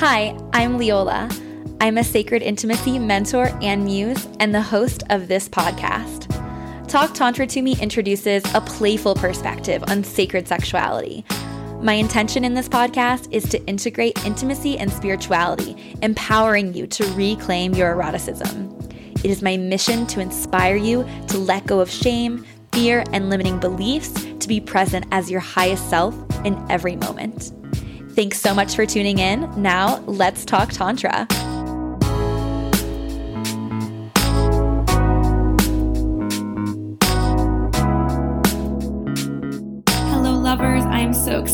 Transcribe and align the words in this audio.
Hi, 0.00 0.38
I'm 0.52 0.78
Leola. 0.78 1.28
I'm 1.80 1.98
a 1.98 2.04
sacred 2.04 2.40
intimacy 2.40 3.00
mentor 3.00 3.50
and 3.60 3.84
muse, 3.84 4.28
and 4.38 4.54
the 4.54 4.62
host 4.62 5.02
of 5.10 5.26
this 5.26 5.48
podcast. 5.48 6.28
Talk 6.86 7.14
Tantra 7.14 7.48
to 7.48 7.60
Me 7.60 7.74
introduces 7.80 8.44
a 8.54 8.60
playful 8.60 9.16
perspective 9.16 9.82
on 9.88 10.04
sacred 10.04 10.46
sexuality. 10.46 11.24
My 11.82 11.94
intention 11.94 12.44
in 12.44 12.54
this 12.54 12.68
podcast 12.68 13.26
is 13.32 13.48
to 13.48 13.60
integrate 13.66 14.24
intimacy 14.24 14.78
and 14.78 14.92
spirituality, 14.92 15.96
empowering 16.00 16.74
you 16.74 16.86
to 16.86 17.04
reclaim 17.14 17.74
your 17.74 17.90
eroticism. 17.90 18.72
It 19.24 19.32
is 19.32 19.42
my 19.42 19.56
mission 19.56 20.06
to 20.06 20.20
inspire 20.20 20.76
you 20.76 21.04
to 21.26 21.38
let 21.38 21.66
go 21.66 21.80
of 21.80 21.90
shame, 21.90 22.46
fear, 22.72 23.02
and 23.12 23.28
limiting 23.30 23.58
beliefs 23.58 24.12
to 24.12 24.46
be 24.46 24.60
present 24.60 25.06
as 25.10 25.28
your 25.28 25.40
highest 25.40 25.90
self 25.90 26.14
in 26.44 26.56
every 26.70 26.94
moment. 26.94 27.50
Thanks 28.18 28.40
so 28.40 28.52
much 28.52 28.74
for 28.74 28.84
tuning 28.84 29.20
in. 29.20 29.48
Now, 29.62 30.00
let's 30.06 30.44
talk 30.44 30.70
Tantra. 30.70 31.28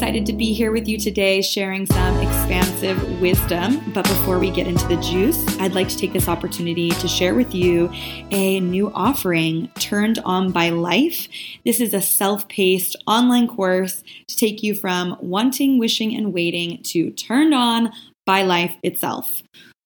Excited 0.04 0.26
to 0.26 0.34
be 0.34 0.52
here 0.52 0.70
with 0.70 0.86
you 0.86 0.98
today, 0.98 1.40
sharing 1.40 1.86
some 1.86 2.14
expansive 2.18 3.22
wisdom. 3.22 3.80
But 3.94 4.02
before 4.02 4.38
we 4.38 4.50
get 4.50 4.66
into 4.66 4.86
the 4.86 4.98
juice, 4.98 5.42
I'd 5.58 5.72
like 5.72 5.88
to 5.88 5.96
take 5.96 6.12
this 6.12 6.28
opportunity 6.28 6.90
to 6.90 7.08
share 7.08 7.34
with 7.34 7.54
you 7.54 7.88
a 8.30 8.60
new 8.60 8.92
offering, 8.92 9.68
Turned 9.78 10.18
On 10.18 10.52
by 10.52 10.68
Life. 10.68 11.26
This 11.64 11.80
is 11.80 11.94
a 11.94 12.02
self 12.02 12.46
paced 12.48 12.96
online 13.06 13.48
course 13.48 14.04
to 14.26 14.36
take 14.36 14.62
you 14.62 14.74
from 14.74 15.16
wanting, 15.22 15.78
wishing, 15.78 16.14
and 16.14 16.34
waiting 16.34 16.82
to 16.82 17.10
turned 17.12 17.54
on 17.54 17.90
by 18.26 18.42
life 18.42 18.74
itself 18.82 19.42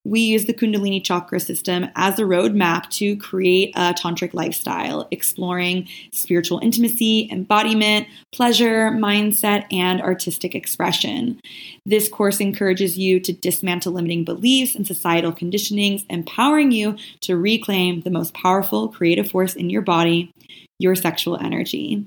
we 0.09 0.21
use 0.21 0.47
the 0.47 0.55
Kundalini 0.55 1.05
chakra 1.05 1.39
system 1.39 1.89
as 1.95 2.19
a 2.19 2.23
roadmap 2.23 2.89
to 2.91 3.17
create 3.17 3.75
a 3.77 3.93
tantric 3.93 4.33
lifestyle, 4.33 5.07
exploring 5.11 5.87
spiritual 6.13 6.59
intimacy, 6.61 7.29
embodiment, 7.31 8.07
pleasure, 8.33 8.91
mindset, 8.91 9.67
and 9.71 10.01
artistic 10.01 10.55
expression. 10.55 11.41
This 11.85 12.09
course 12.09 12.41
encourages 12.41 12.97
you 12.97 13.21
to 13.21 13.33
dismantle 13.33 13.93
limiting 13.93 14.25
beliefs 14.25 14.75
and 14.75 14.87
societal 14.87 15.33
conditionings, 15.33 16.05
empowering 16.09 16.73
you 16.73 16.97
to 17.21 17.37
reclaim 17.37 18.01
the 18.01 18.11
most 18.11 18.35
powerful 18.35 18.89
creative 18.89 19.31
force 19.31 19.55
in 19.55 19.69
your 19.69 19.83
body, 19.83 20.33
your 20.79 20.95
sexual 20.95 21.37
energy. 21.37 22.07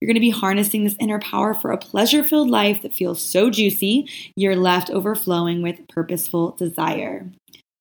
You're 0.00 0.06
going 0.06 0.14
to 0.14 0.20
be 0.20 0.30
harnessing 0.30 0.84
this 0.84 0.96
inner 0.98 1.18
power 1.18 1.52
for 1.52 1.72
a 1.72 1.78
pleasure 1.78 2.24
filled 2.24 2.48
life 2.48 2.82
that 2.82 2.94
feels 2.94 3.22
so 3.22 3.50
juicy, 3.50 4.08
you're 4.34 4.56
left 4.56 4.90
overflowing 4.90 5.62
with 5.62 5.86
purposeful 5.88 6.52
desire. 6.52 7.30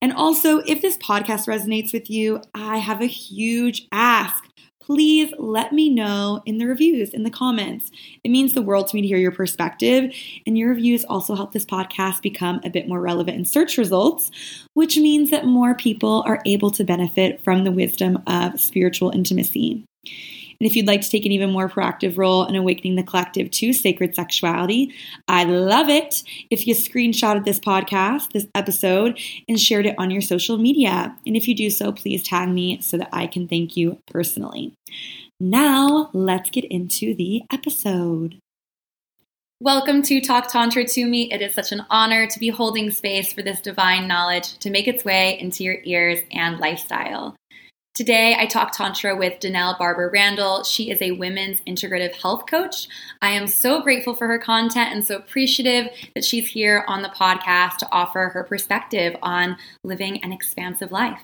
And 0.00 0.12
also, 0.12 0.58
if 0.58 0.82
this 0.82 0.98
podcast 0.98 1.46
resonates 1.46 1.92
with 1.92 2.10
you, 2.10 2.42
I 2.54 2.78
have 2.78 3.00
a 3.00 3.06
huge 3.06 3.86
ask. 3.92 4.44
Please 4.80 5.32
let 5.38 5.72
me 5.72 5.88
know 5.88 6.42
in 6.44 6.58
the 6.58 6.66
reviews, 6.66 7.10
in 7.10 7.22
the 7.22 7.30
comments. 7.30 7.92
It 8.24 8.30
means 8.30 8.52
the 8.52 8.62
world 8.62 8.88
to 8.88 8.96
me 8.96 9.02
to 9.02 9.06
hear 9.06 9.18
your 9.18 9.30
perspective, 9.30 10.12
and 10.44 10.58
your 10.58 10.70
reviews 10.70 11.04
also 11.04 11.36
help 11.36 11.52
this 11.52 11.64
podcast 11.64 12.20
become 12.20 12.60
a 12.64 12.68
bit 12.68 12.88
more 12.88 13.00
relevant 13.00 13.38
in 13.38 13.44
search 13.44 13.78
results, 13.78 14.32
which 14.74 14.96
means 14.96 15.30
that 15.30 15.46
more 15.46 15.76
people 15.76 16.24
are 16.26 16.42
able 16.46 16.72
to 16.72 16.82
benefit 16.82 17.40
from 17.44 17.62
the 17.62 17.70
wisdom 17.70 18.20
of 18.26 18.60
spiritual 18.60 19.10
intimacy. 19.10 19.84
And 20.62 20.70
if 20.70 20.76
you'd 20.76 20.86
like 20.86 21.00
to 21.00 21.10
take 21.10 21.26
an 21.26 21.32
even 21.32 21.50
more 21.50 21.68
proactive 21.68 22.16
role 22.16 22.44
in 22.44 22.54
awakening 22.54 22.94
the 22.94 23.02
collective 23.02 23.50
to 23.50 23.72
sacred 23.72 24.14
sexuality, 24.14 24.94
I'd 25.26 25.48
love 25.48 25.88
it 25.88 26.22
if 26.50 26.68
you 26.68 26.76
screenshotted 26.76 27.44
this 27.44 27.58
podcast, 27.58 28.30
this 28.30 28.46
episode, 28.54 29.18
and 29.48 29.58
shared 29.58 29.86
it 29.86 29.96
on 29.98 30.12
your 30.12 30.20
social 30.20 30.58
media. 30.58 31.16
And 31.26 31.36
if 31.36 31.48
you 31.48 31.56
do 31.56 31.68
so, 31.68 31.90
please 31.90 32.22
tag 32.22 32.48
me 32.48 32.80
so 32.80 32.96
that 32.96 33.08
I 33.12 33.26
can 33.26 33.48
thank 33.48 33.76
you 33.76 33.98
personally. 34.06 34.72
Now, 35.40 36.10
let's 36.12 36.48
get 36.48 36.66
into 36.66 37.16
the 37.16 37.42
episode. 37.52 38.38
Welcome 39.60 40.02
to 40.02 40.20
Talk 40.20 40.46
Tantra 40.46 40.84
to 40.84 41.04
Me. 41.04 41.32
It 41.32 41.42
is 41.42 41.54
such 41.54 41.72
an 41.72 41.84
honor 41.90 42.28
to 42.28 42.38
be 42.38 42.50
holding 42.50 42.92
space 42.92 43.32
for 43.32 43.42
this 43.42 43.60
divine 43.60 44.06
knowledge 44.06 44.58
to 44.58 44.70
make 44.70 44.86
its 44.86 45.04
way 45.04 45.40
into 45.40 45.64
your 45.64 45.78
ears 45.82 46.20
and 46.30 46.60
lifestyle. 46.60 47.34
Today, 47.94 48.34
I 48.38 48.46
talk 48.46 48.72
Tantra 48.72 49.14
with 49.14 49.38
Denell 49.38 49.78
Barbara 49.78 50.08
Randall. 50.10 50.64
She 50.64 50.90
is 50.90 51.02
a 51.02 51.10
women's 51.10 51.60
integrative 51.66 52.14
health 52.14 52.46
coach. 52.46 52.88
I 53.20 53.32
am 53.32 53.46
so 53.46 53.82
grateful 53.82 54.14
for 54.14 54.26
her 54.28 54.38
content 54.38 54.94
and 54.94 55.04
so 55.04 55.16
appreciative 55.16 55.88
that 56.14 56.24
she's 56.24 56.48
here 56.48 56.86
on 56.88 57.02
the 57.02 57.10
podcast 57.10 57.76
to 57.78 57.92
offer 57.92 58.30
her 58.32 58.44
perspective 58.44 59.14
on 59.20 59.58
living 59.84 60.24
an 60.24 60.32
expansive 60.32 60.90
life. 60.90 61.20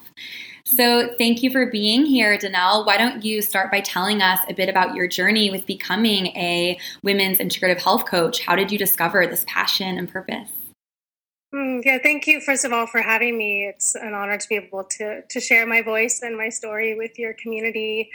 So, 0.65 1.15
thank 1.17 1.43
you 1.43 1.51
for 1.51 1.71
being 1.71 2.05
here, 2.05 2.37
Danelle. 2.37 2.85
Why 2.85 2.99
don't 2.99 3.25
you 3.25 3.41
start 3.41 3.71
by 3.71 3.81
telling 3.81 4.21
us 4.21 4.41
a 4.51 4.53
bit 4.53 4.69
about 4.69 4.95
your 4.95 5.09
journey 5.09 5.51
with 5.51 5.65
becoming 5.65 6.27
a 6.37 6.79
women's 7.03 7.39
integrative 7.39 7.81
health 7.81 8.05
coach? 8.05 8.43
How 8.43 8.55
did 8.55 8.71
you 8.71 8.77
discover 8.77 9.27
this 9.27 9.47
passion 9.49 9.97
and 9.97 10.07
purpose? 10.07 10.51
Mm, 11.55 11.83
yeah, 11.85 11.99
thank 12.03 12.27
you 12.27 12.41
first 12.41 12.65
of 12.65 12.73
all 12.73 12.87
for 12.87 13.01
having 13.01 13.39
me. 13.39 13.65
It's 13.65 13.95
an 13.95 14.13
honor 14.13 14.37
to 14.37 14.49
be 14.49 14.57
able 14.57 14.85
to 14.85 15.23
to 15.23 15.41
share 15.41 15.67
my 15.67 15.81
voice 15.81 16.21
and 16.23 16.37
my 16.37 16.51
story 16.51 16.95
with 16.95 17.19
your 17.19 17.33
community. 17.35 18.11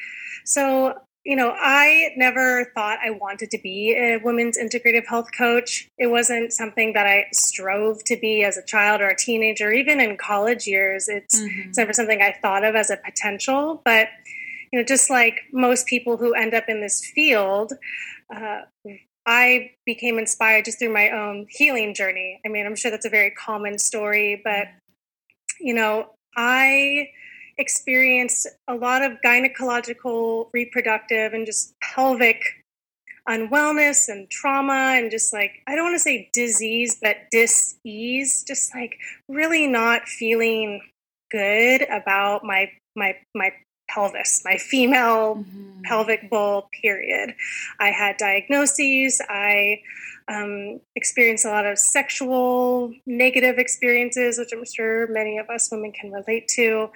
So, 0.45 0.93
you 1.25 1.35
know, 1.35 1.55
I 1.57 2.11
never 2.15 2.71
thought 2.75 2.99
I 3.03 3.09
wanted 3.09 3.49
to 3.51 3.57
be 3.57 3.95
a 3.95 4.17
women's 4.17 4.57
integrative 4.57 5.07
health 5.07 5.29
coach. 5.35 5.89
It 5.97 6.07
wasn't 6.07 6.53
something 6.53 6.93
that 6.93 7.07
I 7.07 7.25
strove 7.31 8.03
to 8.03 8.17
be 8.17 8.43
as 8.43 8.57
a 8.57 8.65
child 8.65 9.01
or 9.01 9.07
a 9.07 9.15
teenager, 9.15 9.71
even 9.71 9.99
in 9.99 10.17
college 10.17 10.67
years. 10.67 11.07
It's, 11.07 11.41
mm-hmm. 11.41 11.69
it's 11.69 11.77
never 11.77 11.93
something 11.93 12.21
I 12.21 12.35
thought 12.41 12.63
of 12.63 12.75
as 12.75 12.89
a 12.89 12.97
potential. 12.97 13.81
But, 13.85 14.09
you 14.71 14.79
know, 14.79 14.85
just 14.85 15.09
like 15.09 15.39
most 15.53 15.87
people 15.87 16.17
who 16.17 16.33
end 16.33 16.53
up 16.53 16.65
in 16.67 16.81
this 16.81 17.03
field, 17.15 17.71
uh, 18.35 18.61
I 19.25 19.71
became 19.85 20.19
inspired 20.19 20.65
just 20.65 20.79
through 20.79 20.93
my 20.93 21.09
own 21.09 21.47
healing 21.49 21.93
journey. 21.93 22.41
I 22.45 22.49
mean, 22.49 22.65
I'm 22.65 22.75
sure 22.75 22.91
that's 22.91 23.05
a 23.05 23.09
very 23.09 23.31
common 23.31 23.79
story, 23.79 24.41
but 24.43 24.67
you 25.59 25.73
know, 25.73 26.09
I 26.35 27.09
experienced 27.57 28.47
a 28.67 28.75
lot 28.75 29.01
of 29.03 29.13
gynecological, 29.23 30.49
reproductive, 30.53 31.33
and 31.33 31.45
just 31.45 31.73
pelvic 31.81 32.41
unwellness 33.27 34.09
and 34.09 34.29
trauma 34.29 34.95
and 34.95 35.09
just 35.09 35.31
like 35.31 35.61
I 35.65 35.75
don't 35.75 35.85
want 35.85 35.95
to 35.95 35.99
say 35.99 36.29
disease 36.33 36.97
but 37.01 37.15
dis-ease 37.31 38.43
just 38.45 38.75
like 38.75 38.97
really 39.29 39.65
not 39.65 40.09
feeling 40.09 40.81
good 41.31 41.83
about 41.83 42.43
my 42.43 42.69
my 42.97 43.15
my 43.33 43.51
pelvis, 43.93 44.41
my 44.43 44.57
female 44.57 45.35
mm-hmm. 45.35 45.81
pelvic 45.83 46.29
bowl 46.29 46.69
period. 46.81 47.35
I 47.79 47.89
had 47.89 48.17
diagnoses. 48.17 49.21
I 49.29 49.81
um, 50.27 50.79
experienced 50.95 51.45
a 51.45 51.49
lot 51.49 51.65
of 51.65 51.77
sexual 51.77 52.93
negative 53.05 53.57
experiences, 53.57 54.37
which 54.37 54.49
I'm 54.53 54.65
sure 54.65 55.07
many 55.07 55.37
of 55.37 55.49
us 55.49 55.69
women 55.71 55.91
can 55.91 56.11
relate 56.11 56.47
to. 56.55 56.89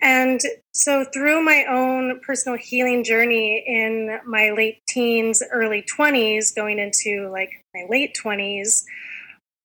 And 0.00 0.40
so, 0.72 1.04
through 1.12 1.44
my 1.44 1.64
own 1.68 2.20
personal 2.20 2.58
healing 2.58 3.04
journey 3.04 3.64
in 3.66 4.18
my 4.26 4.50
late 4.50 4.82
teens, 4.88 5.42
early 5.52 5.82
20s, 5.82 6.54
going 6.54 6.78
into 6.78 7.28
like 7.30 7.50
my 7.74 7.84
late 7.88 8.16
20s, 8.22 8.82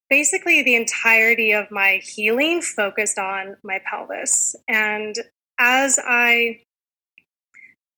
basically 0.09 0.62
the 0.62 0.75
entirety 0.75 1.51
of 1.51 1.69
my 1.71 2.00
healing 2.03 2.62
focused 2.62 3.17
on 3.17 3.57
my 3.63 3.81
pelvis. 3.89 4.56
And 4.67 5.15
as 5.59 6.00
I 6.06 6.62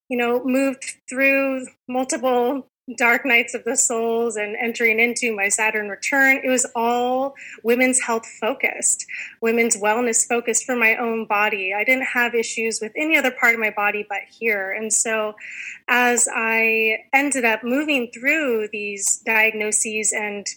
you 0.09 0.17
know, 0.17 0.43
moved 0.43 0.83
through 1.07 1.67
multiple 1.87 2.67
dark 2.97 3.25
nights 3.25 3.53
of 3.53 3.63
the 3.63 3.75
souls 3.75 4.35
and 4.35 4.55
entering 4.55 4.99
into 4.99 5.35
my 5.35 5.47
Saturn 5.47 5.89
return, 5.89 6.41
it 6.43 6.49
was 6.49 6.65
all 6.75 7.35
women's 7.63 8.01
health 8.01 8.25
focused, 8.39 9.05
women's 9.41 9.77
wellness 9.77 10.27
focused 10.27 10.65
for 10.65 10.75
my 10.75 10.95
own 10.95 11.25
body. 11.25 11.73
I 11.73 11.83
didn't 11.83 12.07
have 12.07 12.33
issues 12.35 12.79
with 12.81 12.91
any 12.95 13.17
other 13.17 13.31
part 13.31 13.53
of 13.53 13.59
my 13.59 13.71
body 13.71 14.05
but 14.09 14.21
here. 14.29 14.71
And 14.71 14.91
so 14.91 15.35
as 15.87 16.27
I 16.33 17.03
ended 17.13 17.45
up 17.45 17.63
moving 17.63 18.09
through 18.11 18.69
these 18.71 19.21
diagnoses 19.25 20.11
and 20.11 20.47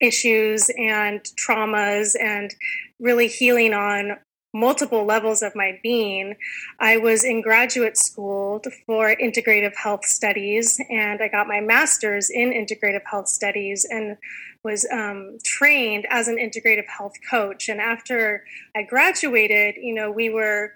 issues 0.00 0.70
and 0.76 1.20
traumas 1.38 2.14
and 2.20 2.54
really 3.00 3.28
healing 3.28 3.72
on 3.72 4.18
multiple 4.56 5.04
levels 5.04 5.42
of 5.42 5.54
my 5.54 5.78
being. 5.82 6.36
I 6.80 6.96
was 6.96 7.24
in 7.24 7.42
graduate 7.42 7.96
school 7.96 8.62
for 8.86 9.14
integrative 9.14 9.74
health 9.76 10.04
studies, 10.04 10.80
and 10.90 11.20
I 11.22 11.28
got 11.28 11.46
my 11.46 11.60
master's 11.60 12.30
in 12.30 12.50
integrative 12.50 13.04
health 13.04 13.28
studies 13.28 13.86
and 13.88 14.16
was 14.64 14.86
um, 14.92 15.38
trained 15.44 16.06
as 16.10 16.28
an 16.28 16.36
integrative 16.36 16.86
health 16.86 17.14
coach. 17.30 17.68
And 17.68 17.80
after 17.80 18.44
I 18.74 18.82
graduated, 18.82 19.76
you 19.76 19.94
know, 19.94 20.10
we 20.10 20.30
were 20.30 20.72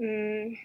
um, 0.00 0.56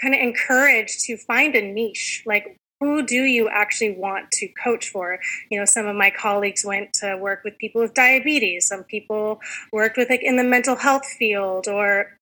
kind 0.00 0.14
of 0.14 0.20
encouraged 0.20 1.00
to 1.06 1.16
find 1.16 1.54
a 1.54 1.62
niche. 1.62 2.24
Like, 2.26 2.56
who 2.80 3.04
do 3.04 3.24
you 3.24 3.48
actually 3.48 3.92
want 3.92 4.30
to 4.32 4.48
coach 4.48 4.88
for? 4.88 5.18
You 5.50 5.58
know, 5.58 5.66
some 5.66 5.86
of 5.86 5.94
my 5.94 6.10
colleagues 6.10 6.64
went 6.64 6.94
to 6.94 7.16
work 7.16 7.44
with 7.44 7.58
people 7.58 7.82
with 7.82 7.94
diabetes. 7.94 8.66
Some 8.66 8.84
people 8.84 9.40
worked 9.70 9.98
with 9.98 10.08
like 10.08 10.22
in 10.22 10.36
the 10.36 10.44
mental 10.44 10.76
health 10.76 11.06
field 11.06 11.68
or, 11.68 12.16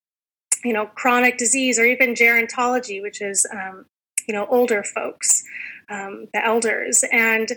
you 0.65 0.73
know, 0.73 0.87
chronic 0.87 1.39
disease 1.39 1.79
or 1.79 1.85
even 1.85 2.15
gerontology, 2.15 3.01
which 3.01 3.23
is, 3.23 3.47
um, 3.53 3.87
you 4.27 4.35
know, 4.35 4.47
older 4.51 4.83
folks, 4.83 5.45
um, 5.89 6.27
the 6.35 6.45
elders. 6.45 7.05
And, 7.13 7.49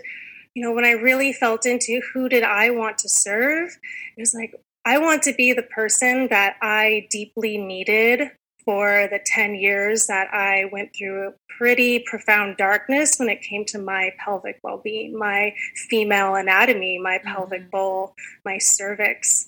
you 0.54 0.62
know, 0.62 0.72
when 0.72 0.84
I 0.84 0.92
really 0.92 1.32
felt 1.32 1.66
into 1.66 2.00
who 2.14 2.28
did 2.28 2.44
I 2.44 2.70
want 2.70 2.98
to 2.98 3.08
serve, 3.08 3.76
it 4.16 4.20
was 4.20 4.32
like, 4.32 4.54
I 4.84 4.98
want 4.98 5.22
to 5.24 5.34
be 5.34 5.52
the 5.52 5.62
person 5.62 6.28
that 6.28 6.56
I 6.62 7.06
deeply 7.10 7.58
needed 7.58 8.30
for 8.64 9.08
the 9.10 9.20
10 9.24 9.54
years 9.54 10.06
that 10.06 10.32
I 10.32 10.66
went 10.72 10.94
through 10.96 11.28
a 11.28 11.32
pretty 11.58 12.00
profound 12.00 12.56
darkness 12.56 13.16
when 13.18 13.28
it 13.28 13.42
came 13.42 13.64
to 13.66 13.78
my 13.78 14.12
pelvic 14.18 14.58
well 14.62 14.80
being, 14.82 15.18
my 15.18 15.54
female 15.88 16.34
anatomy, 16.34 16.98
my 16.98 17.18
mm-hmm. 17.18 17.28
pelvic 17.28 17.70
bowl, 17.70 18.14
my 18.44 18.58
cervix. 18.58 19.46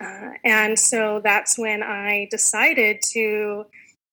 Uh, 0.00 0.30
and 0.44 0.78
so 0.78 1.20
that's 1.22 1.58
when 1.58 1.82
I 1.82 2.28
decided 2.30 3.00
to 3.12 3.64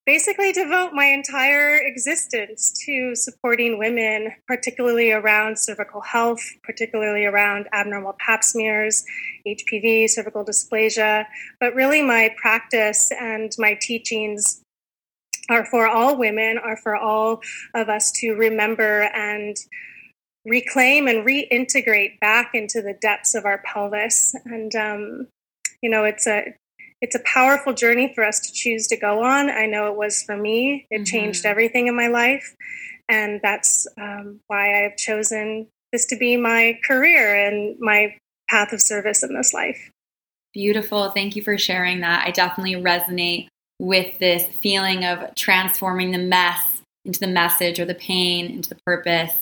basically 0.09 0.51
devote 0.51 0.89
my 0.91 1.06
entire 1.06 1.77
existence 1.85 2.73
to 2.83 3.13
supporting 3.15 3.77
women, 3.77 4.33
particularly 4.47 5.11
around 5.11 5.59
cervical 5.59 6.01
health, 6.01 6.41
particularly 6.63 7.25
around 7.25 7.67
abnormal 7.73 8.15
pap 8.17 8.44
smears, 8.44 9.06
HPV, 9.45 10.09
cervical 10.09 10.44
dysplasia. 10.44 11.25
But 11.59 11.75
really, 11.75 12.01
my 12.01 12.33
practice 12.41 13.11
and 13.11 13.51
my 13.59 13.77
teachings 13.79 14.63
are 15.47 15.63
for 15.63 15.85
all 15.85 16.17
women, 16.17 16.57
are 16.57 16.77
for 16.77 16.95
all 16.95 17.41
of 17.75 17.88
us 17.88 18.12
to 18.13 18.31
remember 18.31 19.03
and 19.13 19.55
reclaim 20.44 21.07
and 21.07 21.23
reintegrate 21.23 22.19
back 22.19 22.55
into 22.55 22.81
the 22.81 22.97
depths 23.00 23.35
of 23.35 23.45
our 23.45 23.62
pelvis. 23.63 24.33
And, 24.44 24.73
um, 24.73 25.27
you 25.83 25.89
know, 25.91 26.03
it's 26.03 26.25
a 26.25 26.55
it's 27.01 27.16
a 27.16 27.19
powerful 27.19 27.74
journey 27.74 28.12
for 28.13 28.24
us 28.24 28.40
to 28.42 28.54
choose 28.54 28.88
to 28.88 28.98
go 28.98 29.24
on. 29.24 29.50
I 29.50 29.66
know 29.66 29.88
it 29.88 29.98
was 29.98 30.22
for 30.24 30.36
me. 30.36 30.86
It 30.90 30.96
mm-hmm. 30.96 31.04
changed 31.06 31.46
everything 31.46 31.88
in 31.88 31.96
my 31.96 32.07
life. 32.07 32.56
And 33.07 33.40
that's 33.42 33.88
um, 34.00 34.40
why 34.48 34.86
I've 34.86 34.98
chosen 34.98 35.68
this 35.92 36.06
to 36.07 36.18
be 36.18 36.38
my 36.38 36.80
career 36.86 37.36
and 37.36 37.78
my 37.80 38.16
path 38.50 38.74
of 38.74 38.81
service 38.81 39.24
in 39.24 39.34
this 39.34 39.54
life. 39.54 39.92
Beautiful. 40.54 41.10
Thank 41.12 41.36
you 41.36 41.42
for 41.42 41.57
sharing 41.57 42.01
that. 42.01 42.25
I 42.28 42.31
definitely 42.31 42.75
resonate 42.75 43.48
with 43.80 44.19
this 44.19 44.44
feeling 44.44 45.06
of 45.06 45.34
transforming 45.36 46.12
the 46.12 46.18
mess 46.18 46.78
into 47.06 47.19
the 47.19 47.28
message 47.28 47.80
or 47.80 47.86
the 47.86 47.96
pain 47.96 48.48
into 48.51 48.69
the 48.69 48.75
purpose. 48.75 49.34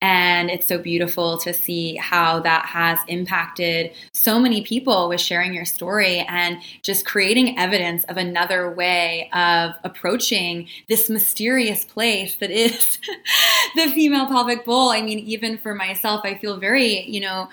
And 0.00 0.50
it's 0.50 0.66
so 0.66 0.78
beautiful 0.78 1.36
to 1.38 1.52
see 1.52 1.96
how 1.96 2.40
that 2.40 2.64
has 2.66 2.98
impacted 3.06 3.92
so 4.12 4.40
many 4.40 4.62
people 4.62 5.08
with 5.08 5.20
sharing 5.20 5.52
your 5.52 5.66
story 5.66 6.20
and 6.20 6.58
just 6.82 7.04
creating 7.04 7.58
evidence 7.58 8.04
of 8.04 8.16
another 8.16 8.70
way 8.70 9.28
of 9.34 9.74
approaching 9.84 10.68
this 10.88 11.10
mysterious 11.10 11.84
place 11.84 12.36
that 12.36 12.50
is 12.50 12.98
the 13.76 13.88
female 13.88 14.26
pelvic 14.26 14.64
bowl. 14.64 14.88
I 14.88 15.02
mean, 15.02 15.18
even 15.18 15.58
for 15.58 15.74
myself, 15.74 16.22
I 16.24 16.36
feel 16.36 16.56
very, 16.56 17.02
you 17.08 17.20
know, 17.20 17.48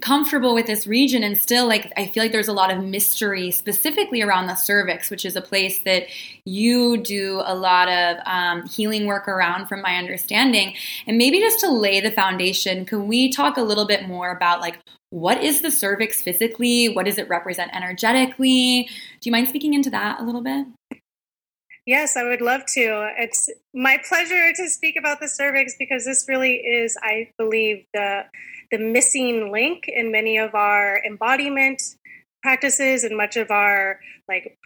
comfortable 0.00 0.54
with 0.54 0.66
this 0.66 0.86
region 0.86 1.22
and 1.22 1.36
still 1.36 1.68
like 1.68 1.92
I 1.98 2.06
feel 2.06 2.22
like 2.22 2.32
there's 2.32 2.48
a 2.48 2.52
lot 2.52 2.72
of 2.72 2.82
mystery 2.82 3.50
specifically 3.50 4.22
around 4.22 4.46
the 4.46 4.54
cervix, 4.54 5.10
which 5.10 5.24
is 5.24 5.36
a 5.36 5.42
place 5.42 5.80
that 5.80 6.06
you 6.44 6.96
do 6.96 7.42
a 7.44 7.54
lot 7.54 7.88
of 7.88 8.16
um, 8.24 8.66
healing 8.66 9.06
work 9.06 9.28
around 9.28 9.66
from 9.66 9.82
my 9.82 9.96
understanding. 9.96 10.74
And 11.06 11.18
maybe 11.18 11.40
just 11.40 11.60
to 11.60 11.70
lay 11.70 12.00
the 12.00 12.10
foundation, 12.10 12.86
can 12.86 13.06
we 13.06 13.30
talk 13.30 13.58
a 13.58 13.62
little 13.62 13.86
bit 13.86 14.08
more 14.08 14.30
about 14.30 14.60
like 14.60 14.78
what 15.10 15.42
is 15.42 15.60
the 15.60 15.70
cervix 15.70 16.22
physically? 16.22 16.88
What 16.88 17.04
does 17.04 17.18
it 17.18 17.28
represent 17.28 17.74
energetically? 17.76 18.88
Do 19.20 19.28
you 19.28 19.32
mind 19.32 19.48
speaking 19.48 19.74
into 19.74 19.90
that 19.90 20.20
a 20.20 20.24
little 20.24 20.42
bit? 20.42 20.66
Yes, 21.84 22.16
I 22.16 22.22
would 22.22 22.40
love 22.40 22.62
to. 22.74 23.10
It's 23.18 23.50
my 23.74 23.98
pleasure 24.08 24.52
to 24.54 24.68
speak 24.70 24.96
about 24.96 25.20
the 25.20 25.28
cervix 25.28 25.74
because 25.78 26.04
this 26.04 26.24
really 26.28 26.54
is, 26.54 26.96
I 27.02 27.30
believe, 27.36 27.84
the 27.92 28.22
the 28.72 28.78
missing 28.78 29.52
link 29.52 29.84
in 29.86 30.10
many 30.10 30.38
of 30.38 30.54
our 30.54 31.00
embodiment 31.04 31.80
practices 32.42 33.04
and 33.04 33.16
much 33.16 33.36
of 33.36 33.50
our 33.50 34.00
like, 34.28 34.58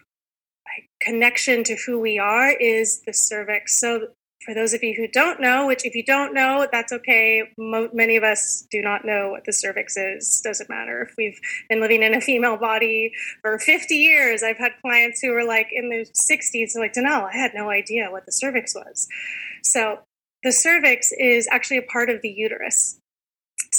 connection 1.01 1.65
to 1.65 1.77
who 1.87 2.01
we 2.01 2.19
are 2.19 2.51
is 2.53 3.03
the 3.03 3.13
cervix. 3.13 3.79
So 3.79 4.09
for 4.45 4.55
those 4.55 4.73
of 4.73 4.83
you 4.85 4.95
who 4.95 5.09
don't 5.09 5.41
know, 5.41 5.67
which 5.67 5.85
if 5.85 5.95
you 5.97 6.05
don't 6.05 6.33
know, 6.33 6.69
that's 6.71 6.93
okay. 6.93 7.43
Mo- 7.59 7.91
many 7.93 8.17
of 8.17 8.23
us 8.23 8.65
do 8.71 8.81
not 8.81 9.05
know 9.05 9.29
what 9.29 9.45
the 9.45 9.53
cervix 9.53 9.97
is. 9.97 10.41
Doesn't 10.43 10.71
matter 10.71 11.03
if 11.03 11.15
we've 11.19 11.39
been 11.69 11.81
living 11.81 12.03
in 12.05 12.15
a 12.15 12.21
female 12.21 12.57
body 12.57 13.11
for 13.43 13.59
50 13.59 13.95
years. 13.95 14.45
I've 14.45 14.59
had 14.59 14.73
clients 14.81 15.21
who 15.21 15.33
were 15.33 15.45
like 15.45 15.69
in 15.73 15.89
their 15.91 16.05
60s, 16.05 16.77
like, 16.77 16.93
Denell, 16.93 17.25
I 17.25 17.37
had 17.37 17.53
no 17.55 17.71
idea 17.71 18.09
what 18.11 18.25
the 18.25 18.33
cervix 18.33 18.73
was. 18.73 19.09
So 19.65 19.99
the 20.45 20.53
cervix 20.53 21.13
is 21.19 21.49
actually 21.51 21.79
a 21.79 21.83
part 21.83 22.09
of 22.09 22.23
the 22.23 22.31
uterus. 22.31 23.01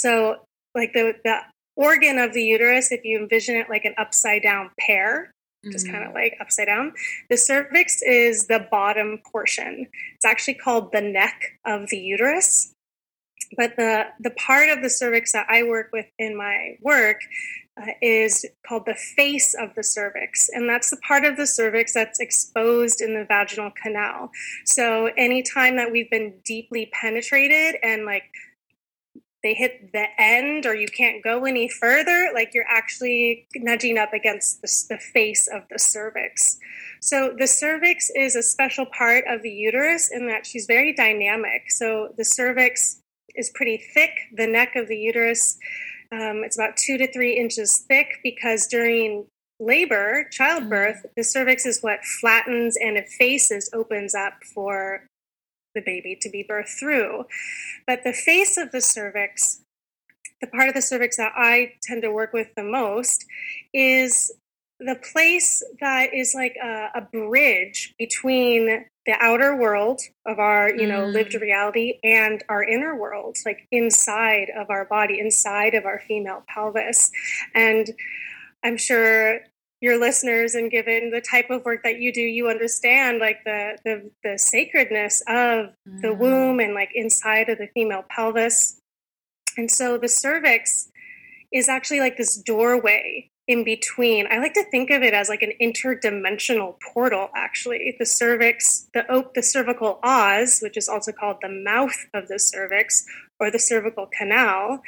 So, 0.00 0.36
like 0.74 0.92
the, 0.92 1.14
the 1.24 1.38
organ 1.76 2.18
of 2.18 2.32
the 2.32 2.42
uterus, 2.42 2.92
if 2.92 3.04
you 3.04 3.18
envision 3.18 3.56
it 3.56 3.68
like 3.68 3.84
an 3.84 3.94
upside 3.98 4.42
down 4.42 4.70
pear, 4.78 5.32
just 5.70 5.86
mm. 5.86 5.92
kind 5.92 6.04
of 6.04 6.14
like 6.14 6.36
upside 6.40 6.66
down. 6.66 6.92
The 7.30 7.36
cervix 7.36 8.02
is 8.02 8.46
the 8.46 8.66
bottom 8.70 9.20
portion. 9.30 9.86
It's 10.14 10.24
actually 10.24 10.54
called 10.54 10.92
the 10.92 11.00
neck 11.00 11.58
of 11.64 11.88
the 11.88 11.98
uterus. 11.98 12.72
But 13.56 13.76
the, 13.76 14.04
the 14.20 14.30
part 14.30 14.68
of 14.68 14.82
the 14.82 14.90
cervix 14.90 15.32
that 15.32 15.46
I 15.48 15.62
work 15.62 15.88
with 15.92 16.06
in 16.18 16.36
my 16.36 16.76
work 16.82 17.20
uh, 17.80 17.92
is 18.02 18.44
called 18.66 18.84
the 18.86 18.94
face 18.94 19.54
of 19.54 19.74
the 19.74 19.82
cervix. 19.82 20.50
And 20.52 20.68
that's 20.68 20.90
the 20.90 20.98
part 20.98 21.24
of 21.24 21.36
the 21.36 21.46
cervix 21.46 21.94
that's 21.94 22.20
exposed 22.20 23.00
in 23.00 23.14
the 23.14 23.24
vaginal 23.24 23.70
canal. 23.82 24.30
So 24.66 25.10
anytime 25.16 25.76
that 25.76 25.90
we've 25.90 26.10
been 26.10 26.34
deeply 26.44 26.90
penetrated 26.92 27.76
and 27.82 28.04
like 28.04 28.24
they 29.48 29.54
hit 29.54 29.92
the 29.92 30.04
end 30.18 30.66
or 30.66 30.74
you 30.74 30.88
can't 30.88 31.24
go 31.24 31.46
any 31.46 31.70
further, 31.70 32.28
like 32.34 32.50
you're 32.52 32.68
actually 32.68 33.46
nudging 33.56 33.96
up 33.96 34.12
against 34.12 34.60
the, 34.60 34.70
the, 34.90 34.98
face 34.98 35.48
of 35.50 35.62
the 35.70 35.78
cervix. 35.78 36.58
So 37.00 37.34
the 37.38 37.46
cervix 37.46 38.10
is 38.14 38.36
a 38.36 38.42
special 38.42 38.84
part 38.84 39.24
of 39.26 39.40
the 39.40 39.50
uterus 39.50 40.10
in 40.12 40.26
that 40.26 40.44
she's 40.44 40.66
very 40.66 40.92
dynamic. 40.92 41.70
So 41.70 42.12
the 42.18 42.26
cervix 42.26 43.00
is 43.36 43.50
pretty 43.54 43.82
thick, 43.94 44.10
the 44.36 44.46
neck 44.46 44.76
of 44.76 44.86
the 44.86 44.98
uterus. 44.98 45.56
Um, 46.12 46.42
it's 46.44 46.58
about 46.58 46.76
two 46.76 46.98
to 46.98 47.10
three 47.10 47.38
inches 47.38 47.86
thick 47.88 48.18
because 48.22 48.66
during 48.66 49.28
labor, 49.58 50.28
childbirth, 50.30 51.06
the 51.16 51.24
cervix 51.24 51.64
is 51.64 51.80
what 51.80 52.04
flattens 52.04 52.76
and 52.76 52.98
effaces, 52.98 53.70
opens 53.72 54.14
up 54.14 54.34
for 54.54 55.06
the 55.78 55.84
baby 55.84 56.16
to 56.20 56.28
be 56.28 56.44
birthed 56.48 56.78
through. 56.78 57.24
But 57.86 58.04
the 58.04 58.12
face 58.12 58.56
of 58.56 58.72
the 58.72 58.80
cervix, 58.80 59.62
the 60.40 60.46
part 60.46 60.68
of 60.68 60.74
the 60.74 60.82
cervix 60.82 61.16
that 61.16 61.32
I 61.36 61.74
tend 61.82 62.02
to 62.02 62.12
work 62.12 62.32
with 62.32 62.54
the 62.56 62.64
most, 62.64 63.24
is 63.72 64.32
the 64.80 64.96
place 65.12 65.62
that 65.80 66.14
is 66.14 66.34
like 66.34 66.56
a, 66.62 66.90
a 66.94 67.00
bridge 67.00 67.94
between 67.98 68.86
the 69.06 69.16
outer 69.20 69.56
world 69.56 70.02
of 70.26 70.38
our 70.38 70.70
you 70.70 70.86
know 70.86 71.00
mm. 71.00 71.12
lived 71.12 71.34
reality 71.34 71.98
and 72.04 72.44
our 72.48 72.62
inner 72.62 72.94
world 72.94 73.38
like 73.46 73.66
inside 73.72 74.48
of 74.56 74.68
our 74.68 74.84
body 74.84 75.18
inside 75.18 75.74
of 75.74 75.86
our 75.86 75.98
female 76.06 76.44
pelvis 76.46 77.10
and 77.54 77.94
i'm 78.62 78.76
sure 78.76 79.40
your 79.80 79.98
listeners 79.98 80.54
and 80.54 80.70
given 80.70 81.10
the 81.10 81.20
type 81.20 81.50
of 81.50 81.64
work 81.64 81.82
that 81.84 82.00
you 82.00 82.12
do 82.12 82.20
you 82.20 82.48
understand 82.48 83.18
like 83.18 83.44
the 83.44 83.78
the, 83.84 84.10
the 84.24 84.38
sacredness 84.38 85.22
of 85.28 85.70
mm. 85.88 86.02
the 86.02 86.12
womb 86.12 86.58
and 86.60 86.74
like 86.74 86.90
inside 86.94 87.48
of 87.48 87.58
the 87.58 87.68
female 87.74 88.04
pelvis. 88.08 88.80
And 89.56 89.70
so 89.70 89.98
the 89.98 90.08
cervix 90.08 90.90
is 91.52 91.68
actually 91.68 92.00
like 92.00 92.16
this 92.16 92.36
doorway 92.36 93.30
in 93.46 93.64
between. 93.64 94.26
I 94.30 94.38
like 94.38 94.52
to 94.54 94.64
think 94.70 94.90
of 94.90 95.02
it 95.02 95.14
as 95.14 95.28
like 95.28 95.42
an 95.42 95.52
interdimensional 95.60 96.74
portal 96.92 97.30
actually. 97.34 97.96
The 97.98 98.06
cervix 98.06 98.88
the 98.94 99.10
oak 99.10 99.34
the 99.34 99.42
cervical 99.42 100.00
os 100.02 100.60
which 100.60 100.76
is 100.76 100.88
also 100.88 101.12
called 101.12 101.38
the 101.40 101.48
mouth 101.48 101.96
of 102.14 102.28
the 102.28 102.38
cervix 102.38 103.04
or 103.40 103.50
the 103.50 103.58
cervical 103.58 104.06
canal 104.06 104.82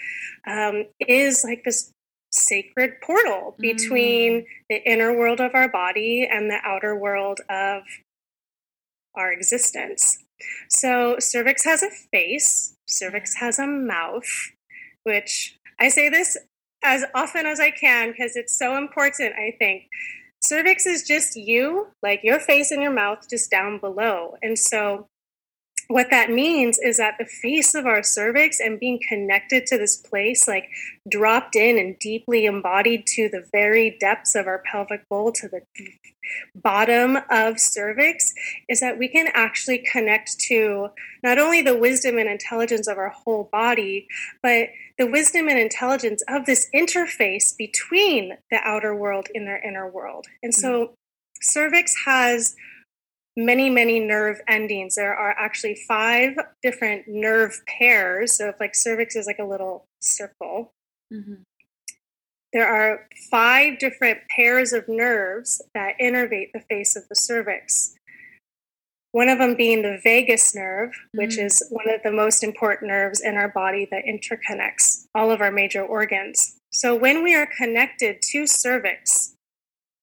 um, 0.46 0.84
is 0.98 1.44
like 1.44 1.62
this 1.64 1.92
sacred 2.30 3.00
portal 3.02 3.54
between 3.58 4.42
mm. 4.42 4.44
the 4.68 4.82
inner 4.88 5.16
world 5.16 5.40
of 5.40 5.54
our 5.54 5.68
body 5.68 6.28
and 6.30 6.50
the 6.50 6.58
outer 6.64 6.96
world 6.96 7.40
of 7.48 7.82
our 9.14 9.32
existence. 9.32 10.18
So, 10.68 11.16
cervix 11.18 11.64
has 11.64 11.82
a 11.82 11.90
face, 11.90 12.74
cervix 12.86 13.36
has 13.36 13.58
a 13.58 13.66
mouth, 13.66 14.52
which 15.02 15.58
I 15.78 15.88
say 15.88 16.08
this 16.08 16.36
as 16.82 17.04
often 17.14 17.46
as 17.46 17.60
I 17.60 17.70
can 17.70 18.12
because 18.12 18.36
it's 18.36 18.56
so 18.56 18.76
important, 18.76 19.34
I 19.34 19.54
think. 19.58 19.84
Cervix 20.42 20.86
is 20.86 21.02
just 21.02 21.36
you, 21.36 21.88
like 22.02 22.20
your 22.22 22.40
face 22.40 22.70
and 22.70 22.82
your 22.82 22.92
mouth, 22.92 23.28
just 23.28 23.50
down 23.50 23.78
below. 23.78 24.36
And 24.42 24.58
so, 24.58 25.08
what 25.90 26.10
that 26.10 26.30
means 26.30 26.78
is 26.78 26.98
that 26.98 27.16
the 27.18 27.24
face 27.24 27.74
of 27.74 27.84
our 27.84 28.00
cervix 28.00 28.60
and 28.60 28.78
being 28.78 29.00
connected 29.08 29.66
to 29.66 29.76
this 29.76 29.96
place, 29.96 30.46
like 30.46 30.68
dropped 31.08 31.56
in 31.56 31.76
and 31.78 31.98
deeply 31.98 32.46
embodied 32.46 33.08
to 33.08 33.28
the 33.28 33.44
very 33.50 33.96
depths 33.98 34.36
of 34.36 34.46
our 34.46 34.62
pelvic 34.70 35.08
bowl, 35.08 35.32
to 35.32 35.48
the 35.48 35.62
bottom 36.54 37.18
of 37.28 37.58
cervix, 37.58 38.32
is 38.68 38.78
that 38.78 38.98
we 38.98 39.08
can 39.08 39.26
actually 39.34 39.78
connect 39.78 40.38
to 40.38 40.90
not 41.24 41.40
only 41.40 41.60
the 41.60 41.76
wisdom 41.76 42.18
and 42.18 42.28
intelligence 42.28 42.86
of 42.86 42.96
our 42.96 43.08
whole 43.08 43.48
body, 43.50 44.06
but 44.44 44.68
the 44.96 45.08
wisdom 45.08 45.48
and 45.48 45.58
intelligence 45.58 46.22
of 46.28 46.46
this 46.46 46.68
interface 46.72 47.56
between 47.58 48.38
the 48.52 48.58
outer 48.62 48.94
world 48.94 49.26
and 49.34 49.44
their 49.44 49.60
inner 49.60 49.90
world. 49.90 50.26
And 50.40 50.54
so, 50.54 50.70
mm-hmm. 50.84 50.92
cervix 51.40 51.96
has 52.04 52.54
many, 53.44 53.70
many 53.70 53.98
nerve 53.98 54.40
endings. 54.46 54.94
There 54.94 55.14
are 55.14 55.34
actually 55.38 55.76
five 55.88 56.36
different 56.62 57.04
nerve 57.08 57.60
pairs. 57.66 58.34
So, 58.34 58.48
if 58.48 58.60
like 58.60 58.74
cervix 58.74 59.16
is 59.16 59.26
like 59.26 59.38
a 59.38 59.44
little 59.44 59.86
circle, 60.00 60.72
mm-hmm. 61.12 61.42
there 62.52 62.68
are 62.68 63.08
five 63.30 63.78
different 63.78 64.20
pairs 64.34 64.72
of 64.72 64.88
nerves 64.88 65.62
that 65.74 65.94
innervate 66.00 66.52
the 66.52 66.60
face 66.68 66.96
of 66.96 67.08
the 67.08 67.16
cervix. 67.16 67.94
One 69.12 69.28
of 69.28 69.38
them 69.38 69.56
being 69.56 69.82
the 69.82 69.98
vagus 70.04 70.54
nerve, 70.54 70.92
which 71.14 71.30
mm-hmm. 71.30 71.46
is 71.46 71.66
one 71.70 71.92
of 71.92 72.00
the 72.04 72.12
most 72.12 72.44
important 72.44 72.88
nerves 72.88 73.20
in 73.20 73.36
our 73.36 73.48
body 73.48 73.88
that 73.90 74.04
interconnects 74.04 75.06
all 75.14 75.32
of 75.32 75.40
our 75.40 75.50
major 75.50 75.82
organs. 75.82 76.56
So, 76.72 76.94
when 76.94 77.22
we 77.22 77.34
are 77.34 77.46
connected 77.46 78.22
to 78.30 78.46
cervix, 78.46 79.34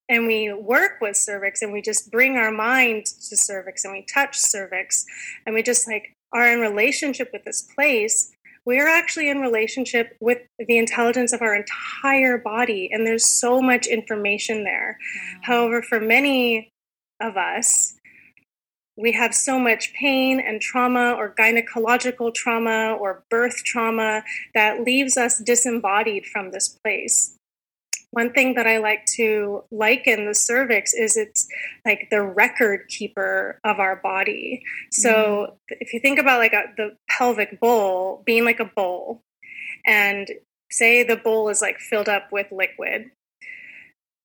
and 0.10 0.28
we 0.28 0.54
work 0.54 1.00
with 1.02 1.16
cervix 1.16 1.62
and 1.62 1.72
we 1.72 1.82
just 1.82 2.12
bring 2.12 2.38
our 2.38 2.52
mind 2.52 3.06
to 3.06 3.36
cervix 3.36 3.84
and 3.84 3.94
we 3.94 4.06
touch 4.14 4.38
cervix 4.38 5.06
and 5.46 5.54
we 5.54 5.64
just 5.64 5.88
like 5.88 6.16
are 6.34 6.52
in 6.52 6.60
relationship 6.60 7.30
with 7.34 7.44
this 7.46 7.62
place 7.62 8.32
we're 8.66 8.88
actually 8.90 9.30
in 9.30 9.40
relationship 9.40 10.18
with 10.20 10.40
the 10.60 10.78
intelligence 10.78 11.32
of 11.32 11.42
our 11.42 11.56
entire 11.56 12.38
body 12.38 12.90
and 12.92 13.08
there's 13.08 13.26
so 13.26 13.62
much 13.62 13.88
information 13.88 14.64
there 14.64 14.98
wow. 15.16 15.40
however 15.44 15.82
for 15.82 16.00
many 16.00 16.70
of 17.22 17.38
us 17.38 17.94
we 19.00 19.12
have 19.12 19.34
so 19.34 19.60
much 19.60 19.94
pain 19.94 20.40
and 20.40 20.60
trauma 20.60 21.14
or 21.14 21.34
gynecological 21.36 22.34
trauma 22.34 22.98
or 23.00 23.24
birth 23.30 23.64
trauma 23.64 24.24
that 24.56 24.82
leaves 24.82 25.18
us 25.18 25.38
disembodied 25.38 26.26
from 26.26 26.52
this 26.52 26.78
place 26.84 27.37
one 28.12 28.32
thing 28.32 28.56
that 28.56 28.68
I 28.68 28.78
like 28.78 29.06
to 29.18 29.64
liken 29.72 30.26
the 30.26 30.36
cervix 30.36 30.94
is 30.94 31.18
it's 31.18 31.48
like 31.86 32.08
the 32.10 32.24
record 32.24 32.88
keeper 32.88 33.60
of 33.64 33.80
our 33.80 33.98
body. 33.98 34.64
So 34.92 35.12
mm. 35.72 35.78
if 35.80 35.94
you 35.94 36.00
think 36.00 36.20
about 36.20 36.40
like 36.40 36.54
a, 36.54 36.64
the 36.78 36.96
pelvic 37.10 37.60
bowl 37.60 38.24
being 38.26 38.46
like 38.46 38.60
a 38.60 38.72
bowl, 38.76 39.22
and 39.86 40.30
say 40.72 41.04
the 41.04 41.18
bowl 41.18 41.50
is 41.50 41.62
like 41.62 41.80
filled 41.80 42.10
up 42.10 42.30
with 42.32 42.48
liquid, 42.52 43.12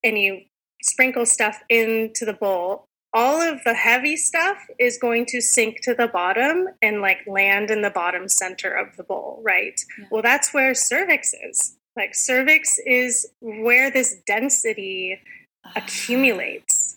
and 0.05 0.19
you 0.19 0.43
sprinkle 0.83 1.27
stuff 1.27 1.61
into 1.69 2.25
the 2.25 2.33
bowl, 2.33 2.87
all 3.15 3.41
of 3.41 3.63
the 3.65 3.75
heavy 3.75 4.17
stuff 4.17 4.59
is 4.79 4.97
going 4.97 5.27
to 5.27 5.41
sink 5.41 5.81
to 5.83 5.95
the 5.95 6.09
bottom 6.09 6.69
and 6.81 7.01
like 7.01 7.19
land 7.27 7.71
in 7.71 7.83
the 7.83 7.91
bottom 7.91 8.29
center 8.29 8.73
of 8.73 8.97
the 8.97 9.05
bowl, 9.05 9.41
right? 9.45 9.81
Yeah. 9.99 10.07
Well, 10.11 10.23
that's 10.23 10.55
where 10.55 10.75
cervix 10.75 11.35
is. 11.35 11.77
Like 11.97 12.15
cervix 12.15 12.79
is 12.87 13.31
where 13.41 13.91
this 13.91 14.17
density 14.27 15.21
uh. 15.65 15.71
accumulates. 15.77 16.97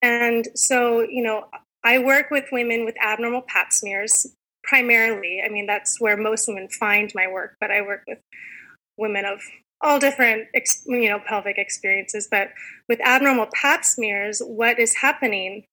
And 0.00 0.48
so, 0.54 1.00
you 1.00 1.22
know, 1.22 1.46
I 1.84 1.98
work 1.98 2.30
with 2.30 2.44
women 2.52 2.84
with 2.84 2.94
abnormal 3.02 3.42
pap 3.42 3.72
smears 3.72 4.26
primarily. 4.62 5.42
I 5.44 5.48
mean, 5.48 5.66
that's 5.66 6.00
where 6.00 6.16
most 6.16 6.46
women 6.46 6.68
find 6.68 7.10
my 7.14 7.26
work, 7.26 7.56
but 7.60 7.70
I 7.70 7.82
work 7.82 8.02
with 8.06 8.18
women 8.96 9.24
of 9.24 9.40
all 9.80 9.98
different, 9.98 10.48
you 10.86 11.08
know, 11.08 11.20
pelvic 11.26 11.56
experiences. 11.56 12.28
But 12.30 12.50
with 12.88 13.00
abnormal 13.00 13.48
pap 13.52 13.84
smears, 13.84 14.40
what 14.44 14.78
is 14.78 14.96
happening 14.96 15.64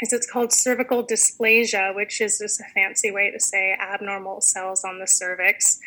is 0.00 0.12
it's 0.12 0.30
called 0.30 0.52
cervical 0.52 1.04
dysplasia, 1.04 1.94
which 1.94 2.20
is 2.20 2.38
just 2.38 2.60
a 2.60 2.64
fancy 2.74 3.10
way 3.10 3.30
to 3.30 3.40
say 3.40 3.76
abnormal 3.80 4.40
cells 4.40 4.84
on 4.84 4.98
the 4.98 5.06
cervix 5.06 5.78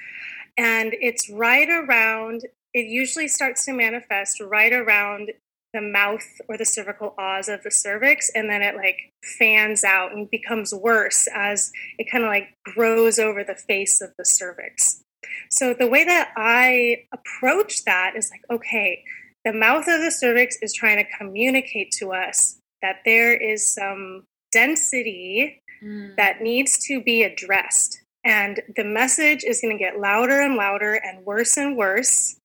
and 0.57 0.93
it's 0.99 1.29
right 1.29 1.69
around 1.69 2.41
it 2.73 2.85
usually 2.85 3.27
starts 3.27 3.65
to 3.65 3.73
manifest 3.73 4.41
right 4.41 4.73
around 4.73 5.31
the 5.73 5.81
mouth 5.81 6.25
or 6.47 6.57
the 6.57 6.65
cervical 6.65 7.13
os 7.17 7.47
of 7.47 7.61
the 7.63 7.71
cervix 7.71 8.31
and 8.33 8.49
then 8.49 8.61
it 8.61 8.75
like 8.75 8.97
fans 9.37 9.83
out 9.83 10.11
and 10.13 10.29
becomes 10.31 10.73
worse 10.73 11.27
as 11.33 11.71
it 11.97 12.09
kind 12.09 12.23
of 12.23 12.29
like 12.29 12.49
grows 12.63 13.19
over 13.19 13.43
the 13.43 13.55
face 13.55 14.01
of 14.01 14.11
the 14.17 14.25
cervix 14.25 15.03
so 15.49 15.73
the 15.73 15.87
way 15.87 16.03
that 16.03 16.31
i 16.37 16.97
approach 17.13 17.83
that 17.85 18.13
is 18.15 18.31
like 18.31 18.41
okay 18.49 19.03
the 19.43 19.53
mouth 19.53 19.87
of 19.87 20.01
the 20.01 20.11
cervix 20.11 20.57
is 20.61 20.73
trying 20.73 20.97
to 20.97 21.17
communicate 21.17 21.91
to 21.91 22.11
us 22.11 22.57
that 22.81 22.97
there 23.05 23.35
is 23.35 23.69
some 23.69 24.23
density 24.51 25.61
mm. 25.83 26.15
that 26.15 26.41
needs 26.41 26.77
to 26.85 27.01
be 27.01 27.23
addressed 27.23 28.01
and 28.27 28.61
the 28.75 28.83
message 28.83 29.45
is 29.45 29.61
going 29.61 29.75
to 29.75 29.81
get 29.81 29.99
louder 29.99 30.41
and 30.41 30.55
louder 30.55 30.95
and 30.95 31.25
worse 31.25 31.55
and 31.55 31.77
worse 31.77 32.35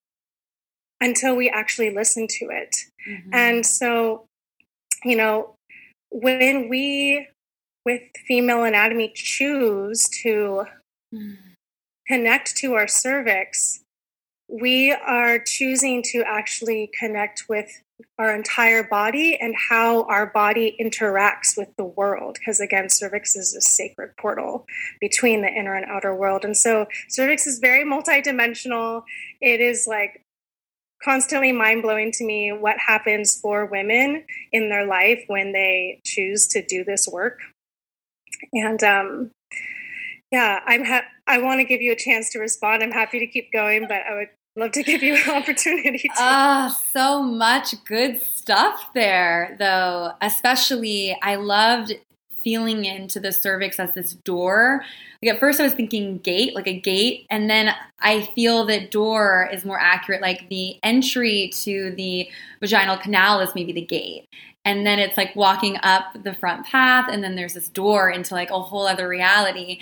until 1.01 1.35
we 1.35 1.51
actually 1.51 1.91
listen 1.91 2.29
to 2.29 2.47
it. 2.51 2.77
Mm-hmm. 3.09 3.31
And 3.35 3.67
so, 3.67 4.27
you 5.05 5.17
know, 5.17 5.57
when 6.12 6.69
we 6.69 7.27
with 7.85 8.03
female 8.29 8.62
anatomy 8.62 9.11
choose 9.12 10.09
to 10.23 10.67
mm. 11.12 11.37
connect 12.07 12.55
to 12.59 12.75
our 12.75 12.87
cervix, 12.87 13.81
we 14.49 14.93
are 14.93 15.41
choosing 15.41 16.01
to 16.12 16.23
actually 16.25 16.91
connect 16.97 17.47
with 17.49 17.83
our 18.19 18.35
entire 18.35 18.83
body 18.83 19.37
and 19.41 19.55
how 19.69 20.05
our 20.05 20.27
body 20.27 20.77
interacts 20.81 21.57
with 21.57 21.69
the 21.77 21.85
world. 21.85 22.37
Because 22.39 22.61
again, 22.61 22.89
cervix 22.89 23.37
is 23.37 23.55
a 23.55 23.61
sacred 23.61 24.17
portal 24.19 24.67
between 25.01 25.43
the 25.43 25.49
inner 25.49 25.75
and 25.75 25.87
outer 25.87 26.15
world. 26.15 26.45
And 26.45 26.57
so 26.57 26.87
cervix 27.09 27.47
is 27.47 27.59
very 27.59 27.85
multidimensional. 27.85 29.03
It 29.41 29.61
is 29.61 29.87
like 29.87 30.25
constantly 31.03 31.53
mind 31.53 31.83
blowing 31.83 32.13
to 32.13 32.25
me 32.25 32.53
what 32.53 32.79
happens 32.79 33.39
for 33.41 33.67
women 33.67 34.25
in 34.53 34.69
their 34.69 34.87
life 34.87 35.23
when 35.27 35.53
they 35.53 36.01
choose 36.05 36.47
to 36.49 36.65
do 36.65 36.85
this 36.85 37.09
work. 37.09 37.41
And 38.53 38.83
um, 38.83 39.31
yeah, 40.31 40.61
I'm 40.67 40.85
ha- 40.85 41.05
I 41.27 41.39
want 41.39 41.61
to 41.61 41.65
give 41.65 41.81
you 41.83 41.93
a 41.93 41.97
chance 41.97 42.31
to 42.31 42.39
respond. 42.39 42.83
I'm 42.83 42.91
happy 42.91 43.19
to 43.19 43.27
keep 43.27 43.53
going, 43.53 43.87
but 43.87 44.03
I 44.09 44.15
would 44.15 44.29
love 44.57 44.73
to 44.73 44.83
give 44.83 45.03
you 45.03 45.15
an 45.15 45.31
opportunity 45.43 46.09
Ah, 46.17 46.67
uh, 46.67 46.69
so 46.93 47.23
much 47.23 47.75
good 47.85 48.23
stuff 48.23 48.91
there, 48.95 49.57
though. 49.59 50.13
Especially, 50.21 51.17
I 51.23 51.37
loved 51.37 51.95
feeling 52.43 52.85
into 52.85 53.21
the 53.21 53.33
cervix 53.33 53.79
as 53.79 53.95
this 53.95 54.15
door. 54.15 54.85
Like 55.23 55.35
at 55.35 55.41
first, 55.41 55.61
I 55.61 55.65
was 55.65 55.75
thinking 55.75 56.19
gate, 56.19 56.55
like 56.55 56.67
a 56.67 56.79
gate, 56.79 57.27
and 57.31 57.49
then 57.49 57.75
I 58.01 58.23
feel 58.35 58.67
that 58.67 58.91
door 58.91 59.49
is 59.53 59.65
more 59.65 59.79
accurate. 59.79 60.21
Like 60.21 60.49
the 60.49 60.77
entry 60.83 61.51
to 61.63 61.93
the 61.97 62.29
vaginal 62.61 62.97
canal 62.97 63.41
is 63.41 63.55
maybe 63.55 63.73
the 63.73 63.83
gate. 63.83 64.29
And 64.65 64.87
then 64.87 65.01
it's 65.01 65.17
like 65.17 65.35
walking 65.35 65.77
up 65.83 66.23
the 66.23 66.35
front 66.35 66.67
path, 66.67 67.09
and 67.11 67.23
then 67.23 67.37
there's 67.37 67.55
this 67.55 67.69
door 67.69 68.11
into 68.11 68.35
like 68.35 68.51
a 68.51 68.61
whole 68.61 68.87
other 68.87 69.09
reality 69.09 69.81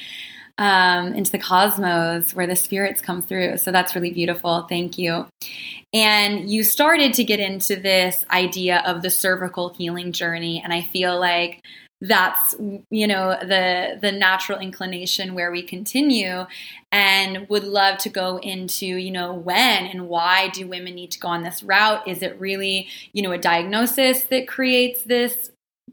um, 0.60 1.14
into 1.14 1.32
the 1.32 1.38
cosmos 1.38 2.34
where 2.34 2.46
the 2.46 2.54
spirits 2.54 3.00
come 3.00 3.22
through. 3.22 3.56
So 3.56 3.72
that's 3.72 3.94
really 3.94 4.12
beautiful. 4.12 4.66
Thank 4.68 4.98
you. 4.98 5.26
And 5.94 6.50
you 6.50 6.62
started 6.62 7.14
to 7.14 7.24
get 7.24 7.40
into 7.40 7.76
this 7.76 8.26
idea 8.30 8.82
of 8.86 9.00
the 9.00 9.08
cervical 9.10 9.70
healing 9.70 10.12
journey. 10.12 10.60
And 10.62 10.72
I 10.72 10.82
feel 10.82 11.18
like 11.18 11.62
that's 12.02 12.54
you 12.88 13.06
know 13.06 13.36
the 13.42 13.98
the 14.00 14.10
natural 14.10 14.58
inclination 14.58 15.34
where 15.34 15.52
we 15.52 15.62
continue 15.62 16.46
and 16.90 17.46
would 17.50 17.64
love 17.64 17.98
to 17.98 18.08
go 18.08 18.38
into 18.38 18.86
you 18.86 19.10
know 19.10 19.34
when 19.34 19.84
and 19.84 20.08
why 20.08 20.48
do 20.48 20.66
women 20.66 20.94
need 20.94 21.10
to 21.10 21.20
go 21.20 21.28
on 21.28 21.42
this 21.42 21.62
route 21.62 22.08
is 22.08 22.22
it 22.22 22.40
really 22.40 22.88
you 23.12 23.20
know 23.20 23.32
a 23.32 23.38
diagnosis 23.38 24.22
that 24.22 24.48
creates 24.48 25.02
this 25.02 25.50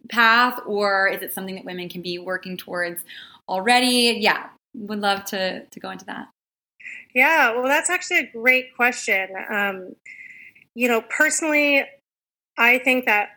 path 0.08 0.62
or 0.66 1.10
is 1.10 1.22
it 1.22 1.34
something 1.34 1.56
that 1.56 1.66
women 1.66 1.90
can 1.90 2.02
be 2.02 2.18
working 2.18 2.56
towards 2.56 3.04
already 3.50 4.18
yeah 4.22 4.48
would 4.78 5.00
love 5.00 5.26
to 5.26 5.66
to 5.66 5.80
go 5.80 5.90
into 5.90 6.06
that. 6.06 6.28
Yeah, 7.14 7.54
well, 7.54 7.64
that's 7.64 7.90
actually 7.90 8.20
a 8.20 8.32
great 8.32 8.76
question. 8.76 9.30
Um, 9.50 9.96
you 10.76 10.88
know, 10.88 11.02
personally, 11.02 11.84
I 12.58 12.78
think 12.80 13.06
that 13.06 13.30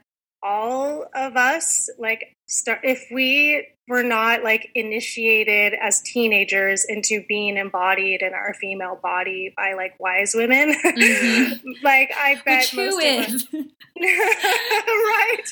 all 0.42 1.06
of 1.14 1.36
us, 1.36 1.88
like, 1.98 2.36
start 2.46 2.80
if 2.82 3.06
we 3.12 3.66
were 3.90 4.02
not 4.04 4.44
like 4.44 4.70
initiated 4.74 5.74
as 5.74 6.00
teenagers 6.00 6.84
into 6.84 7.24
being 7.28 7.56
embodied 7.56 8.22
in 8.22 8.32
our 8.32 8.54
female 8.54 8.98
body 9.02 9.52
by 9.56 9.74
like 9.74 9.98
wise 9.98 10.32
women, 10.34 10.72
mm-hmm. 10.72 11.70
like 11.82 12.12
I 12.16 12.40
bet 12.44 12.70
Which 12.72 12.76
most 12.76 13.02
is? 13.04 13.34
Us, 13.34 13.46
right? 14.00 15.42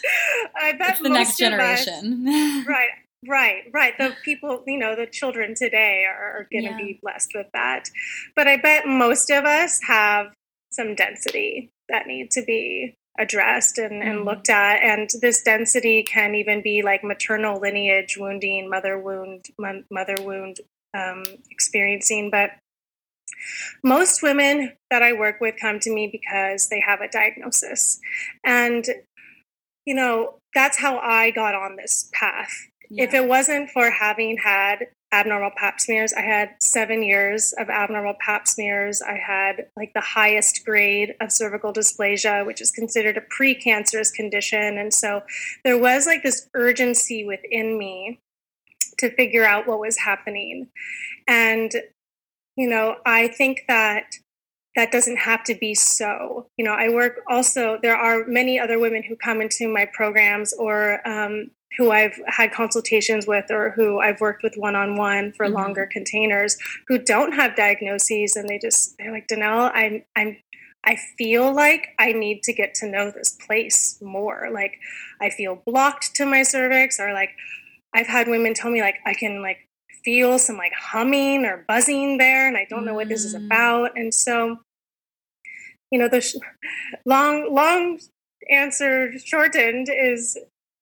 I 0.57 0.73
bet 0.79 0.99
the 1.03 1.09
next 1.09 1.37
generation, 1.37 2.29
us, 2.29 2.67
right? 2.69 2.89
Right, 3.27 3.65
right. 3.73 3.95
The 3.99 4.15
people, 4.25 4.63
you 4.67 4.79
know, 4.79 4.95
the 4.95 5.07
children 5.07 5.55
today 5.55 6.05
are, 6.09 6.41
are 6.41 6.49
going 6.53 6.65
to 6.65 6.71
yeah. 6.71 6.77
be 6.77 6.99
blessed 7.03 7.33
with 7.35 7.47
that. 7.53 7.89
But 8.37 8.47
I 8.47 8.57
bet 8.57 8.87
most 8.87 9.31
of 9.31 9.45
us 9.45 9.81
have 9.87 10.33
some 10.71 10.95
density 10.95 11.71
that 11.89 12.07
need 12.07 12.31
to 12.33 12.43
be 12.43 12.95
addressed 13.19 13.79
and, 13.79 14.03
and, 14.03 14.19
mm-hmm. 14.19 14.29
looked 14.29 14.49
at. 14.49 14.83
And 14.83 15.09
this 15.21 15.43
density 15.43 16.03
can 16.03 16.35
even 16.35 16.63
be 16.63 16.83
like 16.83 17.03
maternal 17.03 17.59
lineage 17.61 18.17
wounding, 18.17 18.71
mother 18.71 18.99
wound, 18.99 19.47
mother 19.91 20.17
wound 20.21 20.59
um, 20.95 21.25
experiencing. 21.51 22.31
But 22.31 22.51
most 23.83 24.23
women 24.23 24.73
that 24.91 25.03
I 25.03 25.13
work 25.13 25.41
with 25.41 25.57
come 25.61 25.81
to 25.81 25.91
me 25.93 26.09
because 26.11 26.69
they 26.69 26.81
have 26.81 27.01
a 27.01 27.09
diagnosis. 27.09 27.99
And, 28.45 28.85
you 29.85 29.95
know, 29.95 30.39
that's 30.55 30.79
how 30.79 30.99
I 30.99 31.31
got 31.31 31.55
on 31.55 31.77
this 31.77 32.11
path 32.13 32.69
yeah. 32.91 33.05
If 33.05 33.15
it 33.15 33.27
wasn't 33.27 33.71
for 33.71 33.91
having 33.91 34.39
had 34.39 34.89
abnormal 35.13 35.51
pap 35.57 35.81
smears, 35.81 36.13
I 36.13 36.23
had 36.23 36.51
seven 36.61 37.03
years 37.03 37.55
of 37.59 37.71
abnormal 37.71 38.15
pap 38.21 38.47
smears. 38.47 39.01
I 39.01 39.17
had 39.17 39.67
like 39.77 39.93
the 39.95 40.01
highest 40.01 40.65
grade 40.65 41.15
of 41.21 41.33
cervical 41.33 41.73
dysplasia, 41.73 42.45
which 42.45 42.61
is 42.61 42.71
considered 42.71 43.17
a 43.17 43.23
precancerous 43.23 44.13
condition. 44.13 44.79
And 44.79 44.93
so 44.93 45.23
there 45.65 45.79
was 45.79 46.07
like 46.07 46.23
this 46.23 46.49
urgency 46.55 47.25
within 47.25 47.79
me 47.79 48.21
to 48.99 49.11
figure 49.15 49.45
out 49.45 49.67
what 49.67 49.81
was 49.81 49.99
happening. 49.99 50.69
And, 51.27 51.73
you 52.57 52.69
know, 52.69 52.97
I 53.07 53.29
think 53.29 53.65
that 53.69 54.15
that 54.77 54.93
doesn't 54.93 55.17
have 55.17 55.43
to 55.45 55.55
be 55.55 55.75
so. 55.75 56.49
You 56.57 56.65
know, 56.65 56.73
I 56.73 56.89
work 56.89 57.21
also, 57.29 57.79
there 57.83 57.97
are 57.97 58.27
many 58.27 58.61
other 58.61 58.79
women 58.79 59.03
who 59.03 59.17
come 59.17 59.41
into 59.41 59.73
my 59.73 59.87
programs 59.87 60.53
or 60.53 61.07
um, 61.09 61.51
who 61.77 61.91
I've 61.91 62.19
had 62.27 62.53
consultations 62.53 63.27
with 63.27 63.51
or 63.51 63.71
who 63.71 64.01
I've 64.01 64.21
worked 64.21 64.43
with 64.43 64.55
one 64.57 64.75
on 64.75 64.97
one 64.97 65.33
for 65.33 65.47
mm-hmm. 65.47 65.55
longer 65.55 65.87
containers 65.87 66.57
who 66.87 66.99
don't 66.99 67.33
have 67.33 67.57
diagnoses 67.57 68.37
and 68.37 68.49
they 68.49 68.59
just 68.59 68.97
they're 68.99 69.13
like 69.13 69.29
Denell 69.29 69.71
I'm 69.75 70.05
I'm 70.17 70.39
I 70.85 70.97
feel 71.19 71.53
like 71.53 71.89
I 71.99 72.13
need 72.13 72.43
to 72.45 72.53
get 72.53 72.73
to 72.75 72.89
know 72.89 73.11
this 73.11 73.37
place 73.47 73.99
more 74.01 74.49
like 74.53 74.79
I 75.21 75.31
feel 75.31 75.63
blocked 75.67 76.15
to 76.17 76.25
my 76.27 76.43
cervix 76.43 76.99
or 76.99 77.13
like 77.13 77.31
I've 77.95 78.07
had 78.07 78.29
women 78.29 78.55
tell 78.55 78.71
me 78.71 78.81
like 78.81 78.97
I 79.05 79.15
can 79.15 79.43
like 79.43 79.69
feel 80.05 80.39
some 80.39 80.57
like 80.57 80.73
humming 80.73 81.45
or 81.45 81.65
buzzing 81.69 82.19
there 82.19 82.49
and 82.49 82.57
I 82.57 82.67
don't 82.69 82.85
know 82.85 82.95
what 82.95 83.09
this 83.09 83.25
is 83.25 83.35
mm. 83.35 83.45
about 83.47 83.97
and 83.97 84.15
so 84.15 84.59
you 85.91 85.99
know 85.99 86.09
the 86.09 86.21
sh- 86.21 86.37
long 87.05 87.53
long 87.53 87.99
answer 88.51 89.19
shortened 89.19 89.89
is 89.91 90.39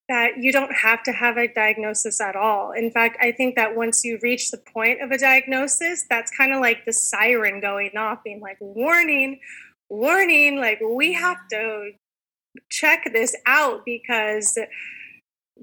that 0.09 0.39
you 0.39 0.53
don't 0.53 0.73
have 0.73 1.03
to 1.03 1.13
have 1.13 1.37
a 1.37 1.49
diagnosis 1.49 2.21
at 2.21 2.37
all. 2.37 2.71
In 2.73 2.91
fact, 2.91 3.17
I 3.21 3.33
think 3.33 3.57
that 3.57 3.75
once 3.75 4.05
you 4.05 4.19
reach 4.23 4.51
the 4.51 4.59
point 4.59 5.03
of 5.03 5.11
a 5.11 5.19
diagnosis, 5.19 6.05
that's 6.09 6.31
kind 6.31 6.53
of 6.53 6.61
like 6.61 6.85
the 6.85 6.93
siren 6.93 7.61
going 7.61 7.97
off, 7.97 8.23
being 8.23 8.41
like, 8.41 8.59
warning, 8.61 9.41
warning, 9.89 10.59
like 10.61 10.81
we 10.81 11.13
have 11.15 11.39
to 11.51 11.93
check 12.71 13.11
this 13.13 13.35
out 13.47 13.85
because 13.85 14.57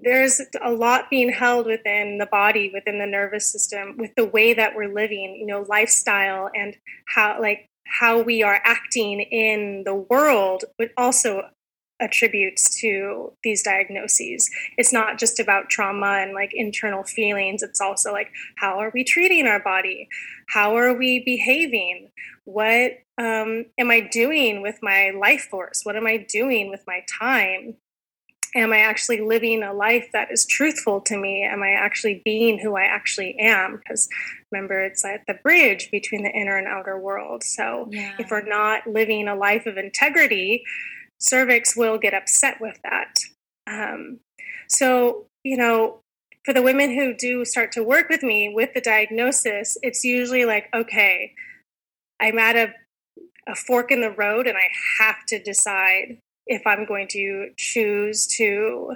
there's 0.01 0.41
a 0.61 0.71
lot 0.71 1.09
being 1.09 1.31
held 1.31 1.67
within 1.67 2.17
the 2.17 2.25
body 2.25 2.71
within 2.73 2.99
the 2.99 3.05
nervous 3.05 3.51
system 3.51 3.95
with 3.97 4.11
the 4.15 4.25
way 4.25 4.53
that 4.53 4.75
we're 4.75 4.93
living 4.93 5.35
you 5.35 5.45
know 5.45 5.65
lifestyle 5.69 6.49
and 6.55 6.75
how 7.07 7.39
like 7.39 7.69
how 7.85 8.19
we 8.19 8.41
are 8.41 8.59
acting 8.63 9.21
in 9.21 9.83
the 9.85 9.93
world 9.93 10.63
but 10.77 10.89
also 10.97 11.43
attributes 11.99 12.79
to 12.81 13.33
these 13.43 13.63
diagnoses. 13.63 14.49
It's 14.77 14.91
not 14.91 15.17
just 15.17 15.39
about 15.39 15.69
trauma 15.69 16.19
and 16.21 16.33
like 16.33 16.51
internal 16.53 17.03
feelings, 17.03 17.63
it's 17.63 17.81
also 17.81 18.11
like 18.11 18.31
how 18.57 18.79
are 18.79 18.91
we 18.93 19.03
treating 19.03 19.47
our 19.47 19.61
body? 19.61 20.07
How 20.49 20.75
are 20.75 20.93
we 20.93 21.23
behaving? 21.23 22.11
What 22.45 22.93
um, 23.17 23.65
am 23.77 23.91
I 23.91 24.01
doing 24.01 24.61
with 24.61 24.79
my 24.81 25.11
life 25.11 25.47
force? 25.49 25.81
What 25.83 25.95
am 25.95 26.07
I 26.07 26.17
doing 26.17 26.69
with 26.69 26.83
my 26.87 27.03
time? 27.19 27.75
Am 28.55 28.71
I 28.71 28.79
actually 28.79 29.19
living 29.21 29.63
a 29.63 29.73
life 29.73 30.09
that 30.13 30.31
is 30.31 30.45
truthful 30.45 31.01
to 31.01 31.17
me? 31.17 31.43
Am 31.43 31.63
I 31.63 31.71
actually 31.71 32.21
being 32.23 32.59
who 32.59 32.75
I 32.75 32.83
actually 32.83 33.35
am? 33.39 33.77
Because 33.77 34.07
remember, 34.51 34.83
it's 34.83 35.03
like 35.03 35.25
the 35.25 35.33
bridge 35.33 35.89
between 35.89 36.23
the 36.23 36.29
inner 36.29 36.57
and 36.57 36.67
outer 36.67 36.99
world. 36.99 37.43
So 37.43 37.87
yeah. 37.89 38.13
if 38.19 38.29
we're 38.29 38.45
not 38.45 38.85
living 38.85 39.27
a 39.27 39.35
life 39.35 39.65
of 39.65 39.77
integrity, 39.77 40.63
cervix 41.23 41.75
will 41.75 41.97
get 41.97 42.13
upset 42.13 42.59
with 42.59 42.79
that. 42.83 43.15
Um, 43.65 44.19
so, 44.67 45.25
you 45.43 45.57
know, 45.57 45.99
for 46.43 46.53
the 46.53 46.61
women 46.61 46.93
who 46.93 47.13
do 47.13 47.45
start 47.45 47.71
to 47.71 47.83
work 47.83 48.09
with 48.09 48.21
me 48.21 48.51
with 48.53 48.73
the 48.73 48.81
diagnosis, 48.81 49.77
it's 49.81 50.03
usually 50.03 50.45
like, 50.45 50.67
okay, 50.73 51.33
I'm 52.19 52.37
at 52.37 52.55
a, 52.55 52.73
a 53.47 53.55
fork 53.55 53.91
in 53.91 54.01
the 54.01 54.11
road 54.11 54.47
and 54.47 54.57
I 54.57 54.69
have 54.99 55.25
to 55.27 55.41
decide 55.41 56.17
if 56.45 56.67
I'm 56.67 56.85
going 56.85 57.07
to 57.09 57.49
choose 57.57 58.27
to 58.37 58.95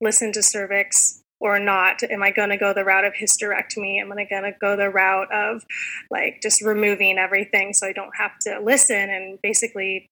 listen 0.00 0.32
to 0.32 0.42
cervix 0.42 1.22
or 1.40 1.60
not. 1.60 2.02
Am 2.02 2.22
I 2.22 2.32
going 2.32 2.50
to 2.50 2.56
go 2.56 2.72
the 2.72 2.84
route 2.84 3.04
of 3.04 3.14
hysterectomy? 3.14 4.00
Am 4.00 4.12
I 4.12 4.24
going 4.24 4.42
to 4.42 4.54
go 4.60 4.76
the 4.76 4.90
route 4.90 5.32
of 5.32 5.64
like 6.10 6.40
just 6.42 6.62
removing 6.62 7.18
everything 7.18 7.72
so 7.72 7.86
I 7.86 7.92
don't 7.92 8.16
have 8.16 8.38
to 8.42 8.60
listen 8.60 9.10
and 9.10 9.38
basically 9.40 10.08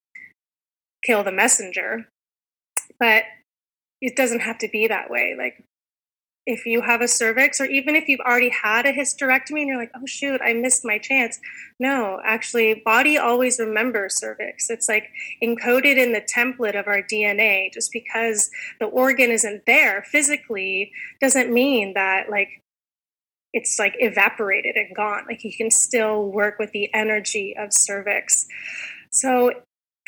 kill 1.02 1.24
the 1.24 1.32
messenger. 1.32 2.08
But 2.98 3.24
it 4.00 4.16
doesn't 4.16 4.40
have 4.40 4.58
to 4.58 4.68
be 4.68 4.86
that 4.88 5.10
way. 5.10 5.34
Like 5.36 5.64
if 6.46 6.66
you 6.66 6.80
have 6.82 7.00
a 7.00 7.08
cervix, 7.08 7.60
or 7.60 7.66
even 7.66 7.94
if 7.94 8.08
you've 8.08 8.20
already 8.20 8.48
had 8.48 8.86
a 8.86 8.92
hysterectomy 8.92 9.60
and 9.60 9.68
you're 9.68 9.78
like, 9.78 9.92
oh 9.94 10.06
shoot, 10.06 10.40
I 10.42 10.54
missed 10.54 10.84
my 10.84 10.98
chance. 10.98 11.38
No, 11.78 12.20
actually, 12.24 12.82
body 12.84 13.18
always 13.18 13.58
remembers 13.58 14.16
cervix. 14.16 14.70
It's 14.70 14.88
like 14.88 15.10
encoded 15.42 15.96
in 15.96 16.12
the 16.12 16.22
template 16.22 16.78
of 16.78 16.86
our 16.86 17.02
DNA. 17.02 17.72
Just 17.72 17.92
because 17.92 18.50
the 18.80 18.86
organ 18.86 19.30
isn't 19.30 19.66
there 19.66 20.02
physically 20.02 20.92
doesn't 21.20 21.52
mean 21.52 21.94
that 21.94 22.30
like 22.30 22.62
it's 23.52 23.78
like 23.78 23.94
evaporated 23.98 24.76
and 24.76 24.94
gone. 24.94 25.24
Like 25.28 25.44
you 25.44 25.52
can 25.52 25.70
still 25.70 26.26
work 26.26 26.58
with 26.58 26.72
the 26.72 26.92
energy 26.94 27.54
of 27.58 27.72
cervix. 27.72 28.46
So 29.10 29.52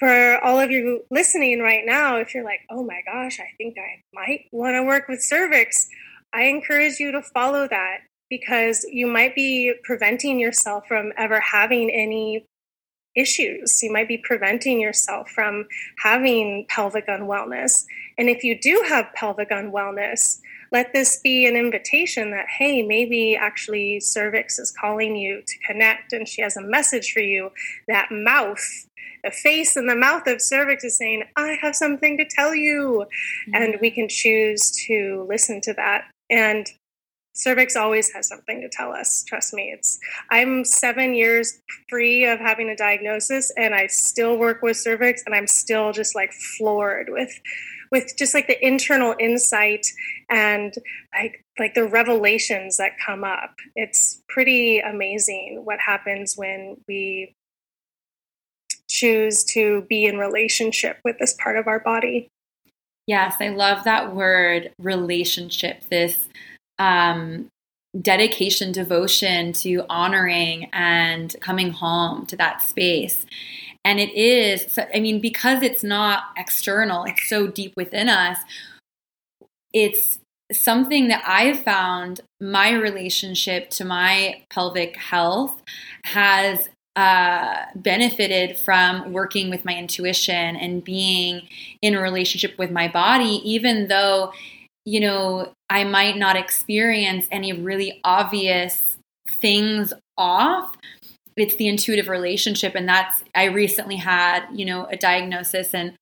for 0.02 0.44
all 0.44 0.58
of 0.58 0.72
you 0.72 1.04
listening 1.12 1.60
right 1.60 1.86
now, 1.86 2.16
if 2.16 2.34
you're 2.34 2.42
like, 2.42 2.62
oh 2.68 2.82
my 2.82 3.02
gosh, 3.06 3.38
I 3.38 3.54
think 3.56 3.76
I 3.78 4.02
might 4.12 4.46
want 4.50 4.74
to 4.74 4.82
work 4.82 5.06
with 5.06 5.22
cervix, 5.22 5.88
I 6.32 6.46
encourage 6.46 6.98
you 6.98 7.12
to 7.12 7.22
follow 7.22 7.68
that 7.68 7.98
because 8.28 8.84
you 8.90 9.06
might 9.06 9.36
be 9.36 9.74
preventing 9.84 10.40
yourself 10.40 10.88
from 10.88 11.12
ever 11.16 11.38
having 11.38 11.88
any 11.88 12.44
issues. 13.14 13.80
You 13.80 13.92
might 13.92 14.08
be 14.08 14.18
preventing 14.18 14.80
yourself 14.80 15.30
from 15.30 15.66
having 15.98 16.66
pelvic 16.68 17.06
unwellness. 17.06 17.84
And 18.18 18.28
if 18.28 18.42
you 18.42 18.58
do 18.58 18.84
have 18.88 19.14
pelvic 19.14 19.50
unwellness, 19.50 20.40
let 20.72 20.92
this 20.92 21.20
be 21.22 21.46
an 21.46 21.54
invitation 21.54 22.30
that, 22.32 22.46
hey, 22.58 22.82
maybe 22.82 23.36
actually 23.36 24.00
cervix 24.00 24.58
is 24.58 24.72
calling 24.72 25.14
you 25.14 25.42
to 25.46 25.58
connect 25.64 26.12
and 26.12 26.26
she 26.26 26.42
has 26.42 26.56
a 26.56 26.62
message 26.62 27.12
for 27.12 27.20
you. 27.20 27.50
That 27.86 28.08
mouth 28.10 28.66
the 29.24 29.30
face 29.30 29.76
and 29.76 29.88
the 29.88 29.96
mouth 29.96 30.26
of 30.26 30.40
cervix 30.40 30.84
is 30.84 30.96
saying, 30.96 31.24
I 31.36 31.58
have 31.62 31.76
something 31.76 32.18
to 32.18 32.24
tell 32.24 32.54
you. 32.54 33.06
Mm-hmm. 33.48 33.54
And 33.54 33.76
we 33.80 33.90
can 33.90 34.08
choose 34.08 34.70
to 34.86 35.26
listen 35.28 35.60
to 35.62 35.74
that. 35.74 36.04
And 36.30 36.66
cervix 37.34 37.76
always 37.76 38.12
has 38.12 38.28
something 38.28 38.60
to 38.60 38.68
tell 38.68 38.92
us. 38.92 39.24
Trust 39.26 39.54
me. 39.54 39.72
It's 39.74 39.98
I'm 40.30 40.64
seven 40.64 41.14
years 41.14 41.60
free 41.88 42.26
of 42.26 42.40
having 42.40 42.68
a 42.68 42.76
diagnosis 42.76 43.52
and 43.56 43.74
I 43.74 43.86
still 43.86 44.36
work 44.38 44.62
with 44.62 44.76
cervix 44.76 45.22
and 45.24 45.34
I'm 45.34 45.46
still 45.46 45.92
just 45.92 46.14
like 46.14 46.32
floored 46.32 47.08
with 47.08 47.32
with 47.90 48.14
just 48.18 48.32
like 48.32 48.46
the 48.46 48.66
internal 48.66 49.14
insight 49.18 49.86
and 50.30 50.74
like 51.14 51.44
like 51.58 51.74
the 51.74 51.84
revelations 51.84 52.78
that 52.78 52.92
come 53.04 53.24
up. 53.24 53.54
It's 53.76 54.22
pretty 54.28 54.80
amazing 54.80 55.60
what 55.64 55.78
happens 55.80 56.34
when 56.36 56.76
we 56.88 57.34
choose 59.02 59.44
to 59.44 59.82
be 59.88 60.04
in 60.04 60.18
relationship 60.18 60.98
with 61.04 61.18
this 61.18 61.34
part 61.34 61.56
of 61.56 61.66
our 61.66 61.80
body. 61.80 62.28
Yes, 63.06 63.36
I 63.40 63.48
love 63.48 63.84
that 63.84 64.14
word 64.14 64.72
relationship. 64.78 65.82
This 65.90 66.28
um 66.78 67.48
dedication, 68.00 68.72
devotion 68.72 69.52
to 69.52 69.84
honoring 69.90 70.70
and 70.72 71.36
coming 71.40 71.72
home 71.72 72.24
to 72.26 72.36
that 72.36 72.62
space. 72.62 73.26
And 73.84 74.00
it 74.00 74.14
is, 74.14 74.78
I 74.94 75.00
mean, 75.00 75.20
because 75.20 75.62
it's 75.62 75.82
not 75.82 76.24
external, 76.36 77.04
it's 77.04 77.28
so 77.28 77.48
deep 77.48 77.74
within 77.76 78.08
us, 78.08 78.38
it's 79.72 80.20
something 80.52 81.08
that 81.08 81.22
I've 81.26 81.60
found 81.60 82.20
my 82.40 82.70
relationship 82.72 83.70
to 83.70 83.84
my 83.84 84.42
pelvic 84.50 84.96
health 84.96 85.62
has 86.04 86.68
uh, 86.94 87.64
benefited 87.74 88.58
from 88.58 89.12
working 89.12 89.48
with 89.50 89.64
my 89.64 89.74
intuition 89.74 90.56
and 90.56 90.84
being 90.84 91.48
in 91.80 91.94
a 91.94 92.00
relationship 92.00 92.58
with 92.58 92.70
my 92.70 92.88
body, 92.88 93.40
even 93.44 93.88
though, 93.88 94.32
you 94.84 95.00
know, 95.00 95.52
I 95.70 95.84
might 95.84 96.16
not 96.16 96.36
experience 96.36 97.26
any 97.30 97.52
really 97.52 98.00
obvious 98.04 98.96
things 99.40 99.92
off. 100.18 100.76
It's 101.36 101.56
the 101.56 101.68
intuitive 101.68 102.08
relationship. 102.08 102.74
And 102.74 102.86
that's, 102.86 103.24
I 103.34 103.44
recently 103.44 103.96
had, 103.96 104.44
you 104.52 104.66
know, 104.66 104.86
a 104.86 104.96
diagnosis 104.96 105.72
and 105.72 105.94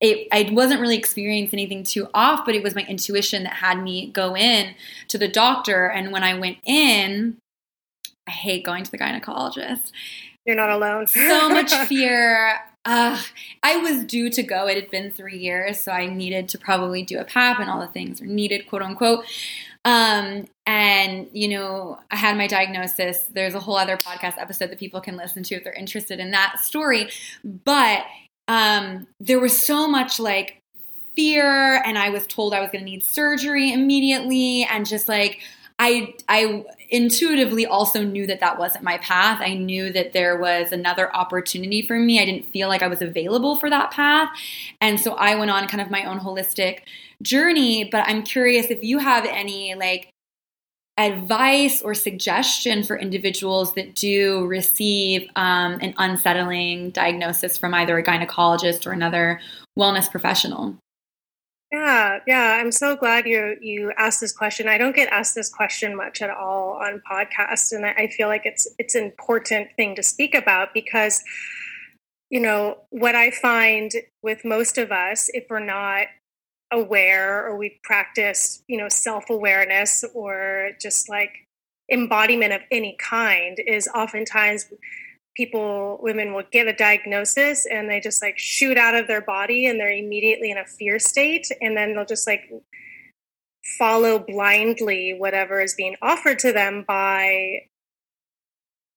it, 0.00 0.28
I 0.30 0.50
wasn't 0.52 0.82
really 0.82 0.98
experiencing 0.98 1.58
anything 1.58 1.82
too 1.82 2.08
off, 2.12 2.44
but 2.44 2.54
it 2.54 2.62
was 2.62 2.74
my 2.74 2.82
intuition 2.82 3.44
that 3.44 3.54
had 3.54 3.82
me 3.82 4.10
go 4.10 4.36
in 4.36 4.74
to 5.08 5.16
the 5.16 5.28
doctor. 5.28 5.86
And 5.86 6.12
when 6.12 6.22
I 6.22 6.38
went 6.38 6.58
in, 6.66 7.38
I 8.26 8.32
hate 8.32 8.64
going 8.64 8.84
to 8.84 8.90
the 8.90 8.98
gynecologist. 8.98 9.92
You're 10.46 10.56
not 10.56 10.70
alone. 10.70 11.06
so 11.06 11.48
much 11.48 11.74
fear. 11.88 12.60
Uh, 12.84 13.20
I 13.64 13.78
was 13.78 14.04
due 14.04 14.30
to 14.30 14.42
go. 14.42 14.68
It 14.68 14.76
had 14.76 14.90
been 14.90 15.10
three 15.10 15.38
years, 15.38 15.80
so 15.80 15.90
I 15.90 16.06
needed 16.06 16.48
to 16.50 16.58
probably 16.58 17.02
do 17.02 17.18
a 17.18 17.24
PAP 17.24 17.58
and 17.58 17.68
all 17.68 17.80
the 17.80 17.88
things 17.88 18.20
were 18.20 18.28
needed, 18.28 18.68
quote 18.68 18.82
unquote. 18.82 19.24
Um, 19.84 20.46
and 20.66 21.28
you 21.32 21.48
know, 21.48 21.98
I 22.10 22.16
had 22.16 22.36
my 22.36 22.46
diagnosis. 22.46 23.22
There's 23.32 23.54
a 23.54 23.60
whole 23.60 23.76
other 23.76 23.96
podcast 23.96 24.34
episode 24.38 24.70
that 24.70 24.78
people 24.78 25.00
can 25.00 25.16
listen 25.16 25.42
to 25.44 25.56
if 25.56 25.64
they're 25.64 25.72
interested 25.72 26.20
in 26.20 26.30
that 26.30 26.60
story. 26.60 27.08
But 27.44 28.04
um, 28.48 29.08
there 29.18 29.40
was 29.40 29.60
so 29.60 29.88
much 29.88 30.20
like 30.20 30.60
fear, 31.16 31.82
and 31.84 31.98
I 31.98 32.10
was 32.10 32.26
told 32.26 32.54
I 32.54 32.60
was 32.60 32.70
going 32.70 32.84
to 32.84 32.90
need 32.90 33.02
surgery 33.02 33.72
immediately, 33.72 34.66
and 34.70 34.86
just 34.86 35.08
like 35.08 35.40
I 35.78 36.14
I 36.28 36.64
intuitively 36.88 37.66
also 37.66 38.02
knew 38.02 38.26
that 38.26 38.40
that 38.40 38.58
wasn't 38.58 38.84
my 38.84 38.98
path. 38.98 39.40
I 39.40 39.54
knew 39.54 39.92
that 39.92 40.12
there 40.12 40.38
was 40.38 40.72
another 40.72 41.14
opportunity 41.14 41.82
for 41.82 41.98
me. 41.98 42.20
I 42.20 42.24
didn't 42.24 42.50
feel 42.52 42.68
like 42.68 42.82
I 42.82 42.88
was 42.88 43.02
available 43.02 43.56
for 43.56 43.68
that 43.68 43.90
path. 43.90 44.30
And 44.80 44.98
so 44.98 45.14
I 45.14 45.34
went 45.34 45.50
on 45.50 45.68
kind 45.68 45.80
of 45.82 45.90
my 45.90 46.04
own 46.04 46.20
holistic 46.20 46.80
journey, 47.22 47.88
but 47.90 48.06
I'm 48.08 48.22
curious 48.22 48.66
if 48.70 48.82
you 48.82 48.98
have 48.98 49.26
any 49.26 49.74
like 49.74 50.10
advice 50.98 51.82
or 51.82 51.92
suggestion 51.92 52.82
for 52.82 52.96
individuals 52.96 53.74
that 53.74 53.94
do 53.94 54.46
receive 54.46 55.28
um, 55.36 55.78
an 55.82 55.92
unsettling 55.98 56.90
diagnosis 56.90 57.58
from 57.58 57.74
either 57.74 57.98
a 57.98 58.02
gynecologist 58.02 58.86
or 58.86 58.92
another 58.92 59.40
wellness 59.78 60.10
professional? 60.10 60.76
Yeah, 61.72 62.20
yeah, 62.28 62.58
I'm 62.60 62.70
so 62.70 62.94
glad 62.94 63.26
you 63.26 63.56
you 63.60 63.92
asked 63.98 64.20
this 64.20 64.32
question. 64.32 64.68
I 64.68 64.78
don't 64.78 64.94
get 64.94 65.08
asked 65.12 65.34
this 65.34 65.48
question 65.48 65.96
much 65.96 66.22
at 66.22 66.30
all 66.30 66.74
on 66.80 67.02
podcasts, 67.10 67.72
and 67.72 67.84
I, 67.84 68.06
feel 68.06 68.28
like 68.28 68.42
it's 68.44 68.68
it's 68.78 68.94
an 68.94 69.04
important 69.04 69.68
thing 69.76 69.96
to 69.96 70.02
speak 70.02 70.34
about 70.34 70.72
because, 70.72 71.24
you 72.30 72.40
know, 72.40 72.78
what 72.90 73.16
I 73.16 73.32
find 73.32 73.92
with 74.22 74.44
most 74.44 74.78
of 74.78 74.92
us, 74.92 75.28
if 75.34 75.46
we're 75.50 75.58
not 75.58 76.06
aware 76.72 77.44
or 77.44 77.56
we 77.56 77.80
practice, 77.82 78.62
you 78.68 78.78
know, 78.78 78.88
self 78.88 79.28
awareness 79.28 80.04
or 80.14 80.70
just 80.80 81.08
like 81.08 81.46
embodiment 81.90 82.52
of 82.52 82.60
any 82.70 82.96
kind, 83.00 83.58
is 83.66 83.88
oftentimes 83.92 84.66
people 85.36 85.98
women 86.00 86.32
will 86.32 86.44
get 86.50 86.66
a 86.66 86.72
diagnosis 86.72 87.66
and 87.66 87.90
they 87.90 88.00
just 88.00 88.22
like 88.22 88.38
shoot 88.38 88.76
out 88.76 88.94
of 88.94 89.06
their 89.06 89.20
body 89.20 89.66
and 89.66 89.78
they're 89.78 89.92
immediately 89.92 90.50
in 90.50 90.58
a 90.58 90.66
fear 90.66 90.98
state. 90.98 91.48
And 91.60 91.76
then 91.76 91.94
they'll 91.94 92.04
just 92.04 92.26
like 92.26 92.50
follow 93.78 94.18
blindly 94.18 95.14
whatever 95.18 95.60
is 95.60 95.74
being 95.74 95.96
offered 96.00 96.38
to 96.40 96.52
them 96.52 96.84
by 96.86 97.62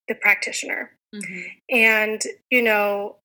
the 0.08 0.16
practitioner. 0.16 0.92
Mm-hmm. 1.14 1.40
and 1.72 2.22
you 2.52 2.62
know 2.62 3.16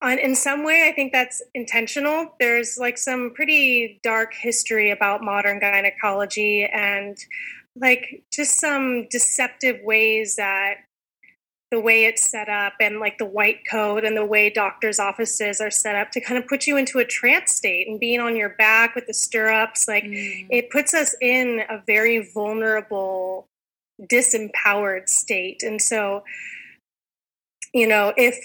on, 0.00 0.18
in 0.18 0.34
some 0.34 0.64
way 0.64 0.88
i 0.88 0.92
think 0.94 1.12
that's 1.12 1.42
intentional. 1.54 2.34
There's 2.40 2.78
like 2.78 2.96
some 2.96 3.32
pretty 3.34 4.00
dark 4.02 4.32
history 4.32 4.90
about 4.90 5.22
modern 5.22 5.58
gynecology 5.58 6.64
and 6.64 7.18
like 7.76 8.24
just 8.32 8.58
some 8.58 9.06
deceptive 9.10 9.80
ways 9.82 10.36
that 10.36 10.76
the 11.70 11.80
way 11.80 12.04
it's 12.04 12.28
set 12.28 12.48
up 12.48 12.72
and 12.80 12.98
like 12.98 13.18
the 13.18 13.26
white 13.26 13.60
coat 13.70 14.04
and 14.04 14.16
the 14.16 14.24
way 14.24 14.50
doctors' 14.50 14.98
offices 14.98 15.60
are 15.60 15.70
set 15.70 15.94
up 15.94 16.10
to 16.10 16.20
kind 16.20 16.42
of 16.42 16.48
put 16.48 16.66
you 16.66 16.76
into 16.76 16.98
a 16.98 17.04
trance 17.04 17.52
state 17.52 17.86
and 17.86 18.00
being 18.00 18.20
on 18.20 18.36
your 18.36 18.48
back 18.48 18.94
with 18.96 19.06
the 19.06 19.14
stirrups. 19.14 19.86
Like 19.86 20.04
mm. 20.04 20.46
it 20.50 20.70
puts 20.70 20.94
us 20.94 21.14
in 21.20 21.60
a 21.68 21.80
very 21.86 22.28
vulnerable, 22.34 23.46
disempowered 24.10 25.08
state. 25.08 25.62
And 25.62 25.80
so, 25.80 26.24
you 27.72 27.86
know, 27.86 28.12
if 28.16 28.44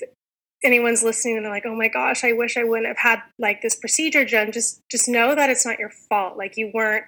anyone's 0.64 1.02
listening 1.02 1.38
and 1.38 1.46
they're 1.46 1.52
like, 1.52 1.66
oh 1.66 1.76
my 1.76 1.88
gosh, 1.88 2.24
I 2.24 2.34
wish 2.34 2.58
I 2.58 2.64
wouldn't 2.64 2.88
have 2.88 2.98
had 2.98 3.22
like 3.40 3.64
this 3.64 3.76
procedure 3.76 4.26
done, 4.26 4.52
just 4.52 4.82
just 4.92 5.10
know 5.10 5.34
that 5.34 5.50
it's 5.50 5.66
not 5.66 5.80
your 5.80 5.92
fault. 6.10 6.38
Like 6.38 6.58
you 6.58 6.70
weren't 6.74 7.06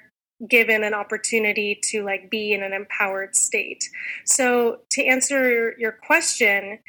given 0.48 0.84
an 0.84 0.94
opportunity 0.94 1.80
to 1.84 2.04
like 2.04 2.30
be 2.30 2.54
in 2.54 2.62
an 2.62 2.74
empowered 2.74 3.36
state. 3.36 3.84
So 4.26 4.82
to 4.92 5.06
answer 5.06 5.76
your 5.80 5.92
question, 5.92 6.80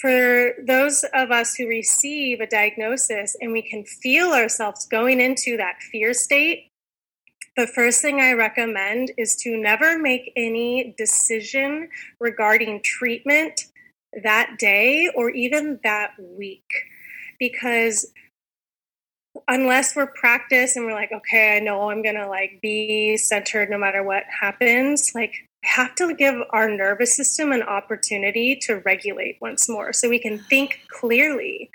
for 0.00 0.52
those 0.66 1.04
of 1.14 1.30
us 1.30 1.54
who 1.54 1.66
receive 1.66 2.40
a 2.40 2.46
diagnosis 2.46 3.36
and 3.40 3.52
we 3.52 3.62
can 3.62 3.84
feel 3.84 4.32
ourselves 4.32 4.86
going 4.86 5.20
into 5.20 5.56
that 5.56 5.82
fear 5.90 6.12
state, 6.12 6.70
the 7.56 7.66
first 7.66 8.02
thing 8.02 8.20
I 8.20 8.32
recommend 8.32 9.12
is 9.16 9.34
to 9.36 9.56
never 9.56 9.98
make 9.98 10.32
any 10.36 10.94
decision 10.98 11.88
regarding 12.20 12.82
treatment 12.82 13.64
that 14.22 14.56
day 14.58 15.10
or 15.14 15.30
even 15.30 15.80
that 15.82 16.10
week 16.18 16.70
because 17.38 18.12
unless 19.48 19.96
we're 19.96 20.06
practiced 20.06 20.76
and 20.76 20.86
we're 20.86 20.92
like, 20.92 21.12
okay, 21.12 21.56
I 21.56 21.60
know 21.60 21.90
I'm 21.90 22.02
gonna 22.02 22.28
like 22.28 22.60
be 22.62 23.16
centered 23.16 23.70
no 23.70 23.78
matter 23.78 24.02
what 24.02 24.24
happens, 24.40 25.12
like 25.14 25.32
have 25.66 25.94
to 25.96 26.14
give 26.14 26.36
our 26.50 26.68
nervous 26.68 27.16
system 27.16 27.50
an 27.52 27.62
opportunity 27.62 28.56
to 28.62 28.76
regulate 28.84 29.36
once 29.40 29.68
more 29.68 29.92
so 29.92 30.08
we 30.08 30.18
can 30.18 30.38
think 30.38 30.80
clearly. 30.88 31.70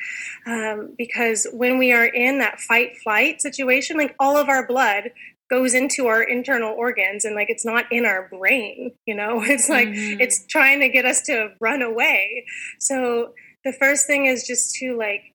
Um, 0.46 0.96
because 0.98 1.46
when 1.52 1.78
we 1.78 1.92
are 1.92 2.06
in 2.06 2.40
that 2.40 2.60
fight 2.60 2.98
flight 2.98 3.42
situation, 3.42 3.98
like 3.98 4.16
all 4.20 4.38
of 4.38 4.50
our 4.50 4.66
blood 4.66 5.12
goes 5.50 5.74
into 5.74 6.08
our 6.08 6.24
internal 6.24 6.74
organs 6.74 7.26
and 7.26 7.36
like 7.36 7.50
it's 7.50 7.66
not 7.66 7.86
in 7.92 8.06
our 8.06 8.30
brain, 8.30 8.92
you 9.06 9.14
know, 9.14 9.42
it's 9.44 9.70
like 9.70 9.90
mm-hmm. 9.90 10.22
it's 10.22 10.46
trying 10.48 10.80
to 10.80 10.90
get 10.90 11.06
us 11.06 11.22
to 11.24 11.50
run 11.60 11.82
away. 11.82 12.46
So 12.80 13.34
the 13.64 13.74
first 13.74 14.08
thing 14.08 14.26
is 14.26 14.48
just 14.48 14.74
to 14.76 14.98
like 14.98 15.31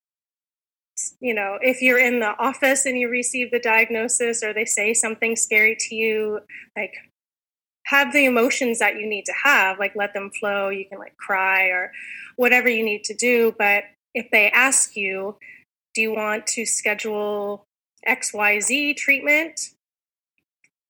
you 1.20 1.34
know, 1.34 1.58
if 1.60 1.82
you're 1.82 1.98
in 1.98 2.20
the 2.20 2.36
office 2.38 2.86
and 2.86 2.98
you 2.98 3.08
receive 3.08 3.50
the 3.50 3.58
diagnosis 3.58 4.42
or 4.42 4.52
they 4.52 4.64
say 4.64 4.94
something 4.94 5.36
scary 5.36 5.76
to 5.78 5.94
you, 5.94 6.40
like 6.76 6.94
have 7.86 8.12
the 8.12 8.24
emotions 8.24 8.78
that 8.78 8.96
you 8.96 9.06
need 9.06 9.24
to 9.24 9.34
have, 9.44 9.78
like 9.78 9.94
let 9.94 10.12
them 10.14 10.30
flow. 10.30 10.68
You 10.68 10.86
can 10.88 10.98
like 10.98 11.16
cry 11.16 11.66
or 11.66 11.92
whatever 12.36 12.68
you 12.68 12.84
need 12.84 13.04
to 13.04 13.14
do. 13.14 13.54
But 13.58 13.84
if 14.14 14.30
they 14.30 14.50
ask 14.50 14.96
you, 14.96 15.36
do 15.94 16.00
you 16.02 16.14
want 16.14 16.46
to 16.48 16.66
schedule 16.66 17.64
XYZ 18.06 18.96
treatment? 18.96 19.70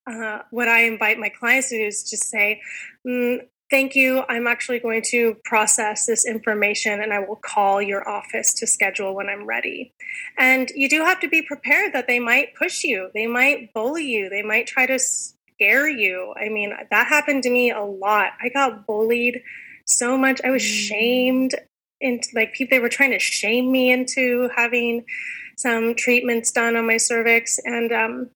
Uh, 0.09 0.41
what 0.51 0.69
I 0.69 0.85
invite 0.85 1.19
my 1.19 1.29
clients 1.29 1.71
to 1.71 1.79
do 1.79 1.85
is 1.85 2.09
just 2.09 2.25
say, 2.25 2.61
mm, 3.07 3.41
thank 3.71 3.95
you. 3.95 4.25
I'm 4.29 4.47
actually 4.47 4.79
going 4.79 5.03
to 5.11 5.37
process 5.45 6.07
this 6.07 6.27
information 6.27 7.01
and 7.01 7.13
I 7.13 7.21
will 7.21 7.37
call 7.37 7.83
your 7.83 8.09
office 8.09 8.55
to 8.55 8.67
schedule 8.67 9.15
when 9.15 9.29
I'm 9.29 9.47
ready. 9.47 9.93
And 10.39 10.71
you 10.75 10.89
do 10.89 11.03
have 11.03 11.21
to 11.21 11.29
be 11.29 11.43
prepared 11.43 11.93
that 11.93 12.07
they 12.07 12.19
might 12.19 12.55
push 12.55 12.85
you, 12.85 13.11
they 13.15 13.27
might 13.27 13.73
bully 13.75 14.05
you, 14.05 14.29
they 14.29 14.43
might 14.43 14.67
try 14.67 14.87
to 14.87 14.99
scare 14.99 15.89
you. 15.89 16.35
I 16.41 16.49
mean, 16.49 16.73
that 16.91 17.07
happened 17.07 17.43
to 17.45 17.51
me 17.51 17.71
a 17.71 17.83
lot. 17.83 18.33
I 18.41 18.49
got 18.49 18.87
bullied 18.87 19.43
so 19.87 20.17
much. 20.17 20.41
I 20.45 20.51
was 20.51 20.63
mm. 20.63 20.89
shamed 20.89 21.55
into 22.01 22.29
like 22.35 22.53
people 22.53 22.77
they 22.77 22.81
were 22.81 22.89
trying 22.89 23.13
to 23.13 23.19
shame 23.19 23.73
me 23.73 23.91
into 23.91 24.51
having 24.55 25.05
some 25.57 25.95
treatments 25.95 26.53
done 26.53 26.77
on 26.77 26.87
my 26.87 26.99
cervix 26.99 27.59
and 27.65 27.91
um 27.91 28.29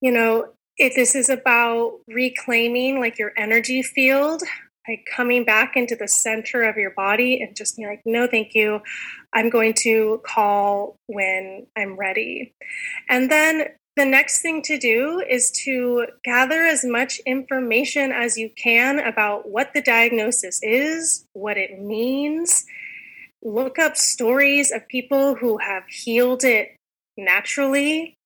you 0.00 0.10
know 0.10 0.46
if 0.78 0.94
this 0.94 1.14
is 1.14 1.28
about 1.28 2.00
reclaiming 2.08 3.00
like 3.00 3.18
your 3.18 3.32
energy 3.36 3.82
field 3.82 4.42
like 4.88 5.06
coming 5.16 5.44
back 5.44 5.76
into 5.76 5.96
the 5.96 6.08
center 6.08 6.62
of 6.62 6.76
your 6.76 6.90
body 6.90 7.40
and 7.40 7.56
just 7.56 7.76
being 7.76 7.88
like 7.88 8.02
no 8.04 8.26
thank 8.26 8.54
you 8.54 8.80
i'm 9.32 9.50
going 9.50 9.72
to 9.72 10.20
call 10.26 10.96
when 11.06 11.66
i'm 11.76 11.96
ready 11.96 12.54
and 13.08 13.30
then 13.30 13.68
the 13.96 14.04
next 14.04 14.42
thing 14.42 14.60
to 14.62 14.76
do 14.76 15.22
is 15.28 15.52
to 15.64 16.06
gather 16.24 16.62
as 16.62 16.84
much 16.84 17.20
information 17.26 18.10
as 18.10 18.36
you 18.36 18.50
can 18.56 18.98
about 18.98 19.48
what 19.48 19.72
the 19.72 19.80
diagnosis 19.80 20.58
is, 20.62 21.26
what 21.32 21.56
it 21.56 21.80
means. 21.80 22.64
Look 23.40 23.78
up 23.78 23.96
stories 23.96 24.72
of 24.72 24.88
people 24.88 25.36
who 25.36 25.58
have 25.58 25.84
healed 25.86 26.42
it 26.42 26.76
naturally. 27.16 28.16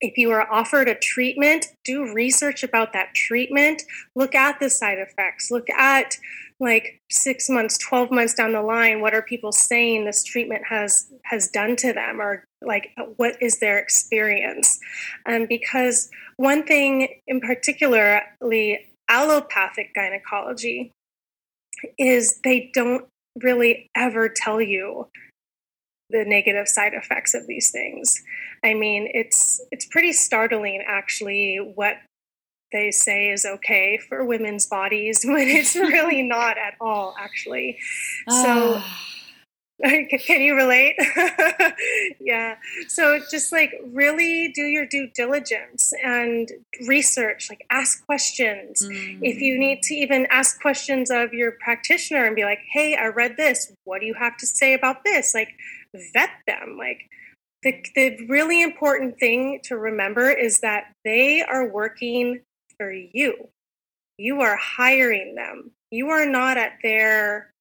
If 0.00 0.16
you 0.16 0.30
are 0.30 0.50
offered 0.50 0.88
a 0.88 0.94
treatment, 0.94 1.66
do 1.84 2.12
research 2.12 2.62
about 2.62 2.92
that 2.94 3.14
treatment. 3.14 3.82
Look 4.14 4.34
at 4.34 4.58
the 4.58 4.70
side 4.70 4.98
effects. 4.98 5.50
Look 5.50 5.68
at 5.70 6.16
like 6.60 7.00
six 7.10 7.48
months 7.48 7.78
12 7.78 8.10
months 8.10 8.34
down 8.34 8.52
the 8.52 8.60
line 8.60 9.00
what 9.00 9.14
are 9.14 9.22
people 9.22 9.50
saying 9.50 10.04
this 10.04 10.22
treatment 10.22 10.62
has 10.68 11.10
has 11.24 11.48
done 11.48 11.74
to 11.74 11.92
them 11.92 12.20
or 12.20 12.44
like 12.60 12.90
what 13.16 13.34
is 13.40 13.58
their 13.58 13.78
experience 13.78 14.78
um, 15.26 15.46
because 15.46 16.10
one 16.36 16.62
thing 16.64 17.08
in 17.26 17.40
particularly 17.40 18.90
allopathic 19.08 19.94
gynecology 19.94 20.92
is 21.98 22.40
they 22.44 22.70
don't 22.74 23.06
really 23.42 23.88
ever 23.96 24.28
tell 24.28 24.60
you 24.60 25.08
the 26.10 26.24
negative 26.24 26.68
side 26.68 26.94
effects 26.94 27.34
of 27.34 27.46
these 27.46 27.70
things. 27.70 28.22
I 28.64 28.74
mean 28.74 29.08
it's 29.12 29.60
it's 29.70 29.86
pretty 29.86 30.12
startling 30.12 30.82
actually 30.86 31.56
what 31.74 31.96
they 32.72 32.90
say 32.90 33.30
is 33.30 33.44
okay 33.44 33.98
for 34.08 34.24
women's 34.24 34.66
bodies 34.66 35.22
when 35.24 35.48
it's 35.48 35.74
really 35.74 36.22
not 36.22 36.58
at 36.58 36.74
all 36.80 37.14
actually. 37.18 37.78
So 38.28 38.80
can 39.82 40.40
you 40.40 40.54
relate? 40.54 40.96
Yeah. 42.20 42.56
So 42.88 43.18
just 43.30 43.50
like 43.50 43.72
really 43.92 44.52
do 44.54 44.62
your 44.62 44.86
due 44.86 45.08
diligence 45.14 45.92
and 46.04 46.48
research 46.86 47.48
like 47.48 47.64
ask 47.70 48.04
questions. 48.04 48.86
Mm. 48.86 49.18
if 49.22 49.40
you 49.40 49.58
need 49.58 49.82
to 49.84 49.94
even 49.94 50.26
ask 50.30 50.60
questions 50.60 51.10
of 51.10 51.32
your 51.32 51.52
practitioner 51.52 52.24
and 52.24 52.36
be 52.36 52.44
like 52.44 52.60
hey 52.72 52.94
i 52.94 53.06
read 53.06 53.36
this. 53.36 53.72
What 53.84 54.00
do 54.00 54.06
you 54.06 54.14
have 54.14 54.36
to 54.38 54.46
say 54.46 54.74
about 54.74 55.02
this? 55.04 55.34
Like 55.34 55.54
vet 56.14 56.30
them 56.46 56.76
like 56.78 57.08
the, 57.62 57.84
the 57.94 58.26
really 58.26 58.62
important 58.62 59.18
thing 59.18 59.60
to 59.64 59.76
remember 59.76 60.30
is 60.30 60.60
that 60.60 60.92
they 61.04 61.42
are 61.42 61.68
working 61.68 62.40
for 62.78 62.90
you. 62.90 63.48
You 64.16 64.40
are 64.40 64.56
hiring 64.56 65.34
them. 65.34 65.72
You 65.90 66.08
are 66.10 66.26
not 66.26 66.56
at 66.56 66.78
their 66.82 67.52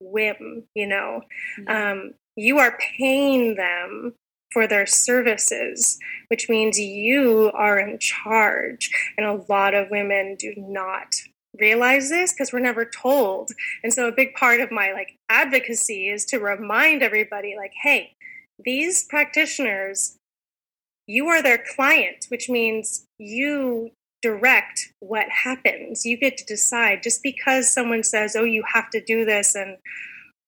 whim, 0.00 0.64
you 0.74 0.86
know. 0.86 1.22
Mm-hmm. 1.58 1.68
Um, 1.68 2.14
you 2.36 2.58
are 2.58 2.78
paying 2.78 3.56
them 3.56 4.14
for 4.52 4.66
their 4.68 4.86
services, 4.86 5.98
which 6.28 6.48
means 6.48 6.78
you 6.78 7.50
are 7.54 7.78
in 7.78 7.98
charge. 7.98 8.90
And 9.16 9.26
a 9.26 9.44
lot 9.48 9.74
of 9.74 9.90
women 9.90 10.36
do 10.38 10.54
not 10.56 11.14
realize 11.60 12.10
this 12.10 12.32
because 12.32 12.52
we're 12.52 12.60
never 12.60 12.84
told. 12.84 13.50
And 13.82 13.92
so 13.92 14.08
a 14.08 14.12
big 14.12 14.34
part 14.34 14.60
of 14.60 14.70
my 14.70 14.92
like 14.92 15.18
advocacy 15.28 16.08
is 16.08 16.24
to 16.26 16.38
remind 16.38 17.02
everybody 17.02 17.54
like, 17.56 17.72
hey, 17.82 18.14
these 18.64 19.04
practitioners, 19.04 20.16
you 21.06 21.28
are 21.28 21.42
their 21.42 21.62
client, 21.74 22.26
which 22.28 22.48
means 22.48 23.06
you 23.18 23.90
direct 24.22 24.92
what 25.00 25.28
happens. 25.28 26.06
You 26.06 26.16
get 26.16 26.38
to 26.38 26.44
decide 26.46 27.02
just 27.02 27.22
because 27.22 27.72
someone 27.72 28.02
says, 28.02 28.34
oh, 28.34 28.44
you 28.44 28.64
have 28.72 28.88
to 28.90 29.04
do 29.04 29.24
this. 29.24 29.54
And 29.54 29.76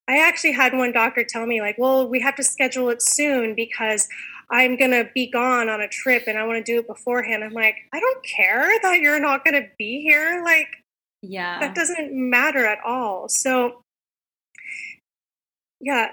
I 0.09 0.19
actually 0.19 0.53
had 0.53 0.73
one 0.73 0.93
doctor 0.93 1.25
tell 1.29 1.47
me, 1.47 1.61
like, 1.61 1.77
well, 1.79 2.09
we 2.09 2.21
have 2.21 2.37
to 2.37 2.43
schedule 2.43 2.89
it 2.89 3.03
soon 3.03 3.55
because 3.55 4.09
I'm 4.51 4.77
going 4.77 4.93
to 4.93 5.11
be 5.15 5.31
gone 5.31 5.69
on 5.69 5.81
a 5.81 5.89
trip 5.89 6.25
and 6.27 6.39
I 6.39 6.47
want 6.47 6.65
to 6.65 6.73
do 6.73 6.79
it 6.79 6.87
beforehand. 6.87 7.43
I'm 7.43 7.53
like, 7.53 7.77
I 7.93 8.01
don't 8.01 8.25
care 8.25 8.71
that 8.83 9.01
you're 9.01 9.21
not 9.21 9.45
going 9.45 9.61
to 9.61 9.69
be 9.77 10.01
here. 10.03 10.43
Like, 10.45 10.69
yeah, 11.23 11.61
that 11.61 11.75
doesn't 11.75 12.13
matter 12.13 12.67
at 12.67 12.79
all. 12.85 13.29
So, 13.29 13.83
yeah, 15.81 16.13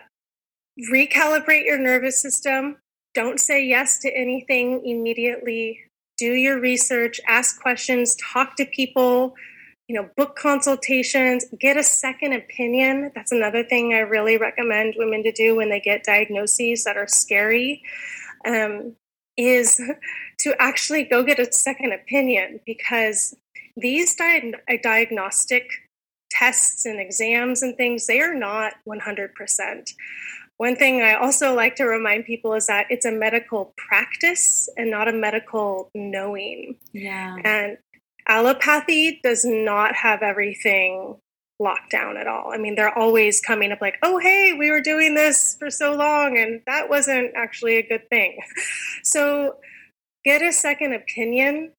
recalibrate 0.92 1.66
your 1.66 1.78
nervous 1.78 2.20
system. 2.20 2.78
Don't 3.14 3.40
say 3.40 3.64
yes 3.66 4.00
to 4.00 4.16
anything 4.16 4.86
immediately 4.86 5.80
do 6.18 6.34
your 6.34 6.60
research, 6.60 7.20
ask 7.28 7.62
questions, 7.62 8.16
talk 8.16 8.56
to 8.56 8.66
people, 8.66 9.36
you 9.88 9.96
know, 9.96 10.10
book 10.16 10.36
consultations, 10.36 11.46
get 11.60 11.78
a 11.78 11.84
second 11.84 12.34
opinion. 12.34 13.12
That's 13.16 13.32
another 13.32 13.64
thing 13.64 13.94
I 13.94 14.00
really 14.00 14.38
recommend 14.38 14.96
women 14.98 15.24
to 15.24 15.32
do 15.32 15.56
when 15.56 15.70
they 15.70 15.80
get 15.80 16.04
diagnoses 16.04 16.84
that 16.84 16.98
are 16.98 17.08
scary. 17.08 17.82
Um, 18.46 18.96
is 19.36 19.82
to 20.40 20.56
actually 20.60 21.04
go 21.04 21.24
get 21.24 21.40
a 21.40 21.52
second 21.52 21.92
opinion 21.92 22.60
because 22.66 23.36
these 23.76 24.16
di- 24.16 24.54
uh, 24.70 24.78
diagnostic 24.82 25.70
tests 26.30 26.86
and 26.86 27.00
exams 27.00 27.62
and 27.62 27.78
things 27.78 28.08
they 28.08 28.20
are 28.20 28.34
not 28.34 28.74
100% 28.88 29.94
one 30.58 30.76
thing 30.76 31.02
I 31.02 31.16
also 31.16 31.54
like 31.54 31.76
to 31.76 31.86
remind 31.86 32.26
people 32.26 32.54
is 32.54 32.68
that 32.68 32.86
it's 32.90 33.06
a 33.06 33.12
medical 33.12 33.74
practice 33.76 34.70
and 34.78 34.92
not 34.92 35.08
a 35.08 35.12
medical 35.12 35.90
knowing. 35.96 36.78
Yeah. 36.94 37.36
And 37.44 37.78
allopathy 38.30 39.20
does 39.24 39.44
not 39.44 39.96
have 39.96 40.22
everything 40.22 41.18
locked 41.60 41.92
down 41.92 42.18
at 42.18 42.28
all. 42.28 42.52
I 42.54 42.58
mean, 42.58 42.76
they're 42.76 42.98
always 42.98 43.42
coming 43.42 43.72
up 43.72 43.82
like, 43.82 43.98
oh, 44.04 44.20
hey, 44.20 44.54
we 44.58 44.72
were 44.72 44.82
doing 44.82 45.16
this 45.16 45.56
for 45.58 45.70
so 45.70 45.94
long 45.96 46.38
and 46.38 46.62
that 46.66 46.90
wasn't 46.90 47.32
actually 47.36 47.78
a 47.78 47.88
good 47.88 48.08
thing. 48.10 48.40
So 49.06 49.58
get 50.24 50.42
a 50.42 50.54
second 50.54 50.94
opinion 50.94 51.74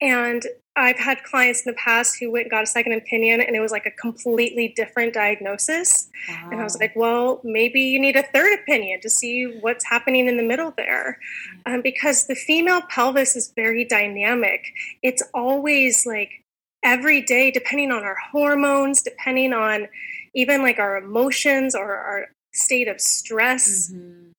and 0.00 0.46
I've 0.76 0.98
had 0.98 1.22
clients 1.24 1.64
in 1.64 1.72
the 1.72 1.76
past 1.78 2.18
who 2.20 2.30
went 2.30 2.44
and 2.44 2.50
got 2.50 2.62
a 2.62 2.66
second 2.66 2.92
opinion 2.92 3.40
and 3.40 3.56
it 3.56 3.60
was 3.60 3.72
like 3.72 3.86
a 3.86 3.90
completely 3.90 4.74
different 4.76 5.14
diagnosis. 5.14 6.08
Wow. 6.28 6.48
And 6.52 6.60
I 6.60 6.64
was 6.64 6.78
like, 6.78 6.94
well, 6.94 7.40
maybe 7.42 7.80
you 7.80 7.98
need 7.98 8.14
a 8.14 8.22
third 8.22 8.58
opinion 8.60 9.00
to 9.00 9.08
see 9.08 9.44
what's 9.60 9.86
happening 9.86 10.28
in 10.28 10.36
the 10.36 10.42
middle 10.42 10.74
there. 10.76 11.18
Mm-hmm. 11.50 11.74
Um, 11.74 11.82
because 11.82 12.26
the 12.26 12.34
female 12.34 12.82
pelvis 12.82 13.36
is 13.36 13.52
very 13.56 13.84
dynamic. 13.84 14.66
It's 15.02 15.22
always 15.32 16.04
like 16.04 16.44
every 16.84 17.22
day, 17.22 17.50
depending 17.50 17.90
on 17.90 18.02
our 18.02 18.16
hormones, 18.30 19.00
depending 19.00 19.54
on 19.54 19.88
even 20.34 20.62
like 20.62 20.78
our 20.78 20.98
emotions 20.98 21.74
or 21.74 21.96
our 21.96 22.26
state 22.52 22.88
of 22.88 23.00
stress. 23.00 23.90
Mm-hmm 23.90 24.32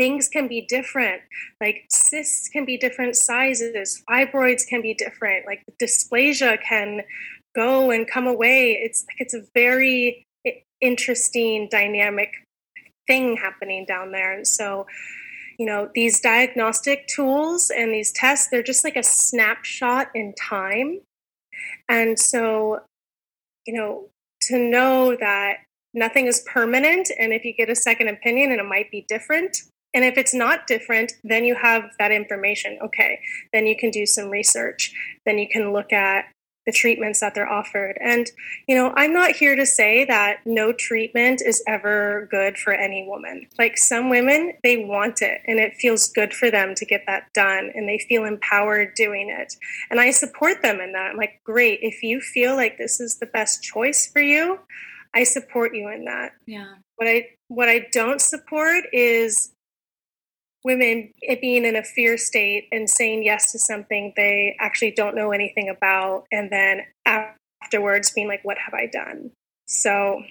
things 0.00 0.30
can 0.30 0.48
be 0.48 0.62
different. 0.62 1.20
Like 1.60 1.84
cysts 1.90 2.48
can 2.48 2.64
be 2.64 2.78
different 2.78 3.16
sizes, 3.16 4.02
fibroids 4.08 4.66
can 4.66 4.80
be 4.80 4.94
different, 4.94 5.44
like 5.44 5.62
dysplasia 5.80 6.56
can 6.66 7.02
go 7.54 7.90
and 7.90 8.08
come 8.08 8.26
away. 8.26 8.80
It's 8.82 9.04
like 9.06 9.16
it's 9.18 9.34
a 9.34 9.42
very 9.52 10.26
interesting 10.80 11.68
dynamic 11.70 12.30
thing 13.06 13.36
happening 13.36 13.84
down 13.84 14.10
there. 14.12 14.32
And 14.32 14.46
so, 14.46 14.86
you 15.58 15.66
know, 15.66 15.90
these 15.94 16.18
diagnostic 16.18 17.06
tools 17.06 17.70
and 17.70 17.92
these 17.92 18.10
tests, 18.10 18.48
they're 18.50 18.62
just 18.62 18.84
like 18.84 18.96
a 18.96 19.02
snapshot 19.02 20.06
in 20.14 20.32
time. 20.32 21.00
And 21.90 22.18
so, 22.18 22.80
you 23.66 23.74
know, 23.74 24.08
to 24.44 24.58
know 24.58 25.14
that 25.20 25.58
nothing 25.92 26.26
is 26.26 26.42
permanent 26.50 27.10
and 27.18 27.34
if 27.34 27.44
you 27.44 27.52
get 27.52 27.68
a 27.68 27.76
second 27.76 28.08
opinion 28.08 28.50
and 28.50 28.60
it 28.60 28.66
might 28.66 28.90
be 28.90 29.04
different 29.06 29.58
and 29.94 30.04
if 30.04 30.16
it's 30.16 30.34
not 30.34 30.66
different, 30.66 31.12
then 31.24 31.44
you 31.44 31.54
have 31.56 31.90
that 31.98 32.12
information. 32.12 32.78
Okay, 32.82 33.20
then 33.52 33.66
you 33.66 33.76
can 33.76 33.90
do 33.90 34.06
some 34.06 34.30
research. 34.30 34.92
Then 35.26 35.38
you 35.38 35.48
can 35.48 35.72
look 35.72 35.92
at 35.92 36.26
the 36.66 36.72
treatments 36.72 37.20
that 37.20 37.34
they're 37.34 37.50
offered. 37.50 37.96
And, 38.00 38.30
you 38.68 38.76
know, 38.76 38.92
I'm 38.96 39.12
not 39.12 39.32
here 39.32 39.56
to 39.56 39.64
say 39.64 40.04
that 40.04 40.40
no 40.44 40.72
treatment 40.72 41.42
is 41.44 41.62
ever 41.66 42.28
good 42.30 42.58
for 42.58 42.72
any 42.72 43.06
woman. 43.08 43.46
Like 43.58 43.78
some 43.78 44.10
women, 44.10 44.52
they 44.62 44.76
want 44.76 45.22
it 45.22 45.40
and 45.46 45.58
it 45.58 45.74
feels 45.74 46.12
good 46.12 46.34
for 46.34 46.50
them 46.50 46.74
to 46.76 46.84
get 46.84 47.04
that 47.06 47.32
done 47.32 47.72
and 47.74 47.88
they 47.88 47.98
feel 47.98 48.24
empowered 48.24 48.94
doing 48.94 49.30
it. 49.30 49.54
And 49.90 50.00
I 50.00 50.10
support 50.10 50.62
them 50.62 50.80
in 50.80 50.92
that. 50.92 51.12
I'm 51.12 51.16
like, 51.16 51.40
great, 51.44 51.80
if 51.82 52.02
you 52.02 52.20
feel 52.20 52.54
like 52.56 52.76
this 52.76 53.00
is 53.00 53.18
the 53.18 53.26
best 53.26 53.62
choice 53.62 54.06
for 54.06 54.20
you, 54.20 54.60
I 55.14 55.24
support 55.24 55.74
you 55.74 55.88
in 55.88 56.04
that. 56.04 56.32
Yeah. 56.46 56.74
What 56.96 57.08
I 57.08 57.30
what 57.48 57.68
I 57.68 57.88
don't 57.90 58.20
support 58.20 58.84
is 58.92 59.50
women 60.64 61.12
being 61.40 61.64
in 61.64 61.76
a 61.76 61.82
fear 61.82 62.18
state 62.18 62.68
and 62.70 62.88
saying 62.88 63.22
yes 63.22 63.52
to 63.52 63.58
something 63.58 64.12
they 64.16 64.56
actually 64.60 64.90
don't 64.90 65.14
know 65.14 65.32
anything 65.32 65.68
about 65.68 66.24
and 66.30 66.50
then 66.50 66.82
afterwards 67.06 68.10
being 68.10 68.28
like 68.28 68.44
what 68.44 68.58
have 68.58 68.74
i 68.74 68.86
done 68.86 69.30
so 69.66 70.22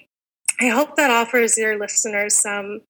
i 0.59 0.67
hope 0.67 0.95
that 0.95 1.09
offers 1.09 1.57
your 1.57 1.79
listeners 1.79 2.35
some 2.35 2.81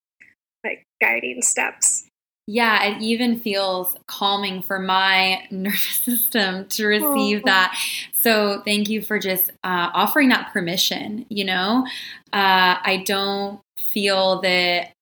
like 0.63 0.83
guiding 1.01 1.41
steps 1.41 2.05
yeah, 2.51 2.83
it 2.83 2.99
even 3.03 3.39
feels 3.39 3.95
calming 4.07 4.63
for 4.63 4.79
my 4.79 5.43
nervous 5.51 6.01
system 6.03 6.65
to 6.69 6.87
receive 6.87 7.41
oh. 7.41 7.45
that. 7.45 7.77
So 8.11 8.63
thank 8.65 8.89
you 8.89 9.03
for 9.03 9.19
just 9.19 9.51
uh, 9.63 9.91
offering 9.93 10.29
that 10.29 10.51
permission. 10.51 11.27
You 11.29 11.45
know, 11.45 11.85
uh, 12.33 12.81
I 12.81 13.03
don't 13.05 13.61
feel 13.77 14.41
that 14.41 14.93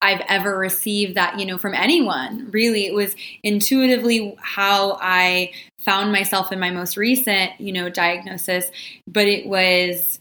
I've 0.00 0.22
ever 0.28 0.56
received 0.56 1.16
that, 1.16 1.38
you 1.38 1.46
know, 1.46 1.58
from 1.58 1.74
anyone. 1.74 2.50
Really, 2.50 2.86
it 2.86 2.94
was 2.94 3.16
intuitively 3.42 4.36
how 4.40 4.98
I 5.00 5.52
found 5.80 6.12
myself 6.12 6.52
in 6.52 6.60
my 6.60 6.70
most 6.70 6.96
recent, 6.96 7.52
you 7.60 7.72
know, 7.72 7.88
diagnosis, 7.88 8.70
but 9.06 9.26
it 9.26 9.46
was 9.46 10.20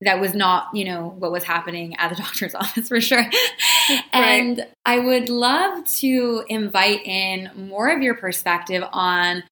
that 0.00 0.20
was 0.20 0.32
not, 0.32 0.68
you 0.74 0.84
know, 0.84 1.14
what 1.18 1.32
was 1.32 1.42
happening 1.42 1.96
at 1.96 2.10
the 2.10 2.16
doctor's 2.22 2.54
office 2.54 2.88
for 2.88 3.00
sure. 3.00 3.18
Right. 3.18 4.04
and 4.12 4.66
I 4.84 4.98
would 4.98 5.28
love 5.28 5.84
to 5.96 6.44
invite 6.48 7.04
in 7.04 7.50
more 7.56 7.88
of 7.88 8.02
your 8.02 8.14
perspective 8.14 8.84
on 8.92 9.42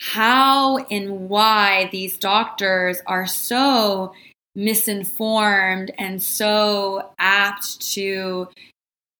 how 0.00 0.78
and 0.90 1.28
why 1.28 1.88
these 1.92 2.18
doctors 2.18 3.00
are 3.06 3.26
so 3.26 4.12
misinformed 4.54 5.90
and 5.98 6.22
so 6.22 7.10
apt 7.18 7.80
to 7.92 8.48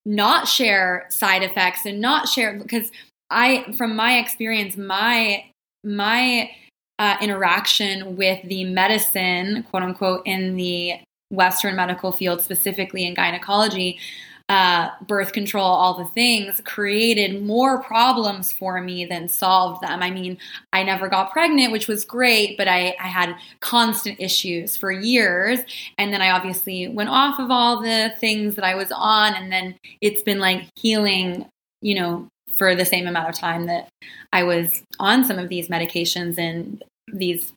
not 0.04 0.48
share 0.48 1.06
side 1.08 1.42
effects 1.42 1.86
and 1.86 2.00
not 2.00 2.28
share 2.28 2.58
because 2.58 2.90
I 3.30 3.72
from 3.76 3.96
my 3.96 4.18
experience 4.18 4.76
my 4.76 5.44
my 5.82 6.50
uh, 6.98 7.16
interaction 7.20 8.16
with 8.16 8.40
the 8.48 8.64
medicine 8.64 9.64
quote 9.70 9.82
unquote 9.82 10.22
in 10.26 10.56
the 10.56 10.94
western 11.30 11.74
medical 11.74 12.12
field 12.12 12.40
specifically 12.42 13.04
in 13.06 13.14
gynecology 13.14 13.98
uh, 14.48 14.90
birth 15.06 15.32
control, 15.32 15.64
all 15.64 15.96
the 15.96 16.04
things, 16.10 16.60
created 16.64 17.42
more 17.42 17.82
problems 17.82 18.52
for 18.52 18.80
me 18.80 19.06
than 19.06 19.28
solved 19.28 19.82
them. 19.82 20.02
I 20.02 20.10
mean, 20.10 20.36
I 20.72 20.82
never 20.82 21.08
got 21.08 21.32
pregnant, 21.32 21.72
which 21.72 21.88
was 21.88 22.04
great, 22.04 22.58
but 22.58 22.68
I, 22.68 22.94
I 23.00 23.08
had 23.08 23.34
constant 23.60 24.20
issues 24.20 24.76
for 24.76 24.92
years. 24.92 25.60
And 25.96 26.12
then 26.12 26.20
I 26.20 26.30
obviously 26.30 26.88
went 26.88 27.08
off 27.08 27.38
of 27.38 27.50
all 27.50 27.80
the 27.80 28.12
things 28.20 28.54
that 28.56 28.64
I 28.64 28.74
was 28.74 28.92
on, 28.92 29.34
and 29.34 29.50
then 29.50 29.76
it's 30.02 30.22
been 30.22 30.40
like 30.40 30.68
healing, 30.76 31.46
you 31.80 31.94
know, 31.94 32.28
for 32.54 32.74
the 32.74 32.84
same 32.84 33.06
amount 33.06 33.30
of 33.30 33.34
time 33.34 33.66
that 33.66 33.88
I 34.32 34.42
was 34.42 34.82
on 35.00 35.24
some 35.24 35.38
of 35.38 35.48
these 35.48 35.68
medications 35.68 36.38
and 36.38 36.82
these 37.12 37.52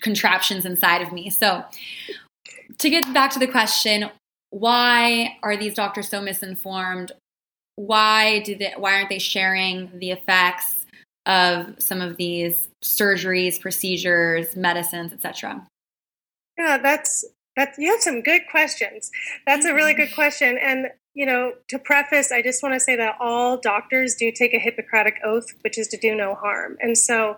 contraptions 0.00 0.66
inside 0.66 1.02
of 1.02 1.12
me. 1.12 1.30
So, 1.30 1.64
to 2.78 2.90
get 2.90 3.12
back 3.14 3.30
to 3.32 3.38
the 3.38 3.46
question, 3.46 4.10
why 4.52 5.38
are 5.42 5.56
these 5.56 5.74
doctors 5.74 6.10
so 6.10 6.20
misinformed? 6.20 7.10
Why 7.76 8.40
do 8.40 8.54
they 8.54 8.74
why 8.76 8.94
aren't 8.94 9.08
they 9.08 9.18
sharing 9.18 9.98
the 9.98 10.10
effects 10.10 10.84
of 11.24 11.74
some 11.78 12.02
of 12.02 12.18
these 12.18 12.68
surgeries, 12.84 13.58
procedures, 13.58 14.54
medicines, 14.54 15.12
etc.? 15.14 15.66
Yeah, 16.58 16.76
that's 16.76 17.24
that's 17.56 17.78
you 17.78 17.90
have 17.90 18.02
some 18.02 18.20
good 18.20 18.42
questions. 18.50 19.10
That's 19.46 19.64
a 19.64 19.74
really 19.74 19.94
good 19.94 20.08
mm-hmm. 20.08 20.14
question. 20.16 20.58
And 20.58 20.88
you 21.14 21.24
know, 21.24 21.52
to 21.68 21.78
preface, 21.78 22.30
I 22.30 22.42
just 22.42 22.62
want 22.62 22.74
to 22.74 22.80
say 22.80 22.94
that 22.96 23.16
all 23.20 23.58
doctors 23.58 24.16
do 24.16 24.30
take 24.32 24.52
a 24.52 24.58
Hippocratic 24.58 25.16
oath, 25.24 25.46
which 25.62 25.78
is 25.78 25.88
to 25.88 25.96
do 25.96 26.14
no 26.14 26.34
harm. 26.34 26.76
And 26.80 26.96
so 26.96 27.36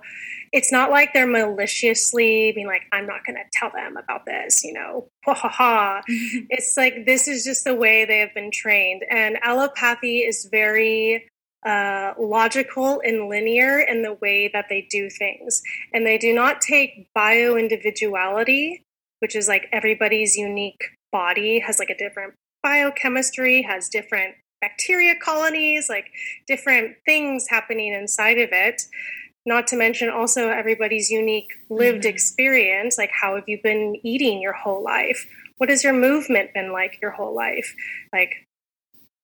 it's 0.55 0.71
not 0.71 0.89
like 0.89 1.13
they're 1.13 1.27
maliciously 1.27 2.53
being 2.53 2.69
like, 2.69 2.83
I'm 2.93 3.09
not 3.09 3.27
going 3.27 3.35
to 3.35 3.43
tell 3.53 3.71
them 3.71 3.97
about 3.97 4.25
this, 4.25 4.63
you 4.63 4.73
know, 4.73 5.09
ha 5.25 5.35
ha 5.35 5.49
ha. 5.49 6.03
it's 6.07 6.77
like 6.77 7.07
this 7.07 7.27
is 7.27 7.43
just 7.43 7.65
the 7.65 7.75
way 7.75 8.05
they 8.05 8.21
have 8.21 8.33
been 8.35 8.53
trained. 8.53 9.03
And 9.11 9.37
allopathy 9.43 10.19
is 10.19 10.47
very 10.49 11.29
uh, 11.67 12.13
logical 12.21 13.03
and 13.05 13.29
linear 13.29 13.81
in 13.81 14.03
the 14.03 14.17
way 14.23 14.49
that 14.53 14.67
they 14.69 14.87
do 14.89 15.11
things. 15.11 15.61
And 15.93 16.07
they 16.07 16.19
do 16.19 16.33
not 16.33 16.61
take 16.61 17.09
bio 17.17 17.57
individuality, 17.57 18.85
which 19.19 19.35
is 19.35 19.49
like 19.49 19.67
everybody's 19.73 20.37
unique 20.37 20.85
body 21.11 21.59
has 21.59 21.81
like 21.81 21.91
a 21.91 21.99
different 21.99 22.35
biochemistry, 22.63 23.63
has 23.63 23.89
different 23.89 24.37
bacteria 24.61 25.17
colonies, 25.21 25.89
like 25.89 26.07
different 26.47 26.95
things 27.05 27.49
happening 27.49 27.93
inside 27.93 28.39
of 28.39 28.51
it 28.53 28.83
not 29.47 29.67
to 29.69 29.77
mention 29.77 30.09
also 30.09 30.49
everybody's 30.49 31.11
unique 31.11 31.53
lived 31.69 32.01
mm-hmm. 32.01 32.09
experience 32.09 32.97
like 32.97 33.11
how 33.11 33.35
have 33.35 33.49
you 33.49 33.61
been 33.63 33.97
eating 34.03 34.41
your 34.41 34.53
whole 34.53 34.83
life? 34.83 35.27
What 35.59 35.69
has 35.69 35.85
your 35.85 35.93
movement 35.93 36.53
been 36.55 36.73
like 36.73 36.99
your 37.01 37.11
whole 37.11 37.35
life? 37.35 37.75
Like 38.13 38.47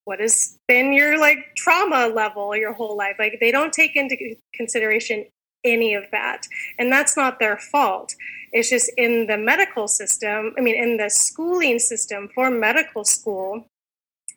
what 0.05 0.19
has 0.19 0.57
been 0.67 0.93
your 0.93 1.19
like 1.19 1.55
trauma 1.57 2.07
level 2.07 2.55
your 2.55 2.73
whole 2.73 2.97
life? 2.97 3.15
Like 3.19 3.37
they 3.39 3.51
don't 3.51 3.73
take 3.73 3.95
into 3.95 4.15
consideration 4.53 5.25
any 5.63 5.93
of 5.93 6.05
that. 6.11 6.47
And 6.79 6.91
that's 6.91 7.15
not 7.15 7.39
their 7.39 7.57
fault. 7.57 8.15
It's 8.51 8.69
just 8.69 8.91
in 8.97 9.27
the 9.27 9.37
medical 9.37 9.87
system 9.87 10.53
i 10.57 10.61
mean 10.61 10.75
in 10.75 10.97
the 10.97 11.09
schooling 11.09 11.79
system 11.79 12.29
for 12.35 12.49
medical 12.49 13.05
school 13.05 13.65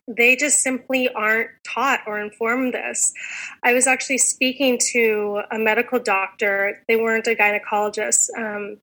they 0.06 0.36
just 0.36 0.60
simply 0.60 1.08
aren't 1.08 1.50
taught 1.66 2.00
or 2.06 2.20
informed 2.20 2.74
this. 2.74 3.12
I 3.62 3.72
was 3.72 3.86
actually 3.86 4.18
speaking 4.18 4.78
to 4.92 5.42
a 5.50 5.58
medical 5.58 5.98
doctor. 5.98 6.82
They 6.88 6.96
weren't 6.96 7.26
a 7.26 7.34
gynecologist. 7.34 8.28
Um, 8.36 8.78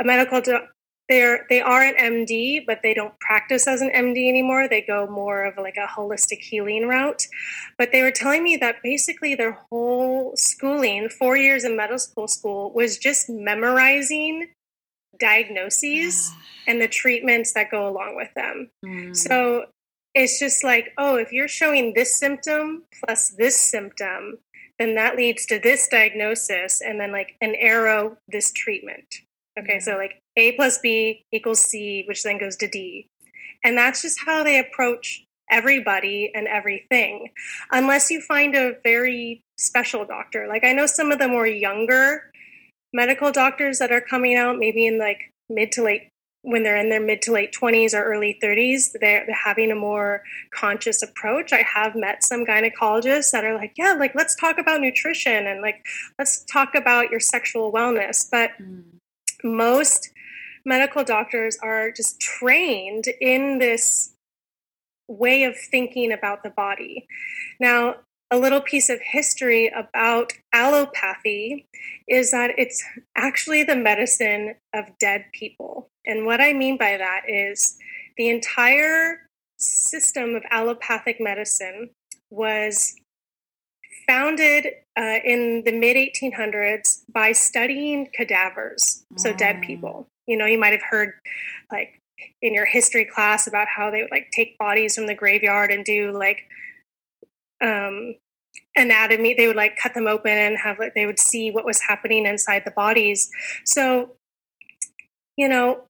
a 0.00 0.04
medical 0.04 0.40
doctor. 0.40 0.68
They're 1.06 1.44
they 1.50 1.60
are 1.60 1.82
an 1.82 1.96
MD, 1.96 2.64
but 2.66 2.80
they 2.82 2.94
don't 2.94 3.12
practice 3.20 3.66
as 3.66 3.82
an 3.82 3.90
MD 3.90 4.26
anymore. 4.26 4.68
They 4.68 4.80
go 4.80 5.06
more 5.06 5.44
of 5.44 5.58
like 5.58 5.76
a 5.76 5.86
holistic 5.86 6.38
healing 6.38 6.88
route. 6.88 7.26
But 7.76 7.92
they 7.92 8.00
were 8.00 8.10
telling 8.10 8.42
me 8.42 8.56
that 8.56 8.76
basically 8.82 9.34
their 9.34 9.58
whole 9.68 10.32
schooling, 10.34 11.10
four 11.10 11.36
years 11.36 11.62
in 11.62 11.76
medical 11.76 12.26
school, 12.26 12.72
was 12.72 12.96
just 12.96 13.28
memorizing 13.28 14.48
diagnoses 15.20 16.32
and 16.66 16.80
the 16.80 16.88
treatments 16.88 17.52
that 17.52 17.70
go 17.70 17.86
along 17.86 18.16
with 18.16 18.32
them. 18.34 18.70
Mm. 18.82 19.14
So 19.14 19.66
it's 20.14 20.38
just 20.38 20.62
like, 20.62 20.92
oh, 20.96 21.16
if 21.16 21.32
you're 21.32 21.48
showing 21.48 21.92
this 21.94 22.16
symptom 22.16 22.84
plus 23.04 23.30
this 23.30 23.60
symptom, 23.60 24.38
then 24.78 24.94
that 24.94 25.16
leads 25.16 25.46
to 25.46 25.58
this 25.58 25.88
diagnosis 25.88 26.80
and 26.80 27.00
then 27.00 27.12
like 27.12 27.36
an 27.40 27.54
arrow, 27.58 28.16
this 28.28 28.52
treatment. 28.52 29.06
Okay, 29.58 29.78
so 29.80 29.96
like 29.96 30.20
A 30.36 30.52
plus 30.52 30.78
B 30.78 31.24
equals 31.32 31.60
C, 31.60 32.04
which 32.06 32.22
then 32.22 32.38
goes 32.38 32.56
to 32.56 32.68
D. 32.68 33.08
And 33.62 33.78
that's 33.78 34.02
just 34.02 34.18
how 34.24 34.42
they 34.42 34.58
approach 34.58 35.24
everybody 35.50 36.30
and 36.34 36.48
everything, 36.48 37.30
unless 37.70 38.10
you 38.10 38.20
find 38.20 38.54
a 38.54 38.76
very 38.82 39.42
special 39.58 40.04
doctor. 40.04 40.46
Like 40.48 40.64
I 40.64 40.72
know 40.72 40.86
some 40.86 41.12
of 41.12 41.18
the 41.18 41.28
more 41.28 41.46
younger 41.46 42.30
medical 42.92 43.32
doctors 43.32 43.78
that 43.78 43.92
are 43.92 44.00
coming 44.00 44.36
out, 44.36 44.58
maybe 44.58 44.86
in 44.86 44.98
like 44.98 45.32
mid 45.48 45.72
to 45.72 45.82
late 45.82 46.08
when 46.44 46.62
they're 46.62 46.76
in 46.76 46.90
their 46.90 47.00
mid 47.00 47.22
to 47.22 47.32
late 47.32 47.54
20s 47.58 47.94
or 47.94 48.04
early 48.04 48.38
30s, 48.42 48.92
they're, 49.00 49.24
they're, 49.26 49.34
having 49.34 49.70
a 49.70 49.74
more 49.74 50.22
conscious 50.52 51.02
approach. 51.02 51.52
I 51.52 51.62
have 51.62 51.96
met 51.96 52.22
some 52.22 52.44
gynecologists 52.44 53.30
that 53.32 53.44
are 53.44 53.54
like, 53.54 53.72
yeah, 53.76 53.94
like 53.94 54.14
let's 54.14 54.36
talk 54.36 54.58
about 54.58 54.80
nutrition 54.80 55.46
and 55.46 55.62
like 55.62 55.84
let's 56.18 56.44
talk 56.44 56.74
about 56.74 57.10
your 57.10 57.20
sexual 57.20 57.72
wellness. 57.72 58.28
But 58.30 58.50
mm. 58.60 58.82
most 59.42 60.10
medical 60.66 61.02
doctors 61.02 61.56
are 61.62 61.90
just 61.90 62.20
trained 62.20 63.06
in 63.20 63.58
this 63.58 64.12
way 65.08 65.44
of 65.44 65.56
thinking 65.58 66.12
about 66.12 66.42
the 66.42 66.50
body. 66.50 67.06
Now, 67.58 67.96
a 68.30 68.38
little 68.38 68.60
piece 68.60 68.88
of 68.88 69.00
history 69.00 69.68
about 69.68 70.32
allopathy 70.54 71.66
is 72.08 72.30
that 72.32 72.52
it's 72.58 72.82
actually 73.16 73.62
the 73.62 73.76
medicine 73.76 74.56
of 74.74 74.98
dead 74.98 75.26
people. 75.32 75.90
And 76.06 76.26
what 76.26 76.40
I 76.40 76.52
mean 76.52 76.76
by 76.76 76.96
that 76.96 77.22
is 77.28 77.76
the 78.16 78.28
entire 78.28 79.28
system 79.56 80.34
of 80.34 80.42
allopathic 80.50 81.20
medicine 81.20 81.90
was 82.30 82.94
founded 84.06 84.66
uh, 84.98 85.18
in 85.24 85.62
the 85.64 85.72
mid 85.72 85.96
1800s 85.96 87.02
by 87.08 87.32
studying 87.32 88.08
cadavers, 88.12 89.04
so 89.16 89.32
dead 89.32 89.56
mm. 89.56 89.62
people. 89.62 90.08
You 90.26 90.36
know, 90.36 90.46
you 90.46 90.58
might 90.58 90.72
have 90.72 90.82
heard 90.82 91.14
like 91.70 92.00
in 92.42 92.54
your 92.54 92.66
history 92.66 93.04
class 93.04 93.46
about 93.46 93.68
how 93.68 93.90
they 93.90 94.02
would 94.02 94.10
like 94.10 94.30
take 94.30 94.58
bodies 94.58 94.94
from 94.94 95.06
the 95.06 95.14
graveyard 95.14 95.70
and 95.70 95.84
do 95.84 96.12
like 96.12 96.42
um, 97.60 98.14
anatomy 98.76 99.34
they 99.34 99.46
would 99.46 99.56
like 99.56 99.76
cut 99.76 99.94
them 99.94 100.06
open 100.06 100.32
and 100.32 100.58
have 100.58 100.78
like 100.78 100.94
they 100.94 101.06
would 101.06 101.18
see 101.18 101.50
what 101.50 101.64
was 101.64 101.80
happening 101.80 102.26
inside 102.26 102.62
the 102.64 102.70
bodies 102.70 103.30
so 103.64 104.10
you 105.36 105.48
know 105.48 105.82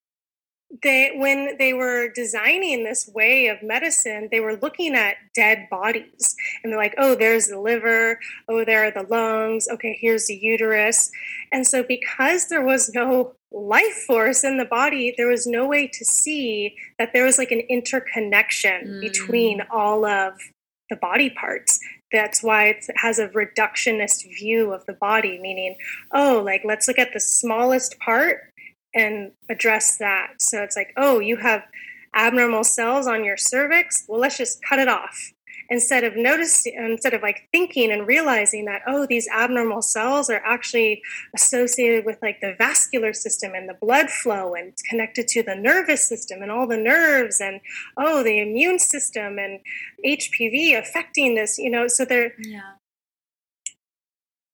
they 0.83 1.11
when 1.15 1.57
they 1.57 1.73
were 1.73 2.09
designing 2.09 2.83
this 2.83 3.09
way 3.13 3.47
of 3.47 3.61
medicine 3.61 4.27
they 4.31 4.39
were 4.39 4.57
looking 4.57 4.95
at 4.95 5.15
dead 5.33 5.67
bodies. 5.69 6.35
And 6.63 6.71
they're 6.71 6.79
like 6.79 6.95
oh 6.97 7.15
there's 7.15 7.47
the 7.47 7.59
liver. 7.59 8.19
Oh 8.49 8.65
there 8.65 8.85
are 8.85 8.91
the 8.91 9.07
lungs. 9.09 9.67
Okay 9.71 9.97
here's 9.99 10.27
the 10.27 10.35
uterus. 10.35 11.11
And 11.51 11.65
so 11.65 11.83
because 11.83 12.49
there 12.49 12.63
was 12.63 12.91
no 12.93 13.35
life 13.51 14.03
force 14.05 14.43
in 14.43 14.57
the 14.57 14.65
body 14.65 15.13
there 15.15 15.27
was 15.27 15.47
no 15.47 15.65
way 15.65 15.87
to 15.87 16.03
see 16.03 16.75
that 16.99 17.13
there 17.13 17.23
was 17.23 17.37
like 17.37 17.51
an 17.51 17.61
interconnection 17.69 18.85
mm. 18.85 19.01
between 19.01 19.61
all 19.71 20.05
of 20.05 20.33
the 20.89 20.95
body 20.95 21.29
parts. 21.29 21.79
That's 22.11 22.43
why 22.43 22.67
it 22.67 22.85
has 22.97 23.19
a 23.19 23.29
reductionist 23.29 24.23
view 24.37 24.71
of 24.71 24.85
the 24.85 24.93
body, 24.93 25.39
meaning, 25.39 25.75
oh, 26.13 26.41
like 26.45 26.61
let's 26.63 26.87
look 26.87 26.99
at 26.99 27.13
the 27.13 27.19
smallest 27.19 27.99
part 27.99 28.41
and 28.95 29.31
address 29.49 29.97
that. 29.97 30.41
So 30.41 30.63
it's 30.63 30.75
like, 30.75 30.93
oh, 30.97 31.19
you 31.19 31.37
have 31.37 31.63
abnormal 32.15 32.63
cells 32.63 33.07
on 33.07 33.23
your 33.25 33.37
cervix. 33.37 34.05
Well, 34.07 34.19
let's 34.21 34.37
just 34.37 34.63
cut 34.63 34.79
it 34.79 34.87
off 34.87 35.33
instead 35.69 36.03
of 36.03 36.15
noticing 36.15 36.73
instead 36.75 37.13
of 37.13 37.21
like 37.21 37.47
thinking 37.51 37.91
and 37.91 38.07
realizing 38.07 38.65
that 38.65 38.81
oh 38.87 39.05
these 39.07 39.27
abnormal 39.29 39.81
cells 39.81 40.29
are 40.29 40.41
actually 40.45 41.01
associated 41.35 42.05
with 42.05 42.17
like 42.21 42.39
the 42.41 42.53
vascular 42.57 43.13
system 43.13 43.53
and 43.55 43.67
the 43.67 43.73
blood 43.73 44.09
flow 44.09 44.53
and 44.53 44.73
connected 44.89 45.27
to 45.27 45.41
the 45.41 45.55
nervous 45.55 46.07
system 46.07 46.41
and 46.41 46.51
all 46.51 46.67
the 46.67 46.77
nerves 46.77 47.41
and 47.41 47.59
oh 47.97 48.23
the 48.23 48.39
immune 48.39 48.77
system 48.77 49.39
and 49.39 49.59
hpv 50.05 50.77
affecting 50.77 51.35
this 51.35 51.57
you 51.57 51.69
know 51.69 51.87
so 51.87 52.05
they're 52.05 52.33
yeah 52.39 52.73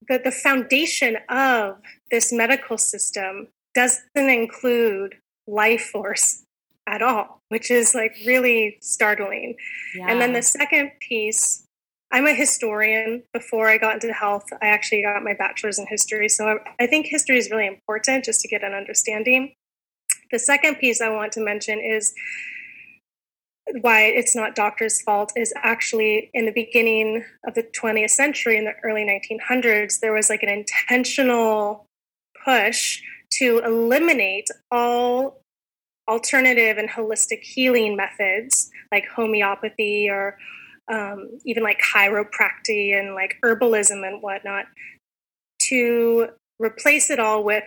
the, 0.08 0.20
the 0.24 0.32
foundation 0.32 1.18
of 1.30 1.78
this 2.10 2.34
medical 2.34 2.78
system 2.78 3.48
doesn't 3.74 4.06
include 4.16 5.16
life 5.48 5.90
force 5.92 6.44
at 6.88 7.02
all, 7.02 7.42
which 7.50 7.72
is 7.72 7.94
like 7.96 8.16
really 8.26 8.78
startling. 8.82 9.56
Yeah. 9.96 10.10
And 10.10 10.22
then 10.22 10.34
the 10.34 10.42
second 10.42 10.92
piece, 11.00 11.64
I'm 12.12 12.28
a 12.28 12.34
historian. 12.34 13.24
Before 13.34 13.70
I 13.70 13.78
got 13.78 13.96
into 13.96 14.14
health, 14.14 14.46
I 14.62 14.68
actually 14.68 15.04
got 15.04 15.24
my 15.24 15.34
bachelor's 15.34 15.80
in 15.80 15.88
history. 15.88 16.28
So 16.30 16.48
I, 16.48 16.84
I 16.84 16.88
think 16.88 17.06
history 17.06 17.38
is 17.38 17.50
really 17.50 17.68
important 17.68 18.26
just 18.26 18.42
to 18.42 18.48
get 18.48 18.64
an 18.64 18.74
understanding. 18.74 19.54
The 20.32 20.40
second 20.40 20.76
piece 20.76 21.02
I 21.02 21.10
want 21.10 21.32
to 21.34 21.42
mention 21.42 21.80
is 21.80 22.14
why 23.82 24.04
it's 24.04 24.36
not 24.36 24.56
doctors' 24.56 25.02
fault 25.02 25.32
is 25.36 25.54
actually 25.58 26.30
in 26.34 26.46
the 26.46 26.52
beginning 26.52 27.24
of 27.46 27.54
the 27.54 27.64
20th 27.64 28.10
century, 28.10 28.58
in 28.58 28.66
the 28.66 28.74
early 28.84 29.06
1900s, 29.06 30.00
there 30.00 30.14
was 30.14 30.30
like 30.30 30.44
an 30.44 30.50
intentional 30.50 31.86
push 32.44 33.02
to 33.32 33.60
eliminate 33.60 34.48
all 34.72 35.42
alternative 36.08 36.78
and 36.78 36.90
holistic 36.90 37.42
healing 37.42 37.96
methods 37.96 38.70
like 38.92 39.08
homeopathy 39.08 40.10
or 40.10 40.38
um, 40.92 41.30
even 41.46 41.64
like 41.64 41.80
chiropractic 41.80 43.00
and 43.00 43.16
like 43.16 43.38
herbalism 43.44 44.06
and 44.06 44.22
whatnot 44.22 44.66
to 45.60 46.28
replace 46.60 47.10
it 47.10 47.20
all 47.20 47.44
with 47.44 47.64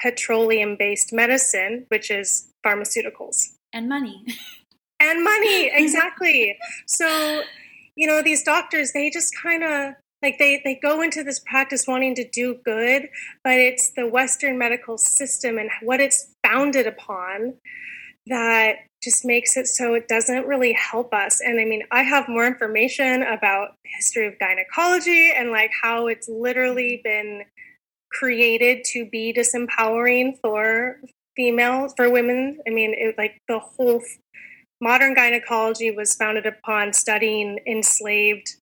petroleum 0.00 0.76
based 0.78 1.12
medicine, 1.12 1.86
which 1.88 2.10
is 2.10 2.48
pharmaceuticals. 2.64 3.48
And 3.72 3.88
money. 3.88 4.24
and 5.00 5.24
money, 5.24 5.70
exactly. 5.72 6.56
so, 6.86 7.42
you 7.96 8.06
know, 8.06 8.22
these 8.22 8.42
doctors, 8.42 8.92
they 8.92 9.10
just 9.10 9.34
kind 9.36 9.64
of 9.64 9.94
like 10.22 10.38
they 10.38 10.60
they 10.64 10.74
go 10.74 11.00
into 11.00 11.22
this 11.22 11.40
practice 11.40 11.86
wanting 11.86 12.14
to 12.14 12.28
do 12.28 12.54
good 12.64 13.08
but 13.44 13.54
it's 13.54 13.90
the 13.90 14.06
western 14.06 14.58
medical 14.58 14.98
system 14.98 15.58
and 15.58 15.70
what 15.82 16.00
it's 16.00 16.34
founded 16.44 16.86
upon 16.86 17.54
that 18.26 18.76
just 19.02 19.24
makes 19.24 19.56
it 19.56 19.66
so 19.66 19.94
it 19.94 20.08
doesn't 20.08 20.46
really 20.46 20.72
help 20.72 21.14
us. 21.14 21.40
And 21.40 21.60
i 21.60 21.64
mean 21.64 21.82
i 21.90 22.02
have 22.02 22.28
more 22.28 22.46
information 22.46 23.22
about 23.22 23.74
the 23.84 23.90
history 23.96 24.26
of 24.26 24.38
gynecology 24.38 25.32
and 25.34 25.50
like 25.50 25.70
how 25.82 26.06
it's 26.08 26.28
literally 26.28 27.00
been 27.04 27.44
created 28.10 28.84
to 28.84 29.06
be 29.06 29.34
disempowering 29.36 30.38
for 30.40 30.96
females 31.36 31.92
for 31.96 32.10
women. 32.10 32.58
I 32.66 32.70
mean 32.70 32.94
it 32.96 33.16
like 33.18 33.38
the 33.48 33.58
whole 33.58 34.02
modern 34.80 35.14
gynecology 35.14 35.90
was 35.90 36.14
founded 36.14 36.46
upon 36.46 36.92
studying 36.92 37.58
enslaved 37.66 38.56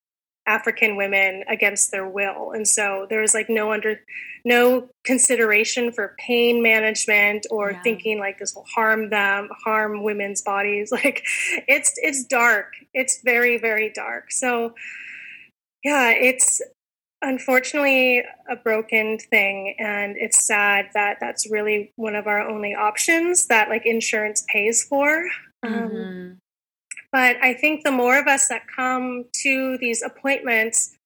African 0.46 0.96
women 0.96 1.44
against 1.48 1.90
their 1.90 2.06
will. 2.06 2.52
And 2.52 2.66
so 2.66 3.06
there 3.10 3.20
was 3.20 3.34
like 3.34 3.48
no 3.48 3.72
under 3.72 4.00
no 4.44 4.88
consideration 5.04 5.90
for 5.90 6.14
pain 6.18 6.62
management 6.62 7.46
or 7.50 7.72
yeah. 7.72 7.82
thinking 7.82 8.18
like 8.20 8.38
this 8.38 8.54
will 8.54 8.66
harm 8.72 9.10
them, 9.10 9.48
harm 9.64 10.02
women's 10.02 10.42
bodies. 10.42 10.92
Like 10.96 11.22
it's 11.68 11.92
it's 11.96 12.24
dark. 12.24 12.72
It's 12.94 13.20
very, 13.22 13.58
very 13.58 13.92
dark. 13.94 14.32
So 14.32 14.74
yeah, 15.84 16.10
it's 16.10 16.62
unfortunately 17.22 18.22
a 18.48 18.56
broken 18.56 19.18
thing 19.18 19.74
and 19.78 20.16
it's 20.16 20.46
sad 20.46 20.86
that 20.94 21.18
that's 21.20 21.50
really 21.50 21.92
one 21.96 22.14
of 22.14 22.26
our 22.26 22.40
only 22.40 22.74
options 22.74 23.46
that 23.48 23.68
like 23.68 23.84
insurance 23.84 24.44
pays 24.48 24.84
for. 24.84 25.26
Um, 25.62 25.72
mm-hmm. 25.72 25.96
Um, 25.96 26.38
but 27.16 27.42
I 27.42 27.54
think 27.54 27.82
the 27.82 27.90
more 27.90 28.18
of 28.18 28.26
us 28.26 28.48
that 28.48 28.66
come 28.68 29.24
to 29.42 29.78
these 29.78 30.02
appointments 30.02 30.98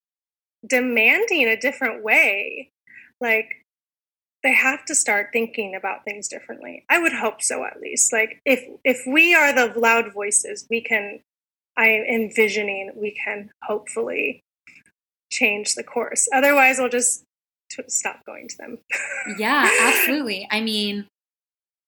demanding 0.67 1.47
a 1.47 1.57
different 1.57 2.03
way, 2.03 2.73
like 3.21 3.65
they 4.43 4.53
have 4.53 4.85
to 4.87 4.95
start 4.97 5.29
thinking 5.33 5.77
about 5.77 6.05
things 6.05 6.27
differently. 6.27 6.85
I 6.91 6.99
would 6.99 7.13
hope 7.13 7.41
so 7.41 7.65
at 7.65 7.81
least. 7.81 8.13
Like 8.13 8.41
if 8.45 8.59
if 8.83 9.03
we 9.07 9.37
are 9.37 9.55
the 9.55 9.79
loud 9.79 10.13
voices, 10.13 10.67
we 10.69 10.81
can 10.81 11.21
I 11.77 11.87
am 11.91 12.03
envisioning 12.03 12.91
we 12.97 13.13
can 13.13 13.51
hopefully 13.63 14.43
change 15.31 15.77
the 15.77 15.85
course. 15.85 16.29
Otherwise, 16.35 16.81
we'll 16.81 16.89
just 16.89 17.23
t- 17.71 17.85
stop 17.87 18.27
going 18.27 18.49
to 18.49 18.57
them. 18.59 18.79
yeah, 19.39 19.71
absolutely. 19.81 20.49
I 20.51 20.61
mean, 20.61 21.07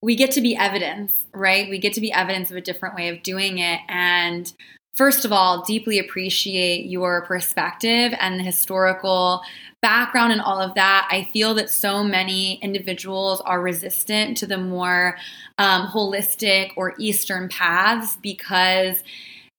we 0.03 0.17
get 0.17 0.31
to 0.31 0.41
be 0.41 0.53
evidence, 0.53 1.13
right? 1.33 1.69
We 1.69 1.79
get 1.79 1.93
to 1.93 2.01
be 2.01 2.11
evidence 2.11 2.51
of 2.51 2.57
a 2.57 2.61
different 2.61 2.93
way 2.93 3.07
of 3.07 3.23
doing 3.23 3.59
it. 3.59 3.79
And 3.87 4.51
first 4.95 5.23
of 5.23 5.31
all, 5.31 5.63
deeply 5.63 5.97
appreciate 5.97 6.87
your 6.87 7.21
perspective 7.21 8.13
and 8.19 8.37
the 8.37 8.43
historical 8.43 9.41
background 9.81 10.33
and 10.33 10.41
all 10.41 10.59
of 10.59 10.73
that. 10.73 11.07
I 11.09 11.29
feel 11.31 11.53
that 11.53 11.69
so 11.69 12.03
many 12.03 12.55
individuals 12.55 13.39
are 13.41 13.61
resistant 13.61 14.35
to 14.39 14.45
the 14.45 14.57
more 14.57 15.17
um, 15.57 15.87
holistic 15.87 16.71
or 16.75 16.95
Eastern 16.99 17.47
paths 17.47 18.17
because 18.17 19.03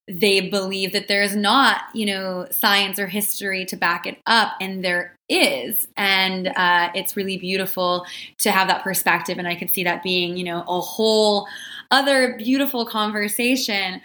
they 0.06 0.48
believe 0.50 0.92
that 0.92 1.08
there's 1.08 1.34
not, 1.34 1.82
you 1.94 2.04
know, 2.06 2.46
science 2.50 2.98
or 2.98 3.06
history 3.06 3.64
to 3.66 3.76
back 3.76 4.06
it 4.06 4.18
up, 4.26 4.52
and 4.60 4.84
there 4.84 5.16
is. 5.28 5.88
And 5.96 6.48
uh, 6.48 6.90
it's 6.94 7.16
really 7.16 7.38
beautiful 7.38 8.04
to 8.38 8.50
have 8.50 8.68
that 8.68 8.84
perspective. 8.84 9.38
And 9.38 9.48
I 9.48 9.54
can 9.54 9.68
see 9.68 9.84
that 9.84 10.02
being, 10.02 10.36
you 10.36 10.44
know, 10.44 10.62
a 10.68 10.80
whole 10.80 11.48
other 11.90 12.36
beautiful 12.36 12.84
conversation. 12.84 14.02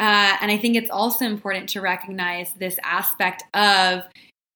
Uh, 0.00 0.36
and 0.40 0.50
I 0.50 0.58
think 0.58 0.76
it's 0.76 0.90
also 0.90 1.24
important 1.24 1.70
to 1.70 1.80
recognize 1.80 2.52
this 2.58 2.78
aspect 2.84 3.42
of 3.54 4.02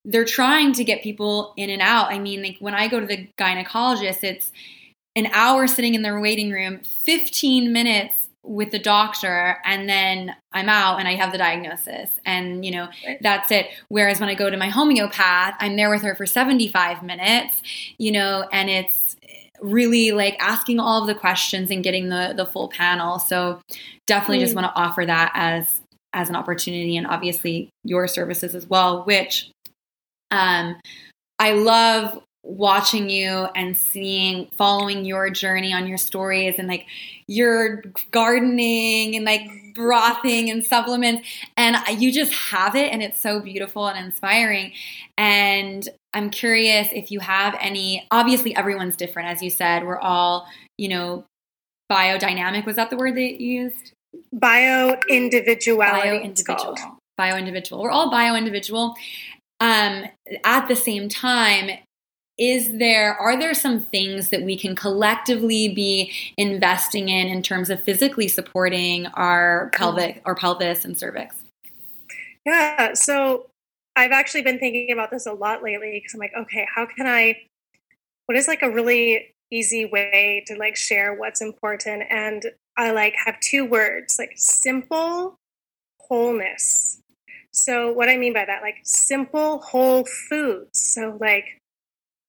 they're 0.05 0.25
trying 0.25 0.73
to 0.75 0.85
get 0.85 1.03
people 1.03 1.55
in 1.57 1.71
and 1.71 1.81
out. 1.81 2.09
I 2.11 2.19
mean, 2.19 2.43
like 2.43 2.57
when 2.61 2.75
I 2.75 2.89
go 2.89 3.01
to 3.01 3.07
the 3.07 3.29
gynecologist, 3.39 4.25
it's 4.25 4.53
an 5.15 5.27
hour 5.33 5.67
sitting 5.67 5.95
in 5.95 6.03
their 6.03 6.21
waiting 6.21 6.51
room, 6.51 6.81
15 6.81 7.73
minutes 7.73 8.22
with 8.45 8.71
the 8.73 8.79
doctor 8.79 9.59
and 9.65 9.89
then 9.89 10.35
I'm 10.53 10.69
out 10.69 10.99
and 10.99 11.07
I 11.07 11.15
have 11.15 11.31
the 11.31 11.39
diagnosis 11.39 12.11
and 12.27 12.65
you 12.65 12.73
know 12.73 12.89
right. 13.07 13.19
that's 13.21 13.51
it 13.53 13.69
whereas 13.89 14.19
when 14.19 14.29
I 14.29 14.35
go 14.35 14.51
to 14.51 14.57
my 14.57 14.69
homeopath 14.69 15.55
I'm 15.61 15.77
there 15.77 15.91
with 15.91 16.03
her 16.03 16.15
for 16.17 16.27
75 16.27 17.03
minutes 17.03 17.63
you 17.99 18.11
know 18.11 18.47
and 18.53 18.69
it's 18.69 19.17
really 19.61 20.11
like 20.11 20.37
asking 20.41 20.81
all 20.81 21.01
of 21.01 21.07
the 21.07 21.15
questions 21.15 21.71
and 21.71 21.85
getting 21.85 22.09
the 22.09 22.35
the 22.37 22.47
full 22.47 22.69
panel 22.69 23.21
so 23.21 23.61
definitely 24.09 24.39
mm. 24.39 24.43
just 24.43 24.57
want 24.57 24.67
to 24.67 24.81
offer 24.81 25.07
that 25.07 25.31
as 25.35 25.81
as 26.13 26.29
an 26.29 26.35
opportunity 26.35 26.97
and 26.97 27.07
obviously 27.07 27.71
your 27.85 28.09
services 28.09 28.57
as 28.57 28.67
well 28.67 29.05
which 29.05 29.51
um 30.33 30.77
I 31.39 31.53
love 31.53 32.23
watching 32.45 33.09
you 33.09 33.47
and 33.55 33.77
seeing 33.77 34.49
following 34.57 35.05
your 35.05 35.31
journey 35.31 35.73
on 35.73 35.87
your 35.87 35.99
stories 35.99 36.57
and 36.59 36.67
like 36.67 36.87
your 37.29 37.83
gardening 38.11 39.15
and 39.15 39.25
like 39.25 39.49
brothing 39.75 40.51
and 40.51 40.65
supplements. 40.65 41.29
And 41.57 41.77
you 42.01 42.13
just 42.13 42.33
have 42.33 42.75
it 42.75 42.93
and 42.93 43.03
it's 43.03 43.21
so 43.21 43.41
beautiful 43.41 43.87
and 43.87 44.05
inspiring. 44.05 44.73
And 45.17 45.89
i'm 46.15 46.29
curious 46.29 46.89
if 46.93 47.11
you 47.11 47.21
have 47.21 47.57
any 47.59 48.07
obviously 48.11 48.55
everyone's 48.55 48.97
different 48.97 49.29
as 49.29 49.43
you 49.43 49.51
said. 49.51 49.85
We're 49.85 49.99
all 49.99 50.47
you 50.79 50.89
know 50.89 51.25
biodynamic. 51.91 52.67
Was 52.67 52.77
that 52.77 52.91
the 52.91 52.97
word 52.97 53.15
that 53.15 53.41
you 53.41 53.63
used? 53.63 53.93
Bio 54.33 54.99
individuality 55.09 56.09
bio 56.09 56.21
individual 56.21 56.77
bio 57.17 57.37
individual 57.37 57.83
we're 57.83 57.91
all 57.91 58.11
bio 58.11 58.35
individual 58.35 58.95
um, 59.61 60.05
at 60.45 60.67
the 60.67 60.75
same 60.77 61.09
time 61.09 61.71
is 62.43 62.79
there 62.79 63.15
are 63.15 63.39
there 63.39 63.55
some 63.55 63.81
things 63.81 64.31
that 64.31 64.43
we 64.43 64.57
can 64.57 64.75
collectively 64.75 65.69
be 65.69 66.13
investing 66.37 67.09
in 67.09 67.29
in 67.29 67.43
terms 67.43 67.71
of 67.71 67.81
physically 67.83 68.27
supporting 68.27 69.07
our 69.15 69.71
pelvic 69.73 70.17
mm-hmm. 70.17 70.29
or 70.29 70.35
pelvis 70.35 70.85
and 70.85 70.99
cervix? 70.99 71.37
Yeah 72.45 72.95
so 72.95 73.47
i've 73.95 74.11
actually 74.11 74.43
been 74.43 74.59
thinking 74.59 74.91
about 74.91 75.11
this 75.11 75.27
a 75.27 75.33
lot 75.33 75.63
lately 75.63 75.93
because 75.93 76.15
i'm 76.15 76.21
like 76.21 76.33
okay 76.37 76.67
how 76.75 76.87
can 76.87 77.07
i 77.07 77.37
what 78.27 78.37
is 78.37 78.49
like 78.49 78.63
a 78.63 78.71
really 78.71 79.33
easy 79.53 79.85
way 79.85 80.43
to 80.47 80.57
like 80.57 80.75
share 80.77 81.15
what's 81.15 81.41
important? 81.41 82.05
And 82.11 82.43
i 82.77 82.91
like 82.91 83.15
have 83.25 83.39
two 83.41 83.65
words 83.65 84.17
like 84.19 84.33
simple 84.35 85.37
wholeness. 86.01 86.99
So 87.53 87.93
what 87.93 88.09
i 88.09 88.17
mean 88.17 88.33
by 88.33 88.45
that 88.47 88.63
like 88.63 88.79
simple 88.83 89.59
whole 89.59 90.05
foods. 90.05 90.81
So 90.81 91.17
like 91.21 91.59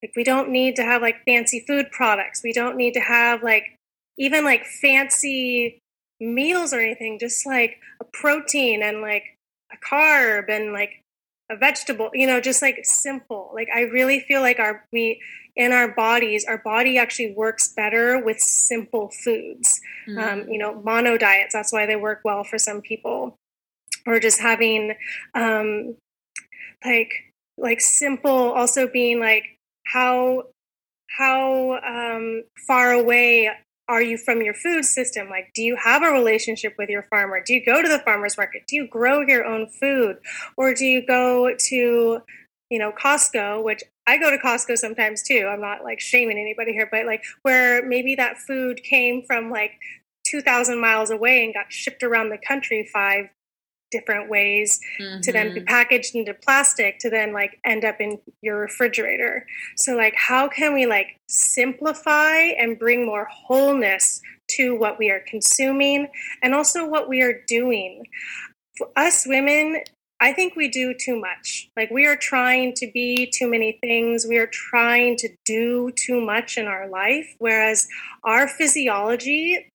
like 0.04 0.14
we 0.14 0.22
don't 0.22 0.50
need 0.50 0.76
to 0.76 0.82
have 0.82 1.00
like 1.00 1.24
fancy 1.24 1.64
food 1.66 1.90
products. 1.90 2.42
We 2.44 2.52
don't 2.52 2.76
need 2.76 2.92
to 2.92 3.00
have 3.00 3.42
like 3.42 3.74
even 4.18 4.44
like 4.44 4.66
fancy 4.66 5.78
meals 6.20 6.74
or 6.74 6.80
anything, 6.80 7.18
just 7.18 7.46
like 7.46 7.78
a 8.02 8.04
protein 8.12 8.82
and 8.82 9.00
like 9.00 9.24
a 9.72 9.76
carb 9.78 10.50
and 10.50 10.74
like 10.74 11.00
a 11.50 11.56
vegetable, 11.56 12.10
you 12.12 12.26
know, 12.26 12.38
just 12.38 12.60
like 12.60 12.80
simple. 12.82 13.50
Like 13.54 13.68
I 13.74 13.82
really 13.82 14.20
feel 14.20 14.42
like 14.42 14.58
our 14.58 14.84
we 14.92 15.22
in 15.56 15.72
our 15.72 15.88
bodies, 15.88 16.44
our 16.44 16.58
body 16.58 16.98
actually 16.98 17.32
works 17.32 17.68
better 17.68 18.22
with 18.22 18.40
simple 18.40 19.10
foods. 19.24 19.80
Mm. 20.06 20.22
Um, 20.22 20.48
you 20.50 20.58
know, 20.58 20.82
mono 20.82 21.16
diets. 21.16 21.54
That's 21.54 21.72
why 21.72 21.86
they 21.86 21.96
work 21.96 22.20
well 22.26 22.44
for 22.44 22.58
some 22.58 22.82
people, 22.82 23.36
or 24.06 24.20
just 24.20 24.38
having 24.38 24.96
um, 25.34 25.96
like 26.84 27.32
like 27.56 27.80
simple. 27.80 28.52
Also 28.52 28.86
being 28.86 29.18
like 29.18 29.53
how 29.84 30.44
how 31.16 31.78
um, 31.78 32.42
far 32.66 32.92
away 32.92 33.50
are 33.88 34.02
you 34.02 34.16
from 34.16 34.42
your 34.42 34.54
food 34.54 34.84
system? 34.84 35.28
Like, 35.28 35.52
do 35.54 35.62
you 35.62 35.76
have 35.76 36.02
a 36.02 36.10
relationship 36.10 36.74
with 36.78 36.88
your 36.88 37.02
farmer? 37.10 37.42
Do 37.44 37.52
you 37.54 37.64
go 37.64 37.82
to 37.82 37.88
the 37.88 37.98
farmer's 37.98 38.36
market? 38.36 38.62
Do 38.66 38.76
you 38.76 38.88
grow 38.88 39.20
your 39.20 39.44
own 39.44 39.68
food? 39.68 40.16
Or 40.56 40.74
do 40.74 40.84
you 40.84 41.06
go 41.06 41.54
to, 41.54 42.22
you 42.70 42.78
know, 42.78 42.92
Costco, 42.92 43.62
which 43.62 43.82
I 44.06 44.18
go 44.18 44.30
to 44.30 44.38
Costco 44.38 44.76
sometimes 44.78 45.22
too. 45.22 45.48
I'm 45.50 45.60
not 45.60 45.84
like 45.84 46.00
shaming 46.00 46.38
anybody 46.38 46.72
here, 46.72 46.88
but 46.90 47.06
like 47.06 47.22
where 47.42 47.86
maybe 47.86 48.14
that 48.14 48.38
food 48.38 48.82
came 48.82 49.22
from 49.22 49.50
like 49.50 49.72
2,000 50.26 50.80
miles 50.80 51.10
away 51.10 51.44
and 51.44 51.54
got 51.54 51.72
shipped 51.72 52.02
around 52.02 52.30
the 52.30 52.38
country 52.38 52.88
five 52.92 53.26
different 53.94 54.28
ways 54.28 54.80
mm-hmm. 55.00 55.20
to 55.20 55.32
then 55.32 55.54
be 55.54 55.60
mm-hmm. 55.60 55.66
packaged 55.66 56.16
into 56.16 56.34
plastic 56.34 56.98
to 56.98 57.08
then 57.08 57.32
like 57.32 57.60
end 57.64 57.84
up 57.84 58.00
in 58.00 58.18
your 58.42 58.58
refrigerator. 58.58 59.46
So 59.76 59.94
like 59.94 60.14
how 60.16 60.48
can 60.48 60.74
we 60.74 60.84
like 60.86 61.20
simplify 61.28 62.36
and 62.58 62.78
bring 62.78 63.06
more 63.06 63.28
wholeness 63.30 64.20
to 64.56 64.76
what 64.76 64.98
we 64.98 65.10
are 65.10 65.22
consuming 65.26 66.08
and 66.42 66.54
also 66.54 66.86
what 66.86 67.08
we 67.08 67.22
are 67.22 67.42
doing. 67.46 68.04
For 68.76 68.88
us 68.96 69.26
women, 69.26 69.82
I 70.20 70.32
think 70.32 70.56
we 70.56 70.68
do 70.68 70.94
too 70.94 71.20
much. 71.20 71.70
Like 71.76 71.90
we 71.90 72.06
are 72.06 72.16
trying 72.16 72.74
to 72.74 72.90
be 72.92 73.30
too 73.32 73.48
many 73.48 73.78
things. 73.80 74.26
We 74.26 74.38
are 74.38 74.48
trying 74.48 75.16
to 75.18 75.28
do 75.44 75.92
too 75.92 76.20
much 76.20 76.58
in 76.58 76.66
our 76.66 76.88
life 76.88 77.34
whereas 77.38 77.86
our 78.24 78.48
physiology 78.48 79.70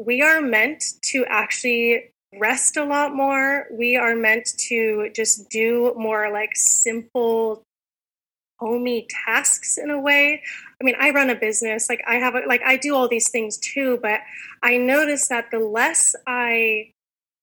we 0.00 0.22
are 0.22 0.40
meant 0.40 0.82
to 1.02 1.26
actually 1.28 2.10
rest 2.38 2.76
a 2.76 2.84
lot 2.84 3.14
more. 3.14 3.66
We 3.72 3.96
are 3.96 4.14
meant 4.14 4.48
to 4.68 5.10
just 5.14 5.48
do 5.50 5.94
more 5.96 6.30
like 6.32 6.50
simple 6.54 7.62
homey 8.58 9.06
tasks 9.26 9.78
in 9.78 9.90
a 9.90 9.98
way. 10.00 10.42
I 10.80 10.84
mean, 10.84 10.94
I 10.98 11.10
run 11.10 11.30
a 11.30 11.34
business, 11.34 11.88
like 11.88 12.02
I 12.06 12.16
have 12.16 12.34
a, 12.34 12.42
like 12.46 12.62
I 12.62 12.76
do 12.76 12.94
all 12.94 13.08
these 13.08 13.30
things 13.30 13.58
too, 13.58 13.98
but 14.02 14.20
I 14.62 14.76
noticed 14.76 15.28
that 15.30 15.50
the 15.50 15.58
less 15.58 16.14
I 16.26 16.92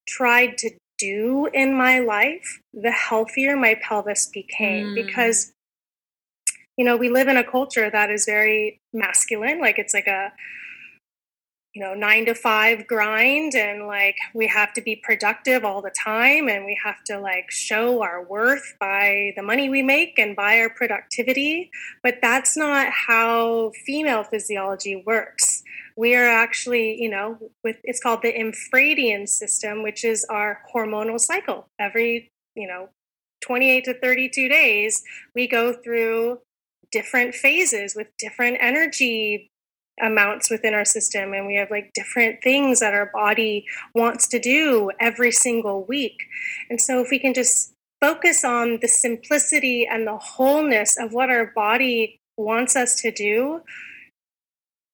tried 0.08 0.58
to 0.60 0.72
do 1.00 1.50
in 1.54 1.76
my 1.76 2.00
life, 2.00 2.62
the 2.74 2.92
healthier 2.92 3.56
my 3.56 3.76
pelvis 3.82 4.28
became 4.28 4.88
mm. 4.88 4.96
because 4.96 5.54
you 6.78 6.86
know, 6.86 6.96
we 6.96 7.10
live 7.10 7.28
in 7.28 7.38
a 7.38 7.44
culture 7.44 7.90
that 7.90 8.12
is 8.12 8.26
very 8.26 8.80
masculine, 8.94 9.60
like 9.60 9.80
it's 9.80 9.96
like 9.96 10.06
a 10.06 10.32
you 11.78 11.84
know 11.84 11.94
nine 11.94 12.26
to 12.26 12.34
five 12.34 12.88
grind 12.88 13.54
and 13.54 13.86
like 13.86 14.18
we 14.34 14.48
have 14.48 14.74
to 14.74 14.82
be 14.82 14.96
productive 14.96 15.64
all 15.64 15.80
the 15.80 15.92
time 15.92 16.50
and 16.50 16.66
we 16.66 16.76
have 16.84 17.04
to 17.04 17.20
like 17.20 17.52
show 17.52 18.02
our 18.02 18.26
worth 18.26 18.76
by 18.80 19.32
the 19.36 19.44
money 19.44 19.70
we 19.70 19.84
make 19.84 20.18
and 20.18 20.36
by 20.36 20.60
our 20.60 20.72
productivity. 20.72 21.70
But 22.02 22.16
that's 22.20 22.58
not 22.58 22.92
how 22.92 23.74
female 23.86 24.24
physiology 24.24 25.04
works. 25.06 25.62
We 25.96 26.16
are 26.16 26.28
actually 26.28 27.00
you 27.00 27.12
know 27.12 27.38
with 27.64 27.78
it's 27.84 28.02
called 28.02 28.24
the 28.24 28.34
infradian 28.34 29.30
system 29.30 29.84
which 29.84 30.04
is 30.04 30.26
our 30.32 30.62
hormonal 30.74 31.20
cycle. 31.20 31.70
Every 31.80 32.32
you 32.56 32.68
know 32.68 32.90
28 33.42 33.86
to 33.86 33.94
32 33.94 34.50
days 34.50 35.04
we 35.36 35.48
go 35.48 35.74
through 35.74 36.40
different 36.92 37.36
phases 37.36 37.94
with 37.96 38.08
different 38.18 38.58
energy 38.62 39.52
amounts 40.00 40.50
within 40.50 40.74
our 40.74 40.86
system 40.86 41.34
and 41.34 41.48
we 41.48 41.56
have 41.56 41.72
like 41.72 41.92
different 41.94 42.42
things 42.44 42.80
that 42.80 42.94
our 42.94 43.10
body 43.14 43.66
wants 43.96 44.28
to 44.28 44.40
do 44.40 44.92
every 45.00 45.32
single 45.32 45.84
week. 45.86 46.24
And 46.70 46.80
so 46.80 47.02
if 47.02 47.10
we 47.10 47.20
can 47.20 47.34
just 47.34 47.74
focus 48.00 48.44
on 48.44 48.80
the 48.82 48.88
simplicity 48.88 49.88
and 49.88 50.06
the 50.06 50.18
wholeness 50.18 50.98
of 51.00 51.14
what 51.14 51.30
our 51.30 51.52
body 51.56 52.20
wants 52.38 52.76
us 52.76 53.02
to 53.02 53.12
do, 53.12 53.62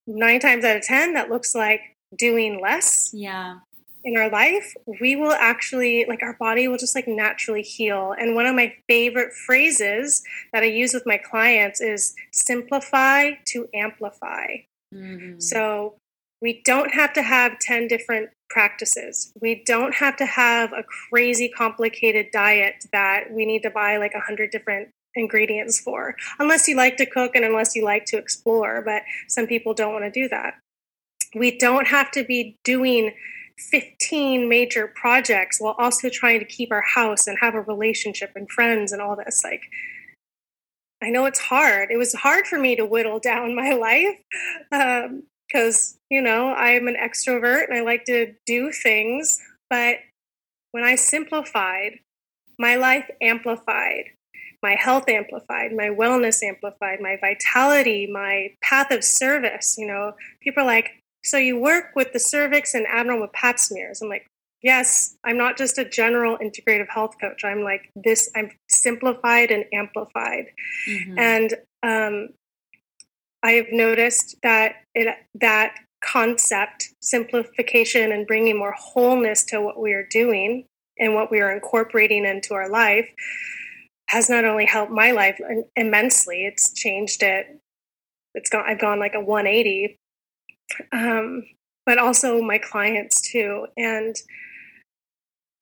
nine 0.08 0.40
times 0.40 0.64
out 0.64 0.78
of 0.78 0.84
10, 0.84 1.14
that 1.14 1.30
looks 1.30 1.54
like 1.54 1.82
doing 2.18 2.62
less. 2.62 3.12
Yeah. 3.14 3.60
In 4.06 4.18
our 4.18 4.30
life, 4.30 4.74
we 5.00 5.16
will 5.16 5.32
actually, 5.32 6.06
like, 6.10 6.22
our 6.22 6.36
body 6.38 6.68
will 6.68 6.78
just 6.78 6.94
like 6.94 7.08
naturally 7.08 7.62
heal. 7.62 8.14
And 8.18 8.36
one 8.36 8.46
of 8.46 8.54
my 8.54 8.74
favorite 8.90 9.34
phrases 9.34 10.22
that 10.52 10.62
I 10.62 10.66
use 10.66 10.94
with 10.94 11.04
my 11.06 11.18
clients 11.18 11.80
is 11.80 12.14
simplify 12.32 13.32
to 13.46 13.70
amplify. 13.74 14.48
Mm-hmm. 14.94 15.40
So 15.40 15.96
we 16.42 16.62
don't 16.64 16.92
have 16.92 17.14
to 17.14 17.22
have 17.22 17.60
10 17.60 17.88
different 17.88 18.30
practices. 18.50 19.34
We 19.42 19.64
don't 19.66 19.96
have 19.96 20.16
to 20.18 20.26
have 20.26 20.74
a 20.74 20.84
crazy 21.10 21.50
complicated 21.50 22.28
diet 22.32 22.86
that 22.92 23.32
we 23.32 23.46
need 23.46 23.64
to 23.64 23.70
buy 23.70 23.98
like 23.98 24.14
100 24.14 24.52
different 24.52 24.90
ingredients 25.16 25.80
for, 25.80 26.16
unless 26.40 26.68
you 26.68 26.76
like 26.76 26.98
to 26.98 27.06
cook 27.06 27.36
and 27.36 27.46
unless 27.46 27.76
you 27.76 27.84
like 27.84 28.06
to 28.06 28.18
explore. 28.18 28.82
But 28.84 29.04
some 29.28 29.48
people 29.48 29.74
don't 29.74 29.94
want 29.94 30.06
to 30.06 30.12
do 30.12 30.28
that. 30.30 30.56
We 31.36 31.58
don't 31.58 31.88
have 31.88 32.12
to 32.12 32.24
be 32.24 32.58
doing 32.64 33.14
15 33.58 34.50
major 34.50 34.88
projects 34.88 35.60
while 35.60 35.76
also 35.78 36.10
trying 36.10 36.40
to 36.40 36.46
keep 36.46 36.72
our 36.72 36.82
house 36.82 37.28
and 37.28 37.38
have 37.42 37.56
a 37.56 37.62
relationship 37.62 38.32
and 38.36 38.50
friends 38.50 38.92
and 38.92 39.02
all 39.02 39.16
this. 39.16 39.42
Like, 39.44 39.62
I 41.04 41.10
know 41.10 41.26
it's 41.26 41.40
hard. 41.40 41.90
It 41.92 41.98
was 41.98 42.14
hard 42.14 42.48
for 42.48 42.58
me 42.58 42.76
to 42.78 42.86
whittle 42.86 43.20
down 43.20 43.56
my 43.56 43.72
life 43.72 45.22
because, 45.48 45.94
um, 45.94 46.00
you 46.10 46.22
know, 46.22 46.54
I'm 46.54 46.88
an 46.88 46.96
extrovert 46.96 47.66
and 47.68 47.78
I 47.78 47.82
like 47.82 48.06
to 48.06 48.34
do 48.46 48.72
things. 48.72 49.40
But 49.70 49.98
when 50.72 50.84
I 50.84 50.96
simplified, 50.96 52.00
my 52.58 52.76
life 52.76 53.10
amplified, 53.22 54.06
my 54.62 54.76
health 54.76 55.10
amplified, 55.10 55.74
my 55.74 55.90
wellness 55.90 56.42
amplified, 56.42 57.02
my 57.02 57.18
vitality, 57.20 58.08
my 58.12 58.52
path 58.62 58.92
of 58.92 59.04
service. 59.04 59.76
You 59.78 59.88
know, 59.88 60.14
people 60.42 60.64
are 60.64 60.68
like, 60.68 60.92
so 61.24 61.38
you 61.38 61.60
work 61.60 61.96
with 61.96 62.14
the 62.14 62.20
cervix 62.20 62.74
and 62.74 62.88
abnormal 62.88 63.28
pap 63.34 63.60
smears. 63.60 64.02
I'm 64.02 64.10
like, 64.10 64.26
yes, 64.64 65.16
I'm 65.24 65.38
not 65.38 65.58
just 65.58 65.78
a 65.78 65.88
general 65.88 66.38
integrative 66.38 66.90
health 66.90 67.16
coach. 67.22 67.44
I'm 67.44 67.62
like 67.62 67.92
this, 67.96 68.32
I'm 68.36 68.50
simplified 68.70 69.52
and 69.52 69.66
amplified. 69.74 70.46
Mm-hmm. 70.90 71.20
And 71.20 71.54
um, 71.84 72.30
I 73.44 73.52
have 73.52 73.68
noticed 73.72 74.38
that 74.42 74.76
it, 74.96 75.16
that 75.36 75.76
concept, 76.02 76.90
simplification, 77.02 78.12
and 78.12 78.26
bringing 78.26 78.58
more 78.58 78.74
wholeness 78.78 79.44
to 79.46 79.62
what 79.62 79.80
we 79.80 79.94
are 79.94 80.08
doing 80.10 80.66
and 80.98 81.14
what 81.14 81.30
we 81.30 81.42
are 81.42 81.52
incorporating 81.52 82.26
into 82.26 82.54
our 82.54 82.70
life 82.70 83.10
has 84.08 84.30
not 84.30 84.46
only 84.46 84.66
helped 84.66 84.92
my 84.92 85.12
life 85.12 85.40
immensely, 85.76 86.46
it's 86.46 86.74
changed 86.74 87.24
it. 87.24 87.60
It's 88.36 88.50
gone, 88.50 88.66
I've 88.68 88.80
gone 88.80 89.00
like 89.00 89.16
a 89.16 89.22
180, 89.22 89.98
um, 90.92 91.44
but 91.86 91.98
also 91.98 92.42
my 92.42 92.58
clients 92.58 93.22
too. 93.22 93.68
And 93.78 94.16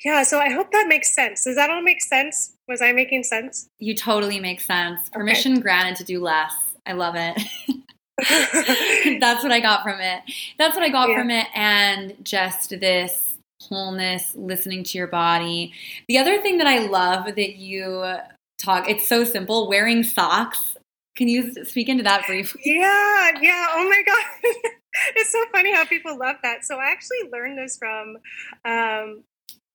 yeah, 0.04 0.24
so 0.24 0.40
I 0.40 0.50
hope 0.50 0.72
that 0.72 0.88
makes 0.88 1.14
sense. 1.14 1.44
Does 1.44 1.56
that 1.56 1.70
all 1.70 1.82
make 1.82 2.02
sense? 2.02 2.54
Was 2.68 2.82
I 2.82 2.92
making 2.92 3.24
sense? 3.24 3.68
You 3.80 3.96
totally 3.96 4.40
make 4.40 4.62
sense. 4.62 5.10
Permission 5.10 5.54
okay. 5.54 5.62
granted 5.62 5.98
to 5.98 6.04
do 6.04 6.22
less. 6.22 6.54
I 6.86 6.94
love 6.94 7.16
it. 7.18 7.42
That's 9.20 9.44
what 9.44 9.52
I 9.52 9.60
got 9.60 9.84
from 9.84 10.00
it. 10.00 10.22
That's 10.58 10.76
what 10.76 10.84
I 10.84 10.90
got 10.90 11.10
yeah. 11.10 11.18
from 11.18 11.32
it. 11.32 11.48
And 11.56 12.16
just 12.24 12.70
this 12.72 13.32
wholeness, 13.62 14.34
listening 14.36 14.84
to 14.86 14.98
your 14.98 15.08
body. 15.08 15.74
The 16.08 16.18
other 16.18 16.42
thing 16.42 16.58
that 16.58 16.68
I 16.68 16.80
love 16.88 17.26
that 17.26 17.56
you 17.56 18.16
talk, 18.58 18.90
it's 18.90 19.08
so 19.08 19.24
simple, 19.24 19.70
wearing 19.70 20.04
socks. 20.04 20.78
Can 21.16 21.28
you 21.28 21.54
speak 21.66 21.90
into 21.90 22.04
that 22.04 22.26
briefly? 22.26 22.62
Yeah, 22.66 23.32
yeah. 23.42 23.68
Oh 23.72 23.88
my 23.88 24.02
God. 24.06 24.72
it's 25.16 25.32
so 25.32 25.44
funny 25.52 25.74
how 25.74 25.86
people 25.86 26.18
love 26.18 26.38
that. 26.44 26.64
So 26.66 26.78
I 26.78 26.92
actually 26.92 27.30
learned 27.32 27.58
this 27.58 27.78
from 27.78 28.18
um, 28.66 29.24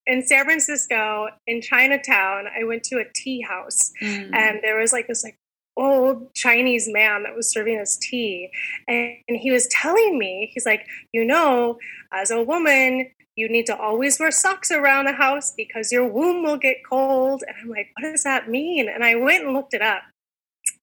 in 0.07 0.27
San 0.27 0.45
Francisco, 0.45 1.29
in 1.47 1.61
Chinatown, 1.61 2.47
I 2.59 2.65
went 2.65 2.85
to 2.85 2.97
a 2.97 3.05
tea 3.15 3.43
house, 3.43 3.93
mm. 4.03 4.35
and 4.35 4.61
there 4.63 4.79
was 4.79 4.93
like 4.93 5.09
this 5.09 5.25
like 5.25 5.39
old 5.77 6.33
Chinese 6.35 6.89
man 6.89 7.25
that 7.25 7.35
was 7.35 7.51
serving 7.51 7.79
us 7.79 7.97
tea, 7.97 8.51
and, 8.89 9.17
and 9.29 9.37
he 9.37 9.51
was 9.51 9.67
telling 9.69 10.19
me, 10.19 10.51
he's 10.55 10.67
like, 10.67 10.87
you 11.13 11.25
know, 11.25 11.79
as 12.13 12.31
a 12.31 12.43
woman, 12.43 13.11
you 13.37 13.49
need 13.49 13.67
to 13.67 13.77
always 13.77 14.19
wear 14.19 14.31
socks 14.31 14.71
around 14.71 15.05
the 15.05 15.13
house 15.13 15.53
because 15.55 15.93
your 15.93 16.09
womb 16.09 16.43
will 16.43 16.57
get 16.57 16.79
cold. 16.89 17.45
And 17.47 17.55
I'm 17.63 17.69
like, 17.69 17.89
what 17.95 18.11
does 18.11 18.25
that 18.25 18.49
mean? 18.49 18.89
And 18.89 19.05
I 19.05 19.15
went 19.15 19.45
and 19.45 19.53
looked 19.53 19.75
it 19.75 19.83
up. 19.83 20.03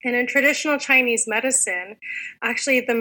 And 0.03 0.15
in 0.15 0.27
traditional 0.27 0.77
Chinese 0.77 1.27
medicine, 1.27 1.97
actually 2.43 2.81
the, 2.81 2.93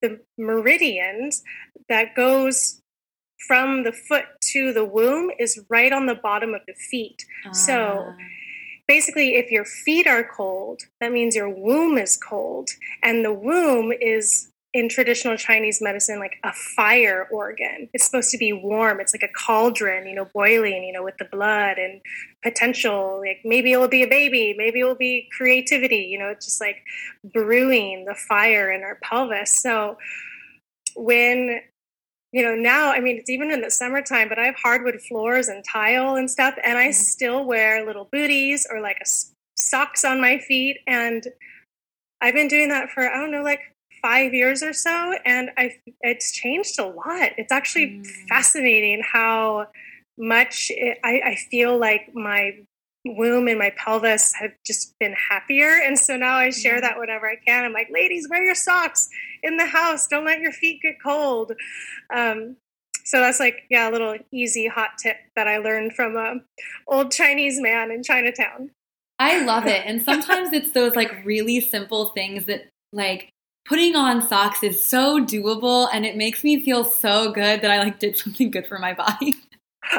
the 0.00 0.20
meridians 0.38 1.42
that 1.88 2.14
goes 2.14 2.80
from 3.46 3.82
the 3.84 3.92
foot 3.92 4.24
to 4.52 4.72
the 4.72 4.84
womb 4.84 5.30
is 5.38 5.60
right 5.68 5.92
on 5.92 6.06
the 6.06 6.14
bottom 6.14 6.54
of 6.54 6.62
the 6.66 6.74
feet. 6.74 7.24
So 7.52 8.04
Ah. 8.08 8.16
basically, 8.86 9.36
if 9.36 9.50
your 9.50 9.64
feet 9.64 10.06
are 10.06 10.24
cold, 10.24 10.82
that 11.00 11.12
means 11.12 11.34
your 11.34 11.48
womb 11.48 11.96
is 11.98 12.16
cold. 12.16 12.70
And 13.02 13.24
the 13.24 13.32
womb 13.32 13.92
is 13.92 14.48
in 14.74 14.88
traditional 14.88 15.36
Chinese 15.36 15.80
medicine 15.80 16.18
like 16.18 16.36
a 16.42 16.52
fire 16.52 17.28
organ. 17.30 17.88
It's 17.94 18.04
supposed 18.06 18.30
to 18.32 18.38
be 18.38 18.52
warm. 18.52 18.98
It's 19.00 19.14
like 19.14 19.22
a 19.22 19.32
cauldron, 19.32 20.08
you 20.08 20.16
know, 20.16 20.26
boiling, 20.34 20.82
you 20.82 20.92
know, 20.92 21.04
with 21.04 21.16
the 21.18 21.26
blood 21.26 21.78
and 21.78 22.00
potential. 22.42 23.20
Like 23.20 23.38
maybe 23.44 23.70
it 23.72 23.78
will 23.78 23.88
be 23.88 24.02
a 24.02 24.08
baby, 24.08 24.52
maybe 24.58 24.80
it 24.80 24.84
will 24.84 24.96
be 24.96 25.28
creativity, 25.36 26.02
you 26.10 26.18
know, 26.18 26.28
it's 26.28 26.44
just 26.46 26.60
like 26.60 26.78
brewing 27.32 28.04
the 28.04 28.16
fire 28.16 28.70
in 28.72 28.82
our 28.82 28.98
pelvis. 29.00 29.52
So 29.52 29.96
when 30.96 31.60
you 32.34 32.42
know 32.42 32.56
now 32.56 32.90
i 32.90 32.98
mean 32.98 33.16
it's 33.16 33.30
even 33.30 33.50
in 33.52 33.60
the 33.60 33.70
summertime 33.70 34.28
but 34.28 34.38
i 34.40 34.44
have 34.44 34.56
hardwood 34.56 35.00
floors 35.00 35.46
and 35.46 35.64
tile 35.64 36.16
and 36.16 36.28
stuff 36.28 36.54
and 36.64 36.76
i 36.76 36.88
Mhm. 36.88 36.94
still 36.94 37.44
wear 37.46 37.86
little 37.86 38.08
booties 38.10 38.66
or 38.68 38.80
like 38.80 38.98
a 39.00 39.08
socks 39.56 40.04
on 40.04 40.20
my 40.20 40.38
feet 40.38 40.78
and 40.88 41.28
i've 42.20 42.34
been 42.34 42.48
doing 42.48 42.68
that 42.70 42.90
for 42.90 43.02
i 43.08 43.16
don't 43.20 43.30
know 43.30 43.42
like 43.44 43.60
five 44.02 44.34
years 44.34 44.62
or 44.64 44.72
so 44.72 45.14
and 45.24 45.50
i 45.56 45.72
it's 46.00 46.32
changed 46.32 46.78
a 46.80 46.84
lot 46.86 47.30
it's 47.38 47.52
actually 47.52 47.86
Mm. 47.86 48.06
fascinating 48.28 49.00
how 49.02 49.68
much 50.18 50.70
it, 50.70 50.98
I, 51.04 51.20
I 51.24 51.34
feel 51.50 51.78
like 51.78 52.14
my 52.14 52.58
womb 53.04 53.48
and 53.48 53.58
my 53.58 53.72
pelvis 53.76 54.32
have 54.34 54.52
just 54.64 54.94
been 54.98 55.14
happier. 55.30 55.80
And 55.84 55.98
so 55.98 56.16
now 56.16 56.36
i 56.36 56.50
share 56.50 56.80
that 56.80 56.98
whenever 56.98 57.28
i 57.28 57.36
can. 57.36 57.64
I'm 57.64 57.72
like 57.72 57.88
ladies 57.90 58.28
wear 58.28 58.42
your 58.42 58.54
socks 58.54 59.08
in 59.42 59.56
the 59.56 59.66
house. 59.66 60.06
Don't 60.06 60.24
let 60.24 60.40
your 60.40 60.52
feet 60.52 60.80
get 60.82 60.96
cold. 61.02 61.52
Um, 62.14 62.56
so 63.04 63.20
that's 63.20 63.40
like 63.40 63.64
yeah 63.70 63.88
a 63.88 63.92
little 63.92 64.16
easy 64.32 64.66
hot 64.66 64.90
tip 64.98 65.16
that 65.36 65.46
i 65.46 65.58
learned 65.58 65.92
from 65.92 66.16
a 66.16 66.36
old 66.88 67.12
chinese 67.12 67.60
man 67.60 67.90
in 67.90 68.02
chinatown. 68.02 68.70
I 69.18 69.44
love 69.44 69.66
it. 69.66 69.82
And 69.86 70.02
sometimes 70.04 70.52
it's 70.52 70.72
those 70.72 70.96
like 70.96 71.24
really 71.24 71.60
simple 71.60 72.06
things 72.06 72.46
that 72.46 72.68
like 72.92 73.30
putting 73.64 73.96
on 73.96 74.26
socks 74.26 74.62
is 74.62 74.82
so 74.82 75.24
doable 75.24 75.88
and 75.92 76.04
it 76.04 76.16
makes 76.16 76.44
me 76.44 76.62
feel 76.62 76.84
so 76.84 77.32
good 77.32 77.62
that 77.62 77.70
I 77.70 77.78
like 77.78 77.98
did 77.98 78.16
something 78.16 78.50
good 78.50 78.66
for 78.66 78.78
my 78.78 78.92
body. 78.94 79.34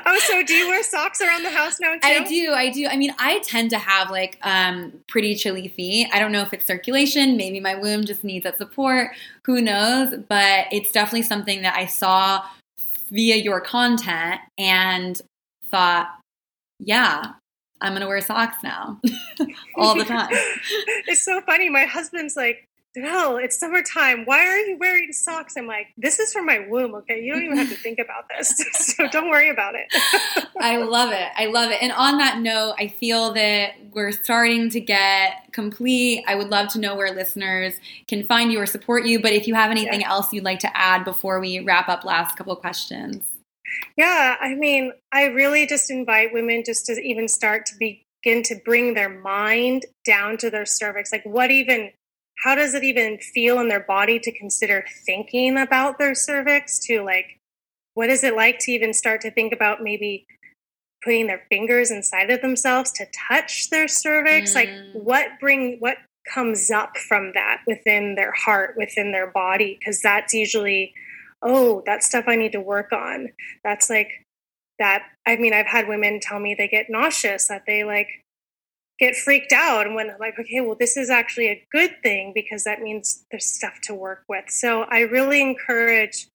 Oh 0.05 0.19
so 0.19 0.43
do 0.43 0.53
you 0.53 0.67
wear 0.67 0.83
socks 0.83 1.21
around 1.21 1.43
the 1.43 1.49
house 1.49 1.79
now 1.79 1.93
too 1.93 1.99
I 2.03 2.23
do, 2.23 2.53
I 2.53 2.69
do. 2.69 2.87
I 2.87 2.97
mean, 2.97 3.13
I 3.17 3.39
tend 3.39 3.69
to 3.71 3.77
have 3.77 4.09
like 4.09 4.37
um 4.43 4.93
pretty 5.07 5.35
chilly 5.35 5.67
feet. 5.67 6.07
I 6.13 6.19
don't 6.19 6.31
know 6.31 6.41
if 6.41 6.53
it's 6.53 6.65
circulation, 6.65 7.37
maybe 7.37 7.59
my 7.59 7.75
womb 7.75 8.05
just 8.05 8.23
needs 8.23 8.43
that 8.43 8.57
support, 8.57 9.11
who 9.43 9.61
knows, 9.61 10.13
but 10.27 10.67
it's 10.71 10.91
definitely 10.91 11.23
something 11.23 11.61
that 11.61 11.75
I 11.75 11.85
saw 11.85 12.43
via 13.11 13.35
your 13.35 13.61
content 13.61 14.41
and 14.57 15.21
thought, 15.69 16.09
yeah, 16.79 17.33
I'm 17.81 17.91
going 17.91 18.01
to 18.01 18.07
wear 18.07 18.21
socks 18.21 18.63
now 18.63 18.99
all 19.75 19.95
the 19.95 20.05
time. 20.05 20.29
it's 21.07 21.23
so 21.23 21.41
funny 21.41 21.69
my 21.69 21.85
husband's 21.85 22.35
like 22.35 22.67
no, 22.95 23.37
it's 23.37 23.59
summertime. 23.59 24.25
Why 24.25 24.39
are 24.45 24.57
you 24.57 24.77
wearing 24.77 25.11
socks? 25.11 25.55
I'm 25.57 25.67
like, 25.67 25.87
this 25.97 26.19
is 26.19 26.31
from 26.33 26.45
my 26.45 26.65
womb, 26.67 26.95
okay? 26.95 27.21
You 27.21 27.33
don't 27.33 27.43
even 27.43 27.57
have 27.57 27.69
to 27.69 27.75
think 27.75 27.99
about 27.99 28.25
this. 28.29 28.53
so 28.73 29.07
don't 29.09 29.29
worry 29.29 29.49
about 29.49 29.75
it. 29.75 29.87
I 30.59 30.77
love 30.77 31.11
it. 31.11 31.27
I 31.35 31.45
love 31.47 31.71
it. 31.71 31.81
And 31.81 31.91
on 31.91 32.17
that 32.17 32.39
note, 32.39 32.75
I 32.79 32.87
feel 32.87 33.33
that 33.33 33.71
we're 33.91 34.11
starting 34.11 34.69
to 34.71 34.79
get 34.79 35.51
complete. 35.51 36.23
I 36.27 36.35
would 36.35 36.49
love 36.49 36.69
to 36.69 36.79
know 36.79 36.95
where 36.95 37.13
listeners 37.13 37.73
can 38.07 38.25
find 38.25 38.51
you 38.51 38.59
or 38.59 38.65
support 38.65 39.05
you. 39.05 39.19
But 39.21 39.33
if 39.33 39.47
you 39.47 39.55
have 39.55 39.71
anything 39.71 40.01
Yeah. 40.01 40.09
else 40.11 40.31
you'd 40.33 40.43
like 40.43 40.59
to 40.59 40.77
add 40.77 41.03
before 41.05 41.39
we 41.39 41.59
wrap 41.59 41.89
up 41.89 42.03
last 42.03 42.37
couple 42.37 42.53
of 42.53 42.59
questions. 42.59 43.23
Yeah, 43.97 44.35
I 44.39 44.55
mean, 44.55 44.93
I 45.11 45.25
really 45.25 45.65
just 45.65 45.89
invite 45.91 46.33
women 46.33 46.63
just 46.65 46.85
to 46.85 46.93
even 47.01 47.27
start 47.27 47.65
to 47.67 47.75
begin 47.77 48.43
to 48.43 48.55
bring 48.63 48.93
their 48.93 49.09
mind 49.09 49.85
down 50.05 50.37
to 50.37 50.49
their 50.49 50.65
cervix. 50.65 51.11
Like, 51.11 51.23
what 51.25 51.51
even, 51.51 51.91
how 52.45 52.53
does 52.53 52.75
it 52.75 52.83
even 52.83 53.17
feel 53.17 53.59
in 53.59 53.69
their 53.69 53.79
body 53.79 54.19
to 54.19 54.31
consider 54.31 54.85
thinking 55.03 55.57
about 55.57 55.97
their 55.97 56.13
cervix? 56.13 56.77
To 56.85 57.01
like, 57.01 57.39
what 57.95 58.09
is 58.11 58.23
it 58.23 58.35
like 58.35 58.59
to 58.59 58.71
even 58.71 58.93
start 58.93 59.19
to 59.21 59.31
think 59.31 59.51
about 59.51 59.81
maybe 59.81 60.27
putting 61.03 61.25
their 61.25 61.41
fingers 61.49 61.89
inside 61.89 62.29
of 62.29 62.41
themselves 62.41 62.91
to 62.93 63.07
touch 63.27 63.71
their 63.71 63.87
cervix? 63.87 64.53
Like, 64.53 64.69
Mm. 64.69 64.93
what 64.93 65.39
bring, 65.39 65.77
what 65.79 65.97
comes 66.31 66.69
up 66.69 66.97
from 66.97 67.33
that 67.33 67.61
within 67.65 68.13
their 68.13 68.31
heart, 68.31 68.75
within 68.77 69.11
their 69.11 69.27
body? 69.31 69.77
Because 69.79 70.01
that's 70.03 70.31
usually, 70.31 70.93
oh, 71.41 71.81
that's 71.87 72.05
stuff 72.05 72.25
I 72.27 72.35
need 72.35 72.51
to 72.51 72.61
work 72.61 72.91
on 72.93 73.29
that's 73.63 73.89
like 73.89 74.23
that 74.77 75.03
i 75.25 75.35
mean 75.37 75.53
i've 75.53 75.65
had 75.65 75.87
women 75.87 76.19
tell 76.19 76.39
me 76.39 76.53
they 76.53 76.67
get 76.67 76.89
nauseous 76.89 77.47
that 77.47 77.63
they 77.65 77.83
like 77.83 78.24
get 78.99 79.15
freaked 79.15 79.51
out 79.51 79.85
and 79.85 79.95
when 79.95 80.09
I'm 80.09 80.19
like 80.19 80.39
okay 80.39 80.61
well 80.61 80.75
this 80.79 80.95
is 80.97 81.09
actually 81.09 81.47
a 81.49 81.65
good 81.71 81.91
thing 82.01 82.31
because 82.33 82.63
that 82.63 82.81
means 82.81 83.25
there's 83.31 83.45
stuff 83.45 83.79
to 83.83 83.93
work 83.93 84.23
with 84.29 84.45
so 84.49 84.83
i 84.83 84.99
really 85.01 85.41
encourage 85.41 86.27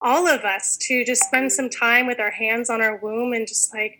all 0.00 0.26
of 0.26 0.40
us 0.42 0.76
to 0.82 1.04
just 1.04 1.22
spend 1.24 1.52
some 1.52 1.68
time 1.68 2.06
with 2.06 2.18
our 2.20 2.30
hands 2.30 2.70
on 2.70 2.80
our 2.80 2.96
womb 2.96 3.32
and 3.32 3.46
just 3.46 3.72
like 3.74 3.98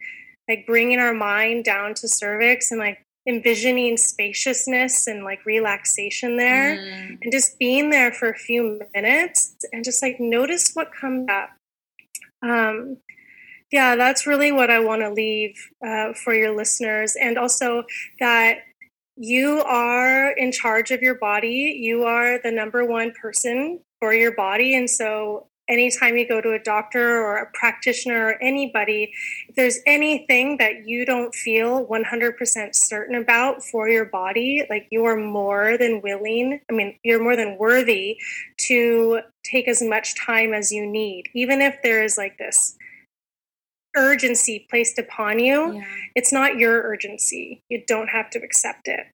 like 0.49 0.65
bringing 0.67 0.99
our 0.99 1.13
mind 1.15 1.65
down 1.65 1.93
to 1.95 2.09
cervix 2.09 2.71
and 2.71 2.79
like 2.81 3.03
envisioning 3.29 3.97
spaciousness 3.97 5.07
and 5.09 5.25
like 5.25 5.45
relaxation 5.45 6.37
there 6.37 6.77
Mm. 6.77 7.19
and 7.23 7.33
just 7.33 7.59
being 7.59 7.91
there 7.91 8.13
for 8.13 8.29
a 8.31 8.39
few 8.39 8.81
minutes 8.95 9.57
and 9.73 9.85
just 9.85 10.01
like 10.01 10.21
notice 10.21 10.71
what 10.75 10.93
comes 10.93 11.27
up. 11.29 11.51
Um, 12.43 12.99
yeah, 13.77 13.95
that's 13.95 14.27
really 14.27 14.53
what 14.53 14.71
I 14.71 14.81
want 14.81 15.03
to 15.03 15.11
leave 15.11 15.55
uh, 15.87 16.15
for 16.15 16.33
your 16.35 16.57
listeners, 16.57 17.15
and 17.15 17.37
also 17.37 17.85
that 18.21 18.61
you 19.17 19.61
are 19.67 20.31
in 20.31 20.51
charge 20.51 20.91
of 20.93 21.03
your 21.03 21.17
body. 21.17 21.77
You 21.79 22.05
are 22.05 22.41
the 22.43 22.51
number 22.51 22.87
one 22.87 23.13
person 23.21 23.81
for 24.01 24.15
your 24.15 24.35
body, 24.35 24.75
and 24.75 24.89
so 24.89 25.49
anytime 25.69 26.17
you 26.17 26.27
go 26.27 26.41
to 26.41 26.53
a 26.53 26.59
doctor 26.59 27.23
or 27.23 27.37
a 27.37 27.51
practitioner 27.53 28.29
or 28.29 28.43
anybody, 28.43 29.13
if 29.47 29.57
there's 29.57 29.81
anything 29.85 30.57
that 30.57 30.87
you 30.87 31.05
don't 31.05 31.35
feel 31.35 31.87
100% 31.87 32.75
certain 32.75 33.15
about 33.15 33.63
for 33.63 33.91
your 33.91 34.07
body, 34.07 34.65
like 34.71 34.87
you 34.91 35.05
are 35.05 35.19
more 35.19 35.77
than 35.77 36.01
willing, 36.01 36.61
I 36.71 36.73
mean, 36.73 36.99
you're 37.03 37.23
more 37.23 37.37
than 37.37 37.59
worthy 37.59 38.17
to 38.69 39.21
take 39.45 39.69
as 39.69 39.83
much 39.83 40.17
time 40.17 40.55
as 40.55 40.73
you 40.73 40.87
need, 40.87 41.25
even 41.35 41.61
if 41.61 41.77
there 41.83 42.03
is 42.03 42.17
like 42.17 42.39
this 42.39 42.75
urgency 43.97 44.67
placed 44.71 44.99
upon 44.99 45.39
you. 45.39 45.75
Yeah. 45.75 45.85
It's 46.15 46.33
not 46.33 46.57
your 46.57 46.83
urgency. 46.83 47.63
You 47.69 47.83
don't 47.87 48.09
have 48.09 48.31
to 48.31 48.39
accept 48.39 48.89
it. 48.89 49.07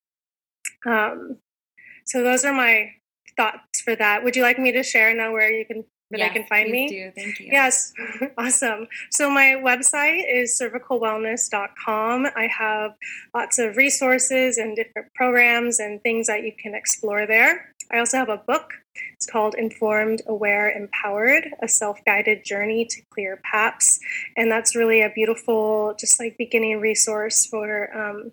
Um, 0.87 1.39
so 2.05 2.23
those 2.23 2.45
are 2.45 2.53
my 2.53 2.93
thoughts 3.37 3.81
for 3.81 3.97
that. 3.97 4.25
Would 4.25 4.37
you 4.37 4.43
like 4.43 4.59
me 4.59 4.73
to 4.73 4.83
share 4.83 5.15
now 5.15 5.33
where 5.33 5.51
you 5.51 5.65
can 5.65 5.85
where 6.09 6.19
Yes, 6.19 6.29
they 6.29 6.41
can 6.41 6.49
find 6.49 6.71
me? 6.71 6.89
Do. 6.89 7.11
Thank 7.17 7.41
you. 7.41 7.49
Yes, 7.51 7.95
awesome. 8.39 8.87
So 9.11 9.31
my 9.31 9.57
website 9.65 10.23
is 10.31 10.61
cervicalwellness.com. 10.61 12.27
I 12.37 12.49
have 12.49 12.93
lots 13.35 13.59
of 13.59 13.79
resources 13.79 14.59
and 14.59 14.77
different 14.77 15.09
programs 15.15 15.81
and 15.81 16.03
things 16.03 16.27
that 16.27 16.43
you 16.43 16.53
can 16.53 16.75
explore 16.75 17.27
there. 17.27 17.73
I 17.93 17.99
also 17.99 18.17
have 18.17 18.29
a 18.29 18.39
book. 18.39 18.73
It's 19.15 19.27
called 19.27 19.55
Informed, 19.55 20.23
Aware, 20.27 20.71
Empowered, 20.71 21.49
a 21.63 21.69
self-guided 21.69 22.45
journey 22.45 22.85
to 22.87 23.03
clear 23.11 23.41
PAPS. 23.45 24.01
And 24.37 24.51
that's 24.51 24.75
really 24.75 25.03
a 25.03 25.11
beautiful, 25.11 25.95
just 25.99 26.19
like 26.19 26.37
beginning 26.39 26.81
resource 26.81 27.47
for 27.47 27.95
um, 27.97 28.33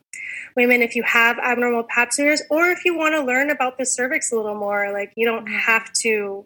women 0.55 0.81
if 0.81 0.95
you 0.95 1.03
have 1.03 1.37
abnormal 1.39 1.83
pap 1.83 2.13
smears 2.13 2.41
or 2.49 2.69
if 2.69 2.85
you 2.85 2.97
want 2.97 3.15
to 3.15 3.23
learn 3.23 3.49
about 3.49 3.77
the 3.77 3.85
cervix 3.85 4.31
a 4.31 4.35
little 4.35 4.55
more. 4.55 4.91
Like 4.91 5.11
you 5.15 5.25
don't 5.25 5.47
have 5.47 5.91
to 6.01 6.45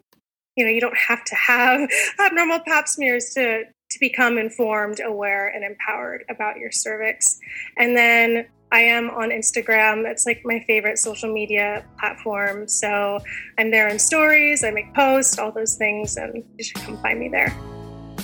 you 0.55 0.63
know 0.63 0.69
you 0.69 0.81
don't 0.81 0.97
have 0.97 1.23
to 1.23 1.35
have 1.35 1.89
abnormal 2.19 2.59
pap 2.59 2.87
smears 2.87 3.31
to 3.33 3.63
to 3.89 3.99
become 3.99 4.37
informed 4.37 4.99
aware 5.03 5.47
and 5.47 5.63
empowered 5.63 6.23
about 6.29 6.57
your 6.57 6.71
cervix 6.71 7.39
and 7.77 7.95
then 7.95 8.45
i 8.73 8.81
am 8.81 9.09
on 9.11 9.29
instagram 9.29 10.05
it's 10.05 10.25
like 10.25 10.41
my 10.43 10.59
favorite 10.67 10.97
social 10.97 11.31
media 11.31 11.85
platform 11.97 12.67
so 12.67 13.17
i'm 13.57 13.71
there 13.71 13.87
in 13.87 13.97
stories 13.97 14.63
i 14.63 14.71
make 14.71 14.93
posts 14.93 15.39
all 15.39 15.51
those 15.51 15.75
things 15.75 16.17
and 16.17 16.43
you 16.57 16.63
should 16.63 16.81
come 16.81 17.01
find 17.01 17.19
me 17.19 17.29
there 17.29 17.55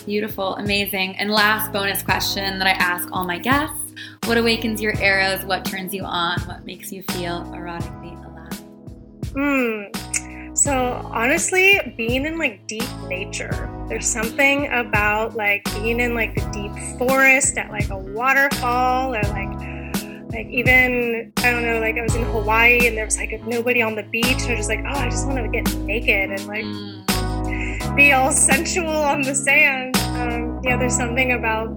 Beautiful, 0.06 0.56
amazing. 0.56 1.16
And 1.18 1.30
last 1.30 1.72
bonus 1.72 2.02
question 2.02 2.58
that 2.58 2.68
I 2.68 2.72
ask 2.72 3.08
all 3.12 3.26
my 3.26 3.38
guests 3.38 3.93
What 4.26 4.38
awakens 4.38 4.82
your 4.82 5.00
Eros? 5.00 5.45
What 5.45 5.66
turns 5.66 5.93
you 5.93 6.04
on? 6.04 6.39
What 6.41 6.66
makes 6.66 6.91
you 6.91 7.04
feel 7.12 7.43
erotically 7.54 8.16
alive? 8.26 8.60
Hmm. 9.36 10.56
So 10.56 10.74
honestly, 11.14 11.93
being 11.95 12.26
in 12.26 12.39
like 12.39 12.66
deep 12.66 12.89
nature, 13.08 13.70
there's 13.88 14.08
something 14.08 14.68
about 14.74 15.36
like 15.36 15.64
being 15.76 16.00
in 16.00 16.16
like 16.16 16.34
the 16.34 16.41
deep 16.52 16.97
forest 16.97 17.58
at 17.58 17.70
like 17.70 17.89
a 17.89 17.97
waterfall 17.97 19.14
or 19.14 19.22
like 19.22 19.79
like 20.32 20.48
even 20.48 21.32
I 21.38 21.52
don't 21.52 21.64
know, 21.64 21.80
like 21.80 21.98
I 21.98 22.02
was 22.02 22.16
in 22.16 22.24
Hawaii 22.26 22.88
and 22.88 22.98
there 22.98 23.06
was 23.06 23.18
like 23.18 23.32
nobody 23.46 23.82
on 23.82 23.96
the 23.96 24.04
beach 24.04 24.42
and 24.44 24.52
I 24.52 24.56
was 24.56 24.68
just 24.68 24.70
like, 24.70 24.80
oh, 24.88 25.00
I 25.00 25.10
just 25.10 25.28
want 25.28 25.40
to 25.40 25.48
get 25.50 25.74
naked 25.80 26.32
and 26.32 26.48
like 26.48 26.66
Mm. 26.66 27.96
be 27.96 28.12
all 28.14 28.32
sensual 28.32 28.90
on 28.90 29.22
the 29.24 29.34
sand. 29.34 29.98
Um, 29.98 30.62
yeah, 30.64 30.78
there's 30.78 30.96
something 30.96 31.32
about 31.32 31.68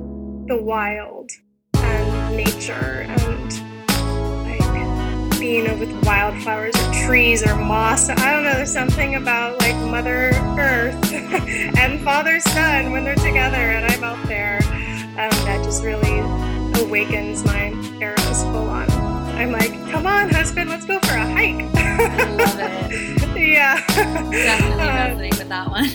the 0.49 0.61
wild 0.63 1.31
and 1.75 2.37
nature 2.37 3.07
and 3.09 3.53
like 4.45 5.41
being 5.41 5.79
with 5.79 5.91
wildflowers 6.05 6.75
or 6.77 6.93
trees 7.07 7.47
or 7.47 7.57
moss. 7.57 8.09
I 8.11 8.33
don't 8.35 8.45
know. 8.45 8.53
There's 8.55 8.73
something 8.73 9.15
about 9.15 9.59
like 9.61 9.77
Mother 9.77 10.31
Earth 10.59 11.13
and 11.13 12.01
Father 12.05 12.39
Sun 12.41 12.93
when 12.93 13.05
they're 13.05 13.15
together, 13.15 13.57
and 13.57 13.87
I'm 13.91 14.05
out 14.05 14.27
there. 14.29 14.59
Um, 15.13 15.31
that 15.47 15.61
just 15.65 15.83
really 15.85 16.21
awakens 16.81 17.45
my 17.45 17.73
Eros 18.01 18.43
full 18.45 18.69
on. 18.69 18.91
I'm 19.37 19.51
like, 19.51 19.73
come 19.91 20.07
on, 20.07 20.31
husband, 20.31 20.71
let's 20.71 20.87
go 20.87 20.99
for 21.01 21.15
a 21.15 21.27
hike. 21.27 21.69
I 21.75 22.31
love 22.35 22.59
it. 22.59 23.39
yeah. 23.49 23.85
Definitely 24.31 25.31
uh, 25.31 25.39
with 25.39 25.49
that 25.49 25.69
one. 25.69 25.87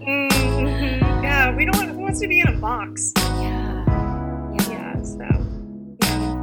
Mm-hmm. 0.00 1.22
Yeah, 1.22 1.54
we 1.54 1.64
don't 1.64 1.76
want 1.76 1.90
who 1.90 1.98
wants 1.98 2.20
to 2.20 2.28
be 2.28 2.40
in 2.40 2.48
a 2.48 2.58
box. 2.58 3.12
Yeah. 3.16 3.84
Yeah. 4.58 4.70
yeah 4.70 5.02
so. 5.02 5.26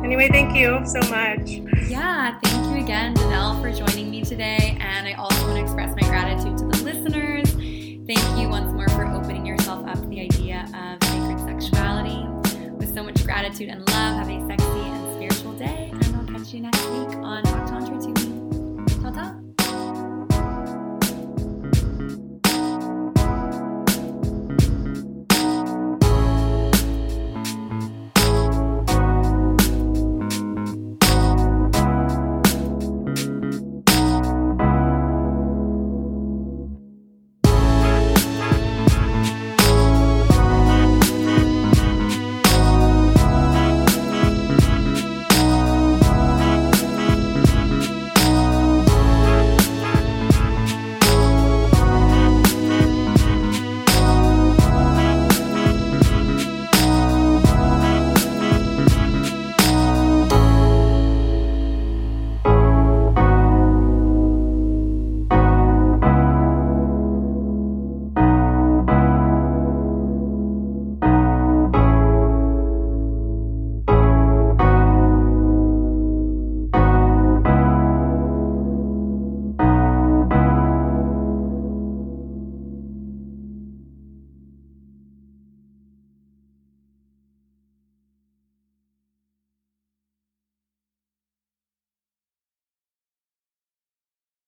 Anyway, 0.04 0.30
thank 0.30 0.56
you 0.56 0.82
so 0.86 1.00
much. 1.10 1.50
Yeah, 1.90 2.40
thank 2.44 2.66
you 2.68 2.84
again, 2.84 3.16
Denell, 3.16 3.62
for 3.62 3.72
joining 3.72 4.12
me 4.12 4.24
today. 4.24 4.78
And 4.80 5.08
I 5.08 5.14
also 5.14 5.42
want 5.48 5.58
to 5.58 5.64
express 5.64 5.96
my 6.00 6.08
gratitude 6.08 6.58
to 6.60 6.66
the 6.66 6.84
listeners. 6.84 7.52
Thank 8.08 8.40
you 8.40 8.50
once 8.50 8.65
so 12.96 13.04
much 13.04 13.26
gratitude 13.26 13.68
and 13.68 13.86
love, 13.90 14.16
have 14.16 14.30
a 14.30 14.48
sexy 14.48 14.66
and 14.66 15.16
spiritual 15.16 15.52
day. 15.58 15.90
And 15.92 16.16
I'll 16.16 16.26
catch 16.28 16.54
you 16.54 16.62
next 16.62 16.82
week 16.86 17.18
on 17.18 17.44
Talk 17.44 18.16
to. 18.16 18.25